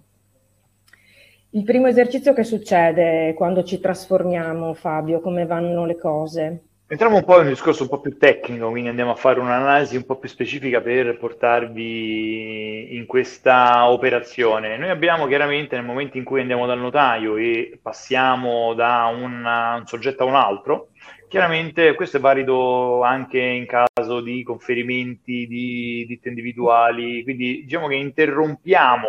Il 1.54 1.62
primo 1.62 1.86
esercizio 1.86 2.32
che 2.34 2.42
succede 2.42 3.32
quando 3.34 3.62
ci 3.62 3.78
trasformiamo, 3.78 4.74
Fabio, 4.74 5.20
come 5.20 5.46
vanno 5.46 5.86
le 5.86 5.96
cose? 5.96 6.62
Entriamo 6.88 7.18
un 7.18 7.24
po' 7.24 7.36
in 7.36 7.44
un 7.44 7.50
discorso 7.50 7.84
un 7.84 7.90
po' 7.90 8.00
più 8.00 8.18
tecnico, 8.18 8.70
quindi 8.70 8.88
andiamo 8.88 9.12
a 9.12 9.14
fare 9.14 9.38
un'analisi 9.38 9.94
un 9.94 10.04
po' 10.04 10.16
più 10.16 10.28
specifica 10.28 10.80
per 10.80 11.16
portarvi 11.16 12.96
in 12.96 13.06
questa 13.06 13.88
operazione. 13.88 14.76
Noi 14.76 14.90
abbiamo 14.90 15.28
chiaramente 15.28 15.76
nel 15.76 15.84
momento 15.84 16.18
in 16.18 16.24
cui 16.24 16.40
andiamo 16.40 16.66
dal 16.66 16.80
notaio 16.80 17.36
e 17.36 17.78
passiamo 17.80 18.74
da 18.74 19.14
una, 19.16 19.76
un 19.76 19.86
soggetto 19.86 20.24
a 20.24 20.26
un 20.26 20.34
altro, 20.34 20.88
chiaramente 21.28 21.94
questo 21.94 22.16
è 22.16 22.20
valido 22.20 23.02
anche 23.04 23.38
in 23.38 23.66
caso 23.66 24.20
di 24.20 24.42
conferimenti 24.42 25.46
di 25.46 26.04
ditte 26.04 26.30
individuali, 26.30 27.22
quindi 27.22 27.62
diciamo 27.62 27.86
che 27.86 27.94
interrompiamo 27.94 29.06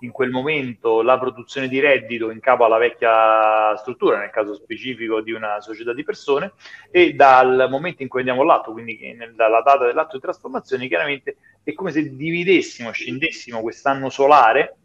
in 0.00 0.10
quel 0.10 0.30
momento 0.30 1.02
la 1.02 1.18
produzione 1.18 1.68
di 1.68 1.80
reddito 1.80 2.30
in 2.30 2.40
capo 2.40 2.64
alla 2.64 2.78
vecchia 2.78 3.76
struttura, 3.76 4.18
nel 4.18 4.30
caso 4.30 4.54
specifico 4.54 5.20
di 5.20 5.32
una 5.32 5.60
società 5.60 5.92
di 5.92 6.04
persone, 6.04 6.52
e 6.90 7.14
dal 7.14 7.66
momento 7.68 8.02
in 8.02 8.08
cui 8.08 8.20
andiamo 8.20 8.42
all'atto, 8.42 8.72
quindi 8.72 9.16
dalla 9.34 9.62
data 9.62 9.86
dell'atto 9.86 10.16
di 10.16 10.22
trasformazione, 10.22 10.88
chiaramente 10.88 11.36
è 11.62 11.72
come 11.72 11.90
se 11.90 12.14
dividessimo, 12.14 12.90
scendessimo 12.90 13.60
quest'anno 13.60 14.08
solare 14.08 14.76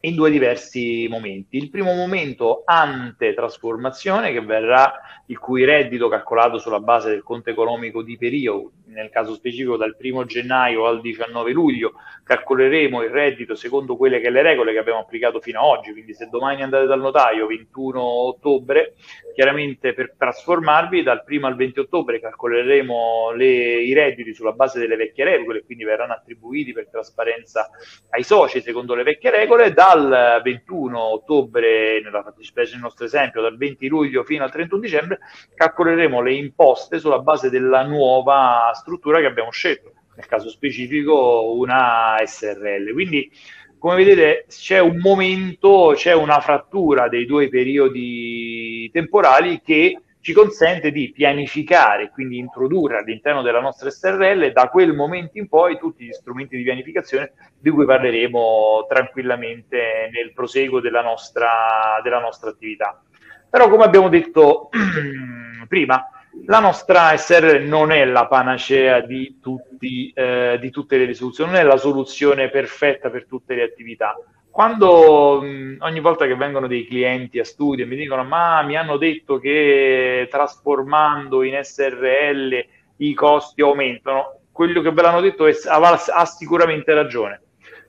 in 0.00 0.14
due 0.14 0.30
diversi 0.30 1.06
momenti. 1.08 1.56
Il 1.56 1.70
primo 1.70 1.92
momento 1.94 2.62
ante 2.64 3.34
trasformazione, 3.34 4.32
che 4.32 4.40
verrà 4.40 4.92
il 5.26 5.38
cui 5.38 5.64
reddito 5.64 6.08
calcolato 6.08 6.58
sulla 6.58 6.80
base 6.80 7.10
del 7.10 7.22
conto 7.22 7.50
economico 7.50 8.02
di 8.02 8.16
periodo, 8.16 8.72
nel 8.86 9.10
caso 9.10 9.34
specifico 9.34 9.76
dal 9.76 9.96
1 9.98 10.24
gennaio 10.24 10.86
al 10.86 11.00
19 11.00 11.52
luglio, 11.52 11.92
calcoleremo 12.24 13.02
il 13.02 13.10
reddito 13.10 13.54
secondo 13.54 13.96
quelle 13.96 14.20
che 14.20 14.30
le 14.30 14.42
regole 14.42 14.72
che 14.72 14.78
abbiamo 14.78 15.00
applicato 15.00 15.40
fino 15.40 15.60
ad 15.60 15.78
oggi, 15.78 15.92
quindi 15.92 16.14
se 16.14 16.28
domani 16.28 16.62
andate 16.62 16.86
dal 16.86 17.00
notaio 17.00 17.46
21 17.46 18.00
ottobre, 18.00 18.94
chiaramente 19.34 19.94
per 19.94 20.14
trasformarvi 20.16 21.02
dal 21.02 21.24
1 21.26 21.46
al 21.46 21.56
20 21.56 21.80
ottobre 21.80 22.20
calcoleremo 22.20 23.32
le, 23.34 23.82
i 23.82 23.92
redditi 23.92 24.34
sulla 24.34 24.52
base 24.52 24.78
delle 24.78 24.96
vecchie 24.96 25.24
regole, 25.24 25.64
quindi 25.64 25.84
verranno 25.84 26.14
attribuiti 26.14 26.72
per 26.72 26.88
trasparenza 26.88 27.70
ai 28.10 28.22
soci 28.22 28.60
secondo 28.60 28.94
le 28.94 29.02
vecchie 29.02 29.30
regole, 29.30 29.72
dal 29.94 30.40
21 30.42 30.98
ottobre, 30.98 32.00
nella 32.02 32.22
fattispecie 32.22 32.72
del 32.72 32.80
nostro 32.80 33.04
esempio, 33.04 33.42
dal 33.42 33.56
20 33.56 33.86
luglio 33.88 34.24
fino 34.24 34.44
al 34.44 34.50
31 34.50 34.80
dicembre, 34.80 35.18
calcoleremo 35.54 36.20
le 36.20 36.34
imposte 36.34 36.98
sulla 36.98 37.18
base 37.18 37.50
della 37.50 37.82
nuova 37.82 38.70
struttura 38.74 39.20
che 39.20 39.26
abbiamo 39.26 39.50
scelto, 39.50 39.92
nel 40.14 40.26
caso 40.26 40.48
specifico 40.48 41.54
una 41.56 42.16
SRL. 42.24 42.92
Quindi, 42.92 43.30
come 43.78 43.96
vedete, 43.96 44.46
c'è 44.48 44.78
un 44.78 44.98
momento, 44.98 45.92
c'è 45.94 46.14
una 46.14 46.40
frattura 46.40 47.08
dei 47.08 47.26
due 47.26 47.48
periodi 47.48 48.90
temporali 48.92 49.60
che 49.64 49.96
ci 50.20 50.32
consente 50.32 50.90
di 50.90 51.12
pianificare, 51.12 52.10
quindi 52.10 52.38
introdurre 52.38 52.98
all'interno 52.98 53.42
della 53.42 53.60
nostra 53.60 53.90
SRL 53.90 54.52
da 54.52 54.68
quel 54.68 54.94
momento 54.94 55.38
in 55.38 55.48
poi 55.48 55.78
tutti 55.78 56.04
gli 56.04 56.12
strumenti 56.12 56.56
di 56.56 56.62
pianificazione 56.62 57.32
di 57.58 57.70
cui 57.70 57.86
parleremo 57.86 58.86
tranquillamente 58.88 60.10
nel 60.12 60.32
proseguo 60.34 60.80
della 60.80 61.02
nostra, 61.02 62.00
della 62.02 62.20
nostra 62.20 62.50
attività. 62.50 63.02
Però 63.48 63.68
come 63.68 63.84
abbiamo 63.84 64.08
detto 64.08 64.68
prima, 65.66 66.04
la 66.46 66.60
nostra 66.60 67.16
SR 67.16 67.62
non 67.62 67.90
è 67.90 68.04
la 68.04 68.26
panacea 68.26 69.00
di, 69.00 69.38
tutti, 69.40 70.12
eh, 70.14 70.58
di 70.60 70.70
tutte 70.70 70.98
le 70.98 71.06
risoluzioni, 71.06 71.50
non 71.50 71.60
è 71.60 71.64
la 71.64 71.76
soluzione 71.76 72.50
perfetta 72.50 73.10
per 73.10 73.26
tutte 73.26 73.54
le 73.54 73.62
attività. 73.62 74.14
Quando 74.50 75.40
mh, 75.40 75.76
ogni 75.80 76.00
volta 76.00 76.26
che 76.26 76.34
vengono 76.34 76.66
dei 76.66 76.84
clienti 76.84 77.38
a 77.38 77.44
studio 77.44 77.84
e 77.84 77.88
mi 77.88 77.96
dicono 77.96 78.24
ma 78.24 78.62
mi 78.62 78.76
hanno 78.76 78.96
detto 78.96 79.38
che 79.38 80.26
trasformando 80.30 81.42
in 81.44 81.58
SRL 81.62 82.64
i 82.96 83.14
costi 83.14 83.62
aumentano, 83.62 84.40
quello 84.52 84.82
che 84.82 84.90
ve 84.90 85.02
l'hanno 85.02 85.20
detto 85.20 85.46
è, 85.46 85.54
ha, 85.66 86.02
ha 86.14 86.24
sicuramente 86.26 86.92
ragione. 86.92 87.40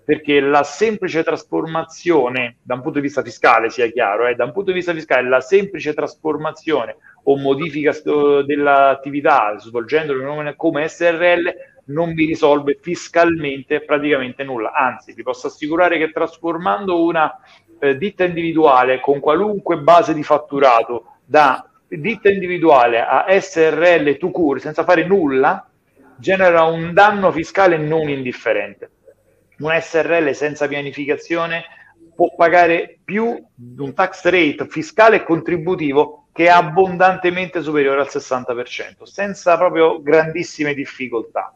Perché 0.03 0.39
la 0.39 0.63
semplice 0.63 1.23
trasformazione, 1.23 2.57
da 2.63 2.75
un 2.75 2.81
punto 2.81 2.99
di 2.99 3.05
vista 3.05 3.21
fiscale 3.21 3.69
sia 3.69 3.89
chiaro, 3.89 4.27
eh, 4.27 4.35
da 4.35 4.45
un 4.45 4.51
punto 4.51 4.71
di 4.71 4.77
vista 4.77 4.93
fiscale, 4.93 5.27
la 5.27 5.41
semplice 5.41 5.93
trasformazione 5.93 6.97
o 7.23 7.37
modifica 7.37 7.93
dell'attività 8.45 9.57
svolgendolo 9.57 10.53
come 10.55 10.87
SRL 10.87 11.53
non 11.91 12.13
vi 12.13 12.25
risolve 12.25 12.77
fiscalmente 12.81 13.81
praticamente 13.81 14.43
nulla. 14.43 14.71
Anzi, 14.73 15.13
vi 15.13 15.23
posso 15.23 15.47
assicurare 15.47 15.97
che 15.97 16.11
trasformando 16.11 17.03
una 17.03 17.39
eh, 17.79 17.97
ditta 17.97 18.23
individuale 18.23 18.99
con 18.99 19.19
qualunque 19.19 19.77
base 19.77 20.13
di 20.13 20.23
fatturato 20.23 21.17
da 21.25 21.65
ditta 21.87 22.29
individuale 22.29 23.01
a 23.01 23.25
SRL 23.27 24.17
to 24.17 24.31
cure 24.31 24.59
senza 24.59 24.83
fare 24.83 25.05
nulla 25.05 25.65
genera 26.17 26.63
un 26.63 26.93
danno 26.93 27.31
fiscale 27.31 27.77
non 27.77 28.07
indifferente. 28.07 28.91
Un 29.57 29.77
SRL 29.79 30.31
senza 30.33 30.67
pianificazione 30.67 31.63
può 32.15 32.33
pagare 32.35 32.99
più 33.03 33.43
di 33.53 33.81
un 33.81 33.93
tax 33.93 34.23
rate 34.25 34.67
fiscale 34.67 35.17
e 35.17 35.23
contributivo 35.23 36.27
che 36.31 36.45
è 36.45 36.49
abbondantemente 36.49 37.61
superiore 37.61 38.01
al 38.01 38.07
60%, 38.09 39.03
senza 39.03 39.57
proprio 39.57 40.01
grandissime 40.01 40.73
difficoltà. 40.73 41.53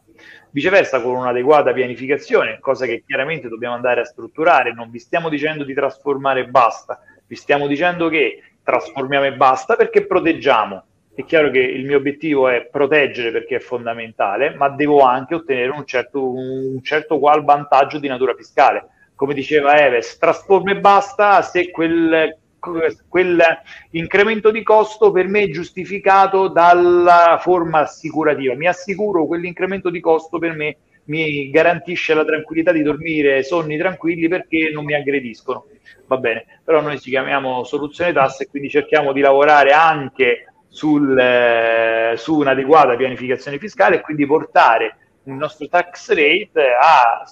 Viceversa, 0.56 1.02
con 1.02 1.16
un'adeguata 1.16 1.74
pianificazione, 1.74 2.60
cosa 2.60 2.86
che 2.86 3.02
chiaramente 3.06 3.46
dobbiamo 3.46 3.74
andare 3.74 4.00
a 4.00 4.04
strutturare, 4.06 4.72
non 4.72 4.88
vi 4.88 4.98
stiamo 4.98 5.28
dicendo 5.28 5.64
di 5.64 5.74
trasformare 5.74 6.40
e 6.40 6.46
basta, 6.46 6.98
vi 7.26 7.36
stiamo 7.36 7.66
dicendo 7.66 8.08
che 8.08 8.42
trasformiamo 8.62 9.26
e 9.26 9.34
basta 9.34 9.76
perché 9.76 10.06
proteggiamo. 10.06 10.82
È 11.14 11.24
chiaro 11.26 11.50
che 11.50 11.58
il 11.58 11.84
mio 11.84 11.98
obiettivo 11.98 12.48
è 12.48 12.70
proteggere 12.72 13.32
perché 13.32 13.56
è 13.56 13.58
fondamentale, 13.58 14.54
ma 14.54 14.70
devo 14.70 15.02
anche 15.02 15.34
ottenere 15.34 15.72
un 15.72 15.84
certo, 15.84 16.26
un 16.26 16.82
certo 16.82 17.18
qual 17.18 17.44
vantaggio 17.44 17.98
di 17.98 18.08
natura 18.08 18.32
fiscale. 18.32 19.10
Come 19.14 19.34
diceva 19.34 19.78
Eves, 19.78 20.16
trasforma 20.16 20.70
e 20.70 20.80
basta 20.80 21.42
se 21.42 21.70
quel 21.70 22.34
quel 22.58 23.42
incremento 23.90 24.50
di 24.50 24.62
costo 24.62 25.12
per 25.12 25.28
me 25.28 25.42
è 25.42 25.50
giustificato 25.50 26.48
dalla 26.48 27.38
forma 27.40 27.80
assicurativa. 27.80 28.54
Mi 28.54 28.66
assicuro 28.66 29.26
quell'incremento 29.26 29.90
di 29.90 30.00
costo 30.00 30.38
per 30.38 30.54
me 30.54 30.76
mi 31.06 31.50
garantisce 31.50 32.14
la 32.14 32.24
tranquillità 32.24 32.72
di 32.72 32.82
dormire 32.82 33.42
sonni 33.42 33.76
tranquilli 33.76 34.28
perché 34.28 34.70
non 34.72 34.84
mi 34.84 34.94
aggrediscono. 34.94 35.66
Va 36.06 36.16
bene, 36.18 36.44
però 36.64 36.80
noi 36.80 37.00
ci 37.00 37.10
chiamiamo 37.10 37.64
soluzione 37.64 38.12
tasse 38.12 38.44
e 38.44 38.48
quindi 38.48 38.70
cerchiamo 38.70 39.12
di 39.12 39.20
lavorare 39.20 39.70
anche 39.70 40.52
sul, 40.68 41.18
eh, 41.18 42.14
su 42.16 42.36
un'adeguata 42.38 42.96
pianificazione 42.96 43.58
fiscale 43.58 43.96
e 43.96 44.00
quindi 44.00 44.26
portare 44.26 44.98
il 45.24 45.32
nostro 45.32 45.66
tax 45.68 46.10
rate 46.10 46.76
a 46.80 47.24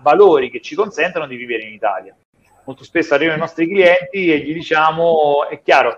valori 0.00 0.50
che 0.50 0.60
ci 0.60 0.74
consentano 0.74 1.26
di 1.26 1.36
vivere 1.36 1.64
in 1.64 1.72
Italia 1.72 2.16
molto 2.64 2.84
spesso 2.84 3.14
arrivano 3.14 3.38
i 3.38 3.40
nostri 3.40 3.66
clienti 3.66 4.32
e 4.32 4.38
gli 4.38 4.52
diciamo, 4.52 5.48
è 5.48 5.60
chiaro, 5.62 5.96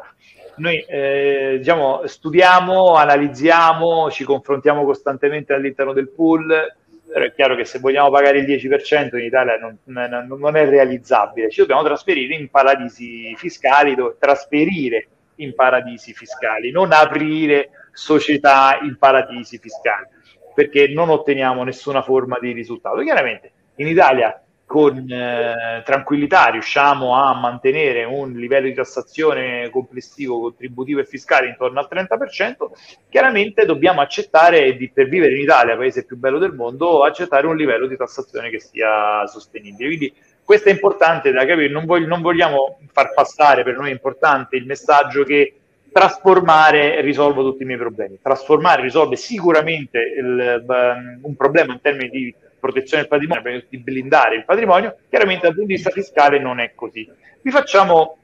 noi 0.57 0.81
eh, 0.89 1.57
diciamo, 1.59 2.07
studiamo, 2.07 2.95
analizziamo, 2.95 4.11
ci 4.11 4.25
confrontiamo 4.25 4.85
costantemente 4.85 5.53
all'interno 5.53 5.93
del 5.93 6.11
pool, 6.11 6.77
però 7.07 7.25
è 7.25 7.33
chiaro 7.33 7.55
che 7.55 7.65
se 7.65 7.79
vogliamo 7.79 8.11
pagare 8.11 8.39
il 8.39 8.47
10% 8.47 9.17
in 9.17 9.25
Italia 9.25 9.57
non, 9.57 9.79
non, 9.85 10.27
non 10.39 10.57
è 10.57 10.69
realizzabile, 10.69 11.51
ci 11.51 11.61
dobbiamo 11.61 11.83
trasferire 11.83 12.35
in 12.35 12.49
paradisi 12.51 13.35
fiscali 13.37 13.95
dove 13.95 14.17
trasferire 14.19 15.09
in 15.37 15.55
paradisi 15.55 16.13
fiscali, 16.13 16.71
non 16.71 16.93
aprire 16.93 17.71
società 17.93 18.79
in 18.83 18.97
paradisi 18.99 19.59
fiscali, 19.59 20.07
perché 20.55 20.89
non 20.89 21.09
otteniamo 21.09 21.65
nessuna 21.65 22.03
forma 22.03 22.39
di 22.41 22.53
risultato. 22.53 23.01
Chiaramente 23.01 23.53
in 23.77 23.89
Italia 23.89 24.44
con 24.75 25.09
eh, 25.09 25.83
tranquillità 25.85 26.47
riusciamo 26.47 27.15
a 27.15 27.33
mantenere 27.39 28.03
un 28.03 28.33
livello 28.33 28.67
di 28.67 28.75
tassazione 28.75 29.71
complessivo, 29.71 30.41
contributivo 30.41 30.99
e 30.99 31.05
fiscale 31.05 31.47
intorno 31.47 31.79
al 31.79 31.87
30%, 31.89 32.73
chiaramente 33.09 33.67
dobbiamo 33.67 34.01
accettare, 34.01 34.77
di, 34.77 34.91
per 34.91 35.09
vivere 35.09 35.37
in 35.37 35.43
Italia, 35.43 35.77
paese 35.77 36.05
più 36.05 36.17
bello 36.17 36.41
del 36.41 36.55
mondo, 36.55 37.05
accettare 37.05 37.47
un 37.47 37.55
livello 37.55 37.87
di 37.87 37.97
tassazione 37.97 38.51
che 38.51 38.59
sia 38.59 39.25
sostenibile. 39.29 39.87
Quindi 39.87 40.13
questo 40.43 40.71
è 40.71 40.73
importante 40.73 41.31
da 41.31 41.47
capire, 41.47 41.69
non, 41.69 41.85
vog- 41.85 42.09
non 42.09 42.21
vogliamo 42.21 42.81
far 42.91 43.15
passare, 43.15 43.63
per 43.63 43.77
noi 43.77 43.93
importante 43.93 44.57
il 44.57 44.67
messaggio 44.67 45.23
che 45.23 45.55
trasformare 45.93 47.01
risolve 47.01 47.43
tutti 47.43 47.63
i 47.63 47.67
miei 47.67 47.79
problemi. 47.79 48.19
Trasformare 48.21 48.83
risolve 48.83 49.15
sicuramente 49.15 50.01
il, 50.01 50.65
um, 50.67 51.21
un 51.23 51.37
problema 51.37 51.75
in 51.75 51.81
termini 51.81 52.11
di 52.11 52.35
protezione 52.65 53.07
del 53.07 53.11
patrimonio, 53.11 53.63
di 53.69 53.79
blindare 53.79 54.37
il 54.37 54.45
patrimonio, 54.45 54.97
chiaramente 55.11 55.43
dal 55.43 55.55
punto 55.55 55.69
di 55.69 55.75
vista 55.75 55.91
fiscale 55.91 56.39
non 56.39 56.61
è 56.61 56.73
così. 56.75 57.09
Vi 57.43 57.51
facciamo 57.51 58.17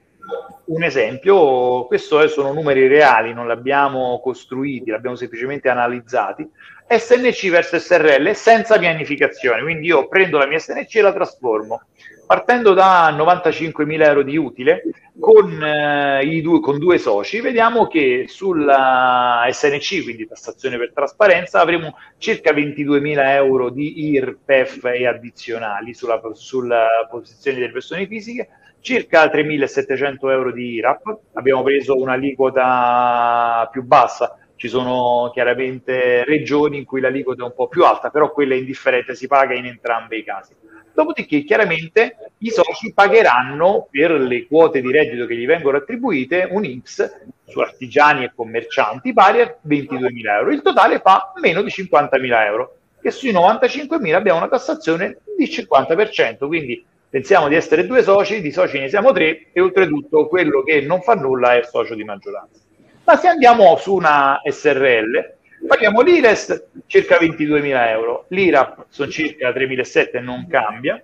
un 0.67 0.83
esempio, 0.83 1.85
questi 1.87 2.29
sono 2.29 2.53
numeri 2.53 2.87
reali, 2.87 3.35
non 3.35 3.47
li 3.47 3.53
abbiamo 3.53 4.21
costruiti, 4.23 4.87
li 4.87 4.95
abbiamo 4.97 5.17
semplicemente 5.17 5.69
analizzati. 5.69 6.49
SNC 6.89 7.51
versus 7.51 7.85
SRL 7.85 8.33
senza 8.33 8.79
pianificazione, 8.79 9.63
quindi 9.63 9.87
io 9.87 10.09
prendo 10.09 10.39
la 10.39 10.47
mia 10.47 10.59
SNC 10.59 10.95
e 10.97 11.03
la 11.03 11.13
trasformo. 11.13 11.83
Partendo 12.31 12.75
da 12.75 13.11
95.000 13.11 14.05
euro 14.05 14.23
di 14.23 14.37
utile, 14.37 14.83
con, 15.19 15.61
eh, 15.61 16.41
due, 16.41 16.61
con 16.61 16.79
due 16.79 16.97
soci, 16.99 17.41
vediamo 17.41 17.89
che 17.89 18.27
sulla 18.29 19.49
SNC, 19.51 20.05
quindi 20.05 20.29
tassazione 20.29 20.79
per 20.79 20.93
trasparenza, 20.93 21.61
avremo 21.61 21.97
circa 22.19 22.53
22.000 22.53 23.33
euro 23.33 23.69
di 23.71 24.11
IRPEF 24.11 24.85
e 24.85 25.09
addizionali 25.09 25.93
sulla, 25.93 26.21
sulla 26.35 26.87
posizione 27.11 27.59
delle 27.59 27.73
persone 27.73 28.07
fisiche, 28.07 28.49
circa 28.79 29.25
3.700 29.25 30.31
euro 30.31 30.53
di 30.53 30.75
IRAP, 30.75 31.19
abbiamo 31.33 31.65
preso 31.65 31.99
un'aliquota 31.99 33.69
più 33.73 33.83
bassa, 33.83 34.39
ci 34.55 34.69
sono 34.69 35.33
chiaramente 35.33 36.23
regioni 36.25 36.79
in 36.79 36.85
cui 36.85 37.01
l'aliquota 37.01 37.43
è 37.43 37.47
un 37.47 37.55
po' 37.57 37.67
più 37.67 37.85
alta, 37.85 38.11
però 38.11 38.31
quella 38.31 38.55
è 38.55 38.59
indifferente, 38.59 39.17
si 39.17 39.27
paga 39.27 39.55
in 39.55 39.67
entrambi 39.67 40.19
i 40.19 40.23
casi. 40.23 40.55
Dopodiché 40.93 41.43
chiaramente 41.45 42.33
i 42.39 42.51
soci 42.51 42.93
pagheranno 42.93 43.89
per 43.91 44.13
le 44.13 44.47
quote 44.47 44.81
di 44.81 44.91
reddito 44.91 45.27
che 45.27 45.37
gli 45.37 45.47
vengono 45.47 45.77
attribuite 45.77 46.49
un 46.51 46.65
IPS 46.65 47.21
su 47.47 47.61
artigiani 47.61 48.25
e 48.25 48.33
commercianti 48.35 49.13
pari 49.13 49.41
a 49.41 49.57
22.000 49.67 50.09
euro. 50.39 50.51
Il 50.51 50.63
totale 50.63 51.01
fa 51.01 51.33
meno 51.41 51.63
di 51.63 51.71
50.000 51.71 52.45
euro 52.45 52.77
e 53.03 53.11
sui 53.11 53.33
95.000 53.33 54.15
abbiamo 54.15 54.39
una 54.39 54.49
tassazione 54.49 55.19
di 55.37 55.47
50%, 55.47 56.47
quindi 56.47 56.85
pensiamo 57.09 57.49
di 57.49 57.55
essere 57.55 57.87
due 57.87 58.03
soci, 58.03 58.41
di 58.41 58.53
soci 58.53 58.79
ne 58.79 58.89
siamo 58.89 59.13
tre 59.13 59.49
e 59.53 59.61
oltretutto 59.61 60.29
quello 60.29 60.63
che 60.63 60.81
non 60.83 61.01
fa 61.01 61.15
nulla 61.15 61.55
è 61.55 61.59
il 61.59 61.67
socio 61.67 61.95
di 61.95 62.05
maggioranza. 62.05 62.59
Ma 63.05 63.17
se 63.17 63.29
andiamo 63.29 63.77
su 63.77 63.95
una 63.95 64.41
SRL, 64.45 65.39
Paghiamo 65.67 66.01
l'IRES 66.01 66.69
circa 66.87 67.19
22.000 67.19 67.89
euro, 67.89 68.25
l'IRAP 68.29 68.87
sono 68.89 69.11
circa 69.11 69.51
3.700 69.51 70.23
non 70.23 70.47
cambia. 70.49 71.03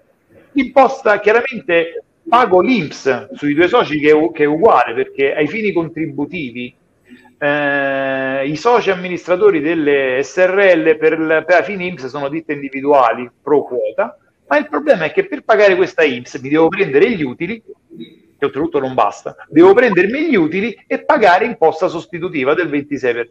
L'imposta 0.52 1.20
chiaramente 1.20 2.04
pago 2.28 2.60
l'INPS 2.60 3.34
sui 3.34 3.54
due 3.54 3.68
soci 3.68 4.00
che 4.00 4.10
è, 4.10 4.32
che 4.32 4.44
è 4.44 4.46
uguale 4.46 4.94
perché 4.94 5.34
ai 5.34 5.46
fini 5.46 5.72
contributivi 5.72 6.74
eh, 7.38 8.48
i 8.48 8.56
soci 8.56 8.90
amministratori 8.90 9.60
delle 9.60 10.20
SRL 10.22 10.96
per, 10.96 11.44
per 11.46 11.64
fini 11.64 11.88
INPS 11.88 12.06
sono 12.06 12.28
ditte 12.28 12.54
individuali 12.54 13.30
pro 13.42 13.62
quota, 13.62 14.18
ma 14.48 14.56
il 14.56 14.68
problema 14.68 15.04
è 15.04 15.12
che 15.12 15.26
per 15.26 15.44
pagare 15.44 15.76
questa 15.76 16.02
INPS 16.02 16.40
mi 16.40 16.48
devo 16.48 16.68
prendere 16.68 17.10
gli 17.10 17.22
utili 17.22 17.62
che 18.38 18.44
oltretutto 18.44 18.78
non 18.78 18.94
basta, 18.94 19.36
devo 19.48 19.72
prendermi 19.72 20.28
gli 20.28 20.36
utili 20.36 20.76
e 20.86 21.04
pagare 21.04 21.46
imposta 21.46 21.88
sostitutiva 21.88 22.54
del 22.54 22.68
26%. 22.68 23.26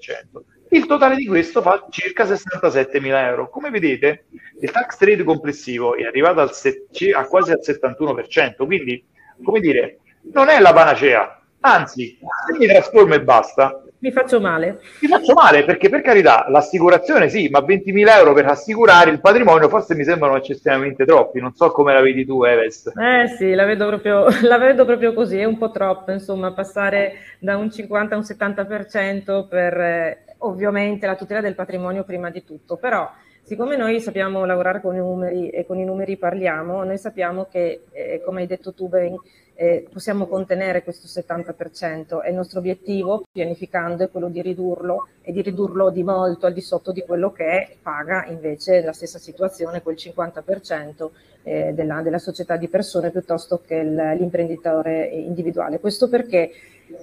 Il 0.76 0.88
totale 0.88 1.16
di 1.16 1.26
questo 1.26 1.62
fa 1.62 1.88
circa 1.90 2.26
67 2.26 3.00
mila 3.00 3.26
euro. 3.30 3.50
Come 3.50 3.70
vedete, 3.70 4.26
il 4.60 4.70
tax 4.72 5.00
rate 5.00 5.24
complessivo 5.24 5.96
è 5.96 6.04
arrivato 6.04 6.42
al 6.42 6.52
se- 6.52 6.88
a 7.16 7.26
quasi 7.28 7.52
al 7.52 7.62
71%, 7.62 8.66
quindi, 8.66 9.02
come 9.42 9.62
dire, 9.62 10.00
non 10.34 10.50
è 10.50 10.60
la 10.60 10.74
panacea. 10.74 11.42
Anzi, 11.62 12.20
se 12.20 12.58
mi 12.58 12.68
trasformo 12.68 13.14
e 13.14 13.22
basta, 13.22 13.86
mi 14.00 14.12
faccio 14.12 14.42
male. 14.42 14.82
Mi 15.00 15.08
faccio 15.08 15.34
male 15.34 15.64
perché 15.64 15.90
per 15.90 16.02
carità 16.02 16.46
l'assicurazione 16.50 17.30
sì, 17.30 17.48
ma 17.48 17.60
20.000 17.60 18.10
euro 18.18 18.34
per 18.34 18.46
assicurare 18.46 19.10
il 19.10 19.22
patrimonio 19.22 19.70
forse 19.70 19.96
mi 19.96 20.04
sembrano 20.04 20.36
eccessivamente 20.36 21.06
troppi. 21.06 21.40
Non 21.40 21.54
so 21.54 21.72
come 21.72 21.94
la 21.94 22.02
vedi 22.02 22.26
tu, 22.26 22.44
Eves. 22.44 22.92
Eh 22.96 23.28
sì, 23.30 23.54
la 23.54 23.66
vedo 23.66 23.88
proprio, 23.88 24.28
la 24.46 24.58
vedo 24.58 24.86
proprio 24.86 25.14
così, 25.14 25.40
è 25.40 25.46
un 25.46 25.58
po' 25.58 25.72
troppo, 25.72 26.12
insomma, 26.12 26.52
passare 26.52 27.14
da 27.40 27.56
un 27.56 27.72
50 27.72 28.14
a 28.14 28.18
un 28.18 28.24
70% 28.24 29.48
per 29.48 29.80
eh, 29.80 30.25
ovviamente 30.48 31.06
la 31.06 31.16
tutela 31.16 31.42
del 31.42 31.56
patrimonio 31.56 32.04
prima 32.04 32.30
di 32.30 32.44
tutto, 32.44 32.78
però 32.78 33.10
siccome 33.42 33.76
noi 33.76 34.00
sappiamo 34.00 34.46
lavorare 34.46 34.82
con 34.82 34.96
i 34.96 35.00
numeri 35.00 35.50
e 35.50 35.66
con 35.66 35.78
i 35.78 35.86
numeri 35.86 36.18
parliamo, 36.18 36.84
noi 36.84 36.98
sappiamo 36.98 37.46
che, 37.46 37.84
eh, 37.92 38.22
come 38.26 38.42
hai 38.42 38.48
detto 38.48 38.74
tu 38.74 38.88
ben, 38.88 39.16
eh, 39.56 39.88
possiamo 39.92 40.28
contenere 40.28 40.84
questo 40.84 41.08
70% 41.08 42.22
e 42.22 42.30
il 42.30 42.36
nostro 42.36 42.60
obiettivo, 42.60 43.26
pianificando, 43.32 44.04
è 44.04 44.10
quello 44.10 44.28
di 44.28 44.42
ridurlo 44.42 45.08
e 45.22 45.32
di 45.32 45.42
ridurlo 45.42 45.90
di 45.90 46.04
molto 46.04 46.46
al 46.46 46.54
di 46.54 46.62
sotto 46.62 46.92
di 46.92 47.02
quello 47.02 47.32
che 47.32 47.78
paga 47.82 48.26
invece 48.26 48.82
la 48.82 48.92
stessa 48.92 49.18
situazione, 49.18 49.82
quel 49.82 49.96
50% 49.96 51.10
eh, 51.44 51.74
della, 51.74 52.02
della, 52.02 52.20
società 52.20 52.58
di 52.58 52.68
persone 52.68 53.12
piuttosto 53.12 53.62
che 53.66 53.82
l'imprenditore 53.82 55.06
individuale. 55.06 55.80
Questo 55.80 56.10
perché 56.10 56.52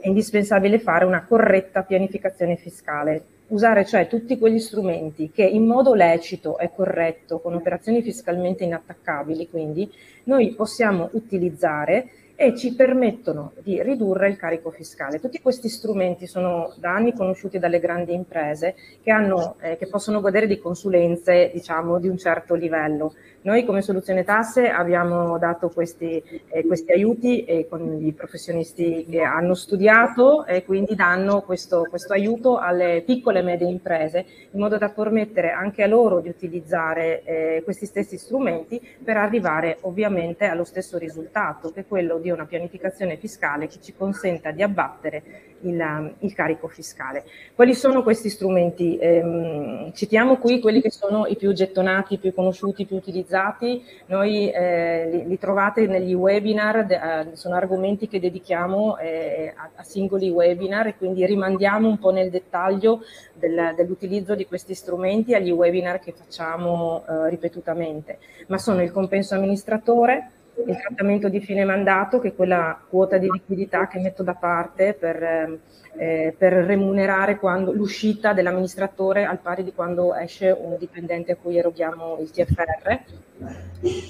è 0.01 0.07
indispensabile 0.07 0.79
fare 0.79 1.05
una 1.07 1.25
corretta 1.25 1.83
pianificazione 1.83 2.57
fiscale, 2.57 3.25
usare 3.49 3.85
cioè 3.87 4.07
tutti 4.07 4.39
quegli 4.39 4.59
strumenti 4.59 5.31
che 5.31 5.45
in 5.45 5.65
modo 5.65 5.95
lecito 5.95 6.59
e 6.59 6.71
corretto, 6.75 7.41
con 7.41 7.55
operazioni 7.55 8.03
fiscalmente 8.03 8.65
inattaccabili, 8.65 9.49
quindi 9.49 9.91
noi 10.25 10.55
possiamo 10.55 11.09
utilizzare 11.13 12.09
e 12.45 12.57
ci 12.57 12.75
permettono 12.75 13.53
di 13.63 13.81
ridurre 13.85 14.29
il 14.29 14.37
carico 14.37 14.73
fiscale. 14.73 15.21
Tutti 15.21 15.41
questi 15.41 15.69
strumenti 15.69 16.27
sono 16.27 16.75
da 16.77 16.93
anni 16.93 17.15
conosciuti 17.15 17.61
dalle 17.61 17.79
grandi 17.79 18.15
imprese 18.15 18.75
che, 19.01 19.13
hanno, 19.13 19.55
eh, 19.61 19.77
che 19.77 19.87
possono 19.87 20.21
godere 20.21 20.49
di 20.49 20.59
consulenze 20.59 21.53
diciamo, 21.55 22.01
di 22.01 22.09
un 22.09 22.19
certo 22.19 22.57
livello. 22.57 23.15
Noi 23.45 23.65
come 23.65 23.83
Soluzione 23.83 24.23
Tasse 24.23 24.69
abbiamo 24.69 25.37
dato 25.37 25.69
questi, 25.69 26.23
eh, 26.49 26.65
questi 26.65 26.93
aiuti 26.93 27.45
eh, 27.45 27.67
con 27.69 28.01
i 28.01 28.13
professionisti 28.13 29.05
che 29.09 29.21
hanno 29.21 29.55
studiato 29.55 30.45
e 30.47 30.65
quindi 30.65 30.95
danno 30.95 31.43
questo, 31.43 31.87
questo, 31.91 32.13
aiuto 32.13 32.59
alle 32.59 33.03
piccole 33.05 33.41
e 33.41 33.43
medie 33.43 33.67
imprese 33.67 34.25
in 34.53 34.61
modo 34.61 34.79
da 34.79 34.91
permettere 34.91 35.51
anche 35.51 35.83
a 35.83 35.89
loro 35.89 36.21
di 36.21 36.29
utilizzare 36.29 37.23
eh, 37.25 37.63
questi 37.65 37.87
stessi 37.87 38.17
strumenti 38.17 38.81
per 39.03 39.17
arrivare 39.17 39.79
ovviamente 39.81 40.45
allo 40.45 40.65
stesso 40.65 40.97
risultato 40.97 41.73
che 41.73 41.81
è 41.81 41.87
quello 41.89 42.19
di 42.19 42.31
una 42.33 42.47
pianificazione 42.47 43.17
fiscale 43.17 43.67
che 43.67 43.81
ci 43.81 43.95
consenta 43.95 44.51
di 44.51 44.63
abbattere 44.63 45.51
il, 45.63 46.15
il 46.21 46.35
carico 46.35 46.69
fiscale. 46.69 47.25
Quali 47.55 47.75
sono 47.75 48.03
questi 48.03 48.29
strumenti? 48.29 48.97
Eh, 48.97 49.91
citiamo 49.95 50.37
qui 50.37 50.61
quelli 50.61 50.81
che 50.81 50.91
sono 50.91 51.27
i 51.27 51.37
più 51.37 51.53
gettonati, 51.53 52.15
i 52.15 52.19
più 52.19 52.33
conosciuti, 52.35 52.83
i 52.83 52.87
più 52.87 52.97
utilizzati. 52.97 53.85
Noi 54.07 54.51
eh, 54.51 55.09
li, 55.11 55.27
li, 55.27 55.39
trovate 55.39 55.87
negli 55.87 56.15
webinar, 56.15 56.87
de, 56.87 56.97
uh, 56.97 57.35
sono 57.35 57.55
argomenti 57.55 58.09
che 58.09 58.21
dedichiamo 58.21 58.99
eh, 58.99 59.53
a, 59.57 59.71
a, 59.77 59.83
singoli 59.83 60.31
webinar 60.31 60.89
e 60.89 60.97
quindi 60.97 61.25
rimandiamo 61.27 61.89
un 61.89 61.99
po' 61.99 62.11
nel 62.11 62.31
dettaglio 62.31 63.03
del, 63.35 63.75
dell'utilizzo 63.77 64.35
di 64.35 64.47
questi 64.47 64.75
strumenti 64.75 65.35
agli 65.35 65.51
webinar 65.51 66.01
che 66.01 66.13
facciamo 66.13 67.05
uh, 67.07 67.25
ripetutamente. 67.25 68.19
Ma 68.49 68.59
sono 68.59 68.83
il 68.83 68.91
compenso 68.91 69.35
amministratore, 69.35 70.31
il 70.67 70.77
trattamento 70.77 71.29
di 71.29 71.41
fine 71.41 71.65
mandato, 71.65 72.19
che 72.19 72.29
è 72.29 72.35
quella 72.35 72.81
quota 72.89 73.19
di 73.19 73.29
liquidità 73.31 73.89
che 73.89 74.01
metto 74.01 74.23
da 74.23 74.35
parte 74.35 74.95
per, 74.95 75.59
eh, 75.97 76.35
per 76.37 76.53
remunerare 76.53 77.39
quando, 77.39 77.73
l'uscita 77.73 78.33
dell'amministratore 78.33 79.25
al 79.25 79.39
pari 79.39 79.65
di 79.65 79.73
quando 79.73 80.15
esce 80.15 80.51
un 80.51 80.77
dipendente 80.79 81.33
a 81.33 81.37
cui 81.37 81.59
eroghiamo 81.59 82.19
il 82.21 82.31
TFR. 82.31 83.01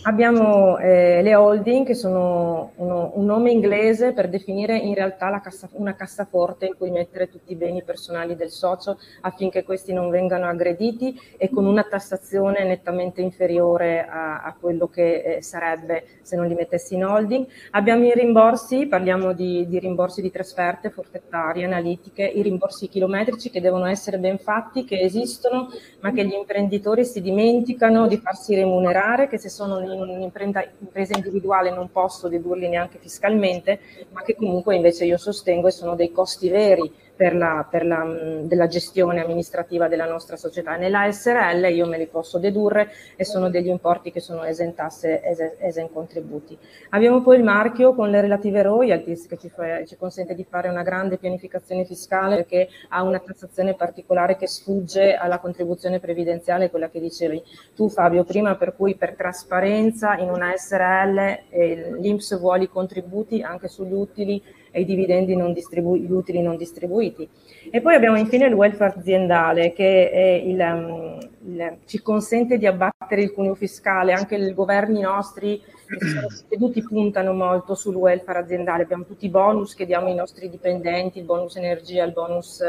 Abbiamo 0.02 0.76
eh, 0.76 1.22
le 1.22 1.34
holding 1.34 1.86
che 1.86 1.94
sono 1.94 2.72
uno, 2.76 3.12
un 3.14 3.24
nome 3.24 3.50
inglese 3.50 4.12
per 4.12 4.28
definire 4.28 4.76
in 4.76 4.94
realtà 4.94 5.40
cassa, 5.40 5.70
una 5.72 5.94
cassaforte 5.94 6.66
in 6.66 6.76
cui 6.76 6.90
mettere 6.90 7.30
tutti 7.30 7.52
i 7.52 7.56
beni 7.56 7.82
personali 7.82 8.36
del 8.36 8.50
socio 8.50 8.98
affinché 9.22 9.64
questi 9.64 9.94
non 9.94 10.10
vengano 10.10 10.46
aggrediti 10.46 11.18
e 11.38 11.48
con 11.48 11.64
una 11.64 11.84
tassazione 11.84 12.64
nettamente 12.64 13.22
inferiore 13.22 14.06
a, 14.06 14.42
a 14.42 14.54
quello 14.60 14.88
che 14.88 15.22
eh, 15.22 15.42
sarebbe 15.42 16.04
se 16.20 16.36
non 16.36 16.46
li 16.46 16.54
mettessi 16.54 16.94
in 16.94 17.06
holding. 17.06 17.46
Abbiamo 17.70 18.04
i 18.04 18.12
rimborsi, 18.12 18.86
parliamo 18.86 19.32
di, 19.32 19.66
di 19.66 19.78
rimborsi 19.78 20.20
di 20.20 20.30
trasferte 20.30 20.90
forfettarie, 20.90 21.66
analitiche, 21.72 22.24
i 22.24 22.42
rimborsi 22.42 22.88
chilometrici 22.88 23.50
che 23.50 23.60
devono 23.60 23.86
essere 23.86 24.18
ben 24.18 24.38
fatti, 24.38 24.84
che 24.84 25.00
esistono, 25.00 25.68
ma 26.00 26.12
che 26.12 26.24
gli 26.24 26.34
imprenditori 26.34 27.04
si 27.04 27.20
dimenticano 27.20 28.06
di 28.06 28.18
farsi 28.18 28.54
remunerare, 28.54 29.28
che 29.28 29.38
se 29.38 29.48
sono 29.48 29.80
in 29.80 29.90
un'impresa 29.90 31.16
individuale 31.16 31.70
non 31.70 31.90
posso 31.90 32.28
dedurli 32.28 32.68
neanche 32.68 32.98
fiscalmente, 32.98 33.80
ma 34.10 34.22
che 34.22 34.34
comunque 34.34 34.76
invece 34.76 35.04
io 35.04 35.16
sostengo 35.16 35.68
e 35.68 35.72
sono 35.72 35.94
dei 35.94 36.12
costi 36.12 36.48
veri 36.48 36.92
per 37.22 37.36
la, 37.36 37.64
per 37.70 37.86
la 37.86 38.04
della 38.42 38.66
gestione 38.66 39.22
amministrativa 39.22 39.86
della 39.86 40.06
nostra 40.06 40.34
società. 40.34 40.74
Nella 40.74 41.08
SRL 41.08 41.72
io 41.72 41.86
me 41.86 41.96
li 41.96 42.08
posso 42.08 42.40
dedurre 42.40 42.90
e 43.14 43.24
sono 43.24 43.48
degli 43.48 43.68
importi 43.68 44.10
che 44.10 44.18
sono 44.18 44.42
esentasse, 44.42 45.22
es, 45.22 45.38
esen 45.58 45.88
contributi. 45.92 46.58
Abbiamo 46.90 47.22
poi 47.22 47.36
il 47.36 47.44
marchio 47.44 47.94
con 47.94 48.10
le 48.10 48.20
relative 48.20 48.62
royalties 48.62 49.28
che 49.28 49.38
ci, 49.38 49.50
fa, 49.50 49.84
ci 49.84 49.96
consente 49.96 50.34
di 50.34 50.42
fare 50.42 50.68
una 50.68 50.82
grande 50.82 51.16
pianificazione 51.16 51.84
fiscale 51.84 52.34
perché 52.34 52.68
ha 52.88 53.04
una 53.04 53.20
tassazione 53.20 53.74
particolare 53.74 54.36
che 54.36 54.48
sfugge 54.48 55.14
alla 55.14 55.38
contribuzione 55.38 56.00
previdenziale, 56.00 56.70
quella 56.70 56.90
che 56.90 56.98
dicevi 56.98 57.40
tu 57.76 57.88
Fabio 57.88 58.24
prima, 58.24 58.56
per 58.56 58.74
cui 58.74 58.96
per 58.96 59.14
trasparenza 59.14 60.16
in 60.16 60.28
una 60.28 60.56
SRL 60.56 61.18
eh, 61.50 61.94
l'Inps 62.00 62.36
vuole 62.40 62.64
i 62.64 62.68
contributi 62.68 63.42
anche 63.42 63.68
sugli 63.68 63.92
utili 63.92 64.42
e 64.72 64.80
i 64.80 64.84
dividendi 64.84 65.36
non 65.36 65.52
distribu- 65.52 65.98
gli 65.98 66.10
utili 66.10 66.42
non 66.42 66.56
distribuiti. 66.56 67.28
E 67.70 67.80
poi 67.80 67.94
abbiamo 67.94 68.16
infine 68.16 68.46
il 68.46 68.54
welfare 68.54 68.94
aziendale 68.98 69.72
che 69.72 70.42
il, 70.44 70.58
um, 70.58 71.18
il, 71.44 71.76
ci 71.86 72.02
consente 72.02 72.58
di 72.58 72.66
abbattere 72.66 73.22
il 73.22 73.32
cuneo 73.32 73.54
fiscale, 73.54 74.12
anche 74.12 74.34
i 74.34 74.52
governi 74.54 75.00
nostri 75.00 75.62
sono 75.86 76.28
seduti 76.30 76.82
puntano 76.82 77.32
molto 77.32 77.74
sul 77.74 77.94
welfare 77.94 78.38
aziendale, 78.38 78.84
abbiamo 78.84 79.04
tutti 79.04 79.26
i 79.26 79.30
bonus 79.30 79.74
che 79.74 79.86
diamo 79.86 80.06
ai 80.06 80.14
nostri 80.14 80.48
dipendenti, 80.48 81.18
il 81.18 81.24
bonus 81.24 81.56
energia, 81.56 82.04
il 82.04 82.12
bonus 82.12 82.62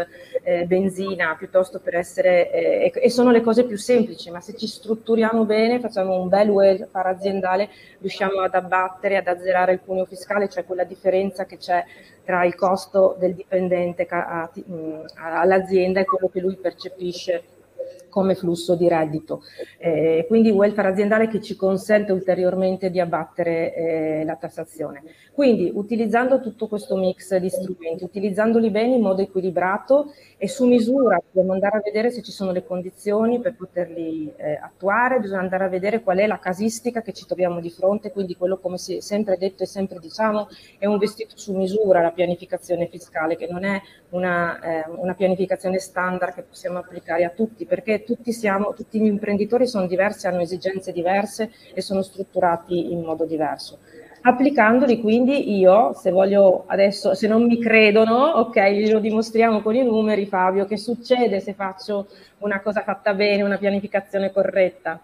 eh, 0.43 0.65
benzina, 0.65 1.35
piuttosto 1.37 1.79
per 1.79 1.95
essere, 1.95 2.51
eh, 2.51 2.91
e 2.93 3.09
sono 3.09 3.31
le 3.31 3.41
cose 3.41 3.65
più 3.65 3.77
semplici, 3.77 4.29
ma 4.29 4.41
se 4.41 4.55
ci 4.55 4.67
strutturiamo 4.67 5.45
bene, 5.45 5.79
facciamo 5.79 6.19
un 6.19 6.27
bel 6.27 6.49
welfare 6.49 7.09
aziendale, 7.09 7.69
riusciamo 7.99 8.41
ad 8.41 8.55
abbattere, 8.55 9.17
ad 9.17 9.27
azzerare 9.27 9.73
il 9.73 9.81
cuneo 9.83 10.05
fiscale, 10.05 10.49
cioè 10.49 10.65
quella 10.65 10.83
differenza 10.83 11.45
che 11.45 11.57
c'è 11.57 11.83
tra 12.23 12.45
il 12.45 12.55
costo 12.55 13.15
del 13.19 13.33
dipendente 13.33 14.07
all'azienda 15.15 15.99
e 15.99 16.05
quello 16.05 16.29
che 16.29 16.39
lui 16.39 16.55
percepisce 16.55 17.43
come 18.13 18.35
flusso 18.35 18.75
di 18.75 18.87
reddito. 18.87 19.41
Eh, 19.79 20.25
quindi 20.27 20.51
welfare 20.51 20.89
aziendale 20.89 21.27
che 21.27 21.41
ci 21.41 21.55
consente 21.55 22.11
ulteriormente 22.11 22.91
di 22.91 22.99
abbattere 22.99 23.73
eh, 23.73 24.23
la 24.23 24.35
tassazione. 24.35 25.01
Quindi 25.33 25.71
utilizzando 25.73 26.39
tutto 26.39 26.67
questo 26.67 26.95
mix 26.95 27.35
di 27.37 27.49
strumenti, 27.49 28.03
utilizzandoli 28.03 28.69
bene 28.69 28.93
in 28.93 29.01
modo 29.01 29.23
equilibrato 29.23 30.13
e 30.37 30.47
su 30.47 30.67
misura, 30.67 31.19
dobbiamo 31.25 31.53
andare 31.53 31.77
a 31.77 31.81
vedere 31.83 32.11
se 32.11 32.21
ci 32.21 32.31
sono 32.31 32.51
le 32.51 32.63
condizioni 32.63 33.39
per 33.39 33.55
poterli 33.55 34.31
eh, 34.35 34.59
attuare, 34.61 35.19
bisogna 35.19 35.39
andare 35.39 35.63
a 35.63 35.69
vedere 35.69 36.03
qual 36.03 36.19
è 36.19 36.27
la 36.27 36.37
casistica 36.37 37.01
che 37.01 37.13
ci 37.13 37.25
troviamo 37.25 37.59
di 37.59 37.71
fronte, 37.71 38.11
quindi 38.11 38.35
quello 38.35 38.59
come 38.59 38.77
si 38.77 38.97
è 38.97 38.99
sempre 38.99 39.37
detto 39.37 39.63
e 39.63 39.65
sempre 39.65 39.97
diciamo 39.97 40.49
è 40.77 40.85
un 40.85 40.99
vestito 40.99 41.35
su 41.35 41.55
misura 41.55 42.01
la 42.01 42.11
pianificazione 42.11 42.87
fiscale, 42.87 43.35
che 43.35 43.47
non 43.49 43.63
è 43.63 43.81
una, 44.09 44.59
eh, 44.59 44.85
una 44.97 45.15
pianificazione 45.15 45.79
standard 45.79 46.35
che 46.35 46.43
possiamo 46.43 46.77
applicare 46.77 47.23
a 47.23 47.29
tutti, 47.29 47.65
perché 47.65 48.02
tutti, 48.03 48.31
siamo, 48.31 48.73
tutti 48.73 48.99
gli 48.99 49.05
imprenditori 49.05 49.67
sono 49.67 49.87
diversi, 49.87 50.27
hanno 50.27 50.41
esigenze 50.41 50.91
diverse 50.91 51.51
e 51.73 51.81
sono 51.81 52.01
strutturati 52.01 52.91
in 52.91 53.01
modo 53.01 53.25
diverso. 53.25 53.79
Applicandoli 54.25 55.01
quindi 55.01 55.57
io, 55.57 55.91
se 55.93 56.09
voglio 56.09 56.63
adesso, 56.67 57.13
se 57.13 57.27
non 57.27 57.43
mi 57.43 57.59
credono, 57.59 58.15
ok, 58.15 58.89
lo 58.89 58.99
dimostriamo 58.99 59.61
con 59.61 59.75
i 59.75 59.83
numeri, 59.83 60.25
Fabio, 60.25 60.63
che 60.65 60.77
succede 60.77 61.41
se 61.41 61.53
faccio 61.53 62.07
una 62.43 62.61
cosa 62.61 62.83
fatta 62.83 63.13
bene, 63.13 63.41
una 63.41 63.57
pianificazione 63.57 64.31
corretta? 64.31 64.99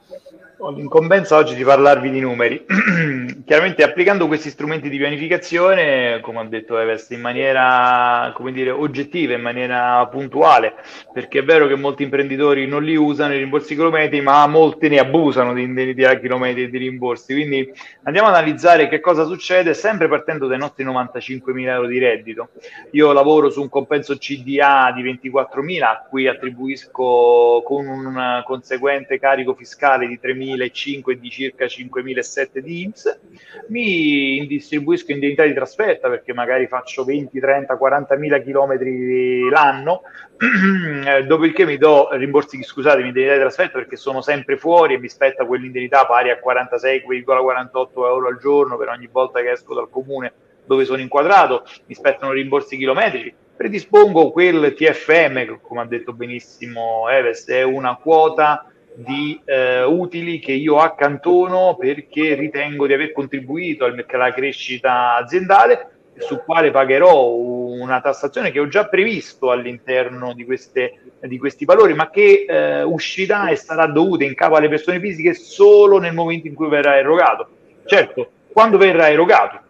Ho 0.62 0.72
l'incombenza 0.72 1.38
oggi 1.38 1.56
di 1.56 1.64
parlarvi 1.64 2.12
di 2.12 2.20
numeri. 2.20 2.66
Chiaramente 3.46 3.82
applicando 3.82 4.28
questi 4.28 4.50
strumenti 4.50 4.90
di 4.90 4.98
pianificazione, 4.98 6.20
come 6.20 6.40
ha 6.40 6.44
detto 6.44 6.78
Everest, 6.78 7.12
in 7.12 7.22
maniera 7.22 8.30
come 8.36 8.52
dire, 8.52 8.70
oggettiva, 8.70 9.34
in 9.34 9.42
maniera 9.42 10.06
puntuale, 10.08 10.74
perché 11.14 11.40
è 11.40 11.44
vero 11.46 11.66
che 11.66 11.76
molti 11.76 12.04
imprenditori 12.04 12.68
non 12.68 12.84
li 12.84 12.98
usano 12.98 13.34
i 13.34 13.38
rimborsi 13.38 13.74
chilometri, 13.74 14.20
ma 14.20 14.46
molti 14.48 14.90
ne 14.90 15.00
abusano 15.00 15.54
di 15.54 15.64
indennità 15.64 16.20
chilometri 16.20 16.64
e 16.64 16.70
di 16.70 16.78
rimborsi. 16.78 17.34
Quindi 17.34 17.72
andiamo 18.04 18.28
ad 18.28 18.36
analizzare 18.36 18.90
che 18.90 19.00
cosa 19.00 19.24
succede 19.24 19.74
sempre 19.74 20.10
partendo 20.10 20.46
dai 20.46 20.58
nostri 20.58 20.84
95.000 20.84 21.68
euro 21.70 21.88
di 21.88 22.00
reddito. 22.00 22.50
Io 22.92 23.14
lavoro 23.14 23.50
su 23.50 23.62
un 23.62 23.70
compenso 23.70 24.18
CDA 24.18 24.92
di 24.94 25.04
24.000 25.04 25.84
a 25.84 26.06
cui 26.10 26.28
attribuisco 26.28 27.29
con 27.64 27.88
un 27.88 28.44
conseguente 28.46 29.20
carico 29.20 29.54
fiscale 29.54 30.08
di 30.08 30.20
3.000 30.22 30.70
5.500 30.72 31.10
e 31.10 31.20
di 31.20 31.30
circa 31.30 31.66
5.700 31.66 32.58
di 32.60 32.82
IMSS, 32.84 33.20
mi 33.68 34.46
distribuisco 34.48 35.12
indennità 35.12 35.44
di 35.44 35.54
trasferta 35.54 36.10
perché 36.10 36.34
magari 36.34 36.68
faccio 36.68 37.04
20, 37.04 37.40
30, 37.40 37.78
40.000 37.78 38.44
km 38.44 39.50
l'anno, 39.50 40.02
dopodiché 41.26 41.66
mi 41.66 41.78
do 41.78 42.10
rimborsi, 42.12 42.62
scusatemi, 42.64 43.08
indennità 43.08 43.34
di 43.34 43.40
trasferta 43.40 43.78
perché 43.78 43.96
sono 43.96 44.22
sempre 44.22 44.58
fuori 44.58 44.96
e 44.96 45.00
mi 45.00 45.10
spetta 45.10 45.46
quell'indennità 45.46 46.06
pari 46.06 46.30
a 46.30 46.40
46,48 46.44 47.88
euro 47.96 48.28
al 48.28 48.40
giorno 48.40 48.78
per 48.78 48.90
ogni 48.90 49.08
volta 49.12 49.42
che 49.42 49.52
esco 49.52 49.74
dal 49.74 49.90
comune 49.90 50.34
dove 50.66 50.86
sono 50.86 51.02
inquadrato, 51.02 51.66
mi 51.88 51.96
spettano 51.96 52.32
rimborsi 52.32 52.78
chilometrici, 52.78 53.34
predispongo 53.60 54.32
quel 54.32 54.74
TFM, 54.74 55.60
come 55.60 55.82
ha 55.82 55.86
detto 55.86 56.14
benissimo 56.14 57.10
Eves, 57.10 57.46
è 57.48 57.62
una 57.62 57.98
quota 57.98 58.72
di 58.94 59.38
eh, 59.44 59.84
utili 59.84 60.40
che 60.40 60.54
io 60.54 60.78
accantono 60.78 61.76
perché 61.76 62.36
ritengo 62.36 62.88
di 62.88 62.94
aver 62.94 63.12
contribuito 63.12 63.84
alla 63.84 64.34
crescita 64.34 65.16
aziendale 65.16 65.90
sul 66.20 66.42
quale 66.46 66.72
pagherò 66.72 67.32
una 67.34 68.00
tassazione 68.00 68.52
che 68.52 68.62
ho 68.62 68.70
già 68.70 68.88
previsto 68.88 69.52
all'interno 69.52 70.32
di, 70.34 70.46
queste, 70.46 70.94
di 71.20 71.38
questi 71.38 71.66
valori, 71.66 71.94
ma 71.94 72.10
che 72.10 72.46
eh, 72.48 72.84
uscirà 72.84 73.50
e 73.50 73.58
sarà 73.58 73.88
dovuta 73.88 74.24
in 74.24 74.36
capo 74.36 74.56
alle 74.56 74.70
persone 74.70 75.02
fisiche 75.02 75.34
solo 75.34 75.98
nel 75.98 76.14
momento 76.14 76.48
in 76.48 76.54
cui 76.54 76.70
verrà 76.70 76.98
erogato. 76.98 77.50
Certo, 77.84 78.32
quando 78.54 78.78
verrà 78.78 79.10
erogato 79.10 79.68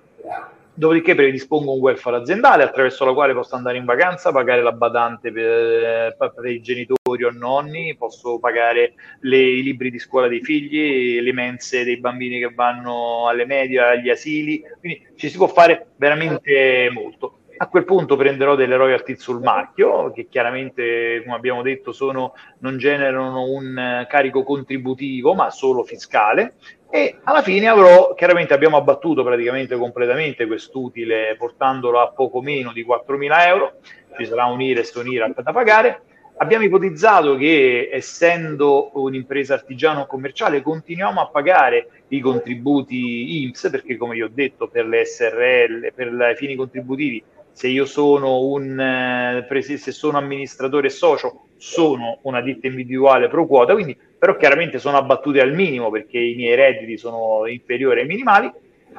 Dopodiché 0.80 1.14
predispongo 1.14 1.74
un 1.74 1.82
welfare 1.82 2.16
aziendale 2.16 2.64
attraverso 2.64 3.04
la 3.04 3.12
quale 3.12 3.34
posso 3.34 3.54
andare 3.54 3.76
in 3.76 3.84
vacanza, 3.84 4.32
pagare 4.32 4.62
la 4.62 4.72
badante 4.72 5.30
per, 5.30 6.16
per 6.16 6.46
i 6.46 6.62
genitori 6.62 7.26
o 7.26 7.32
nonni, 7.32 7.98
posso 7.98 8.40
pagare 8.40 8.94
le, 9.20 9.40
i 9.40 9.62
libri 9.62 9.92
di 9.92 10.00
scuola 10.00 10.30
dei 10.30 10.42
figli, 10.42 11.20
le 11.20 11.34
mense 11.34 11.84
dei 11.84 12.00
bambini 12.00 12.40
che 12.40 12.54
vanno 12.56 13.28
alle 13.28 13.46
medie, 13.46 13.82
agli 13.82 14.10
asili, 14.10 14.64
quindi 14.80 15.06
ci 15.18 15.28
si 15.28 15.36
può 15.36 15.48
fare 15.48 15.88
veramente 15.98 16.90
molto. 16.94 17.40
A 17.58 17.68
quel 17.68 17.84
punto 17.84 18.16
prenderò 18.16 18.56
delle 18.56 18.78
royalty 18.78 19.18
sul 19.18 19.42
marchio, 19.42 20.14
che 20.14 20.28
chiaramente, 20.30 21.22
come 21.26 21.36
abbiamo 21.36 21.62
detto, 21.62 21.92
sono, 21.92 22.34
non 22.60 22.78
generano 22.78 23.44
un 23.52 24.06
carico 24.08 24.44
contributivo, 24.44 25.34
ma 25.34 25.50
solo 25.50 25.84
fiscale, 25.84 26.54
e 26.92 27.20
alla 27.24 27.44
fine 27.44 27.68
avrò, 27.68 28.14
chiaramente 28.16 28.54
abbiamo 28.54 28.78
abbattuto 28.78 29.24
praticamente 29.24 29.78
completamente 29.78 30.48
quest'utile 30.48 31.36
portandolo 31.38 32.00
a 32.00 32.12
poco 32.12 32.42
meno 32.42 32.72
di 32.72 32.84
4.000 32.84 33.48
euro, 33.48 33.74
ci 34.18 34.26
sarà 34.26 34.46
un 34.46 34.60
IRES 34.60 34.96
e 34.96 35.00
un 35.00 35.08
IRAP 35.08 35.42
da 35.42 35.52
pagare, 35.52 36.02
abbiamo 36.38 36.64
ipotizzato 36.64 37.36
che 37.36 37.90
essendo 37.92 38.90
un'impresa 38.94 39.54
artigiano 39.54 40.08
commerciale 40.08 40.62
continuiamo 40.62 41.22
a 41.22 41.28
pagare 41.28 42.04
i 42.08 42.20
contributi 42.20 43.44
IMSS 43.44 43.70
perché 43.70 43.96
come 43.96 44.16
vi 44.16 44.24
ho 44.24 44.30
detto 44.32 44.68
per 44.68 44.88
le 44.88 45.06
SRL, 45.06 45.94
per 45.94 46.08
i 46.08 46.36
fini 46.36 46.56
contributivi 46.56 47.24
se 47.60 47.68
io 47.68 47.86
sono 47.86 48.40
un 48.40 48.80
eh, 48.80 49.62
se 49.62 49.92
sono 49.92 50.18
amministratore 50.18 50.88
socio, 50.88 51.48
sono 51.58 52.20
una 52.22 52.40
ditta 52.40 52.68
individuale 52.68 53.28
pro 53.28 53.46
quota, 53.46 53.74
quindi 53.74 53.98
però 54.18 54.38
chiaramente 54.38 54.80
sono 54.80 54.96
abbattute 54.96 55.42
al 55.42 55.52
minimo 55.52 55.90
perché 55.90 56.20
i 56.20 56.36
miei 56.36 56.56
redditi 56.56 56.98
sono 56.98 57.46
inferiori 57.48 58.00
ai 58.00 58.08
minimali. 58.08 58.50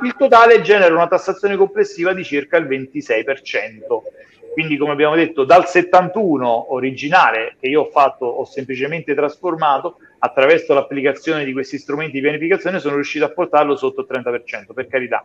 Il 0.03 0.15
totale 0.15 0.61
genera 0.61 0.93
una 0.93 1.09
tassazione 1.09 1.57
complessiva 1.57 2.13
di 2.13 2.23
circa 2.23 2.59
il 2.59 2.67
26%. 2.67 3.33
Quindi, 4.53 4.77
come 4.77 4.93
abbiamo 4.93 5.15
detto, 5.15 5.45
dal 5.45 5.67
71 5.67 6.75
originale 6.75 7.57
che 7.59 7.67
io 7.67 7.81
ho 7.81 7.91
fatto, 7.91 8.27
ho 8.27 8.45
semplicemente 8.45 9.15
trasformato 9.15 9.97
attraverso 10.19 10.75
l'applicazione 10.75 11.47
di 11.47 11.55
questi 11.55 11.79
strumenti 11.79 12.13
di 12.13 12.21
pianificazione, 12.21 12.79
sono 12.79 12.97
riuscito 12.97 13.25
a 13.25 13.31
portarlo 13.31 13.75
sotto 13.75 14.03
il 14.03 14.07
30%, 14.11 14.75
per 14.75 14.87
carità. 14.87 15.25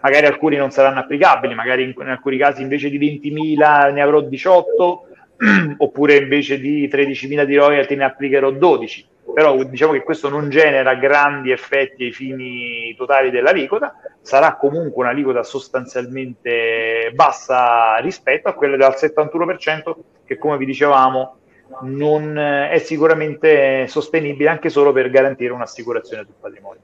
Magari 0.00 0.26
alcuni 0.26 0.56
non 0.56 0.70
saranno 0.70 1.00
applicabili, 1.00 1.54
magari 1.54 1.82
in, 1.82 1.94
in 1.96 2.08
alcuni 2.08 2.38
casi 2.38 2.62
invece 2.62 2.88
di 2.88 2.98
20.000 2.98 3.92
ne 3.92 4.00
avrò 4.00 4.20
18, 4.20 5.06
oppure 5.78 6.16
invece 6.16 6.58
di 6.58 6.88
13.000 6.88 7.44
di 7.44 7.56
royalty 7.56 7.96
ne 7.96 8.04
applicherò 8.04 8.50
12 8.50 9.08
però 9.32 9.62
diciamo 9.62 9.92
che 9.92 10.02
questo 10.02 10.28
non 10.28 10.48
genera 10.50 10.94
grandi 10.94 11.50
effetti 11.50 12.04
ai 12.04 12.12
fini 12.12 12.94
totali 12.96 13.30
dell'aliquota, 13.30 13.94
sarà 14.20 14.56
comunque 14.56 15.04
un'aliquota 15.04 15.42
sostanzialmente 15.42 17.12
bassa 17.14 17.96
rispetto 17.96 18.48
a 18.48 18.54
quella 18.54 18.76
del 18.76 18.94
71% 18.96 19.94
che 20.24 20.38
come 20.38 20.56
vi 20.56 20.66
dicevamo 20.66 21.36
non 21.82 22.36
è 22.36 22.78
sicuramente 22.78 23.86
sostenibile 23.86 24.50
anche 24.50 24.68
solo 24.68 24.92
per 24.92 25.08
garantire 25.10 25.52
un'assicurazione 25.52 26.24
sul 26.24 26.34
patrimonio. 26.40 26.80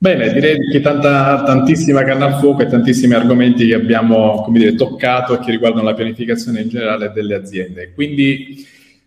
Bene, 0.00 0.32
direi 0.32 0.58
che 0.70 0.80
tanta, 0.80 1.42
tantissima 1.42 2.04
canna 2.04 2.26
al 2.26 2.38
fuoco 2.38 2.62
e 2.62 2.66
tantissimi 2.66 3.14
argomenti 3.14 3.66
che 3.66 3.74
abbiamo 3.74 4.46
dire, 4.50 4.76
toccato 4.76 5.34
e 5.34 5.44
che 5.44 5.50
riguardano 5.50 5.82
la 5.84 5.94
pianificazione 5.94 6.60
in 6.60 6.68
generale 6.68 7.10
delle 7.10 7.34
aziende. 7.34 7.92
Quindi 7.94 8.64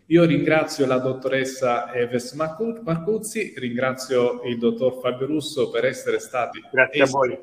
io 0.08 0.26
ringrazio 0.26 0.86
la 0.86 0.98
dottoressa 0.98 1.94
Eves 1.94 2.34
Marcuzzi, 2.34 3.54
ringrazio 3.56 4.42
il 4.44 4.58
dottor 4.58 5.00
Fabio 5.02 5.28
Russo 5.28 5.70
per 5.70 5.86
essere 5.86 6.20
stati 6.20 6.60
Grazie 6.70 7.04
a 7.04 7.06
voi. 7.06 7.39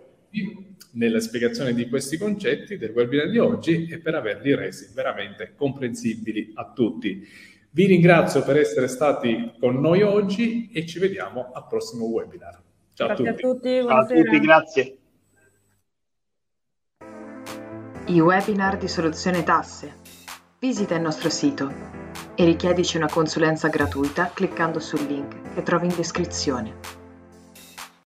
nella 0.93 1.21
spiegazione 1.21 1.73
di 1.73 1.89
questi 1.89 2.19
concetti 2.19 2.77
del 2.77 2.91
webinar 2.91 3.31
di 3.31 3.39
oggi 3.39 3.89
e 3.91 3.99
per 3.99 4.15
averli 4.15 4.55
resi 4.55 4.91
veramente 4.95 5.55
comprensibili 5.57 6.51
a 6.53 6.71
tutti. 6.75 7.27
Vi 7.71 7.87
ringrazio 7.87 8.43
per 8.43 8.59
essere 8.59 8.89
stati 8.89 9.53
con 9.59 9.81
noi 9.81 10.03
oggi 10.03 10.69
e 10.71 10.85
ci 10.85 10.99
vediamo 10.99 11.51
al 11.55 11.67
prossimo 11.67 12.05
webinar. 12.05 12.67
Ciao 12.99 13.07
grazie 13.07 13.29
a 13.29 13.35
tutti. 13.35 13.77
A 13.77 13.81
tutti 13.81 13.87
Ciao 13.87 14.01
a 14.01 14.07
tutti, 14.07 14.41
grazie. 14.41 14.99
I 18.07 18.19
webinar 18.19 18.77
di 18.77 18.89
Soluzione 18.89 19.45
Tasse. 19.45 19.95
Visita 20.59 20.97
il 20.97 21.03
nostro 21.03 21.31
sito 21.31 21.73
e 22.35 22.45
richiedici 22.45 22.97
una 22.97 23.09
consulenza 23.09 23.69
gratuita 23.69 24.33
cliccando 24.35 24.81
sul 24.81 25.07
link 25.07 25.55
che 25.55 25.63
trovi 25.63 25.87
in 25.87 25.95
descrizione. 25.95 26.98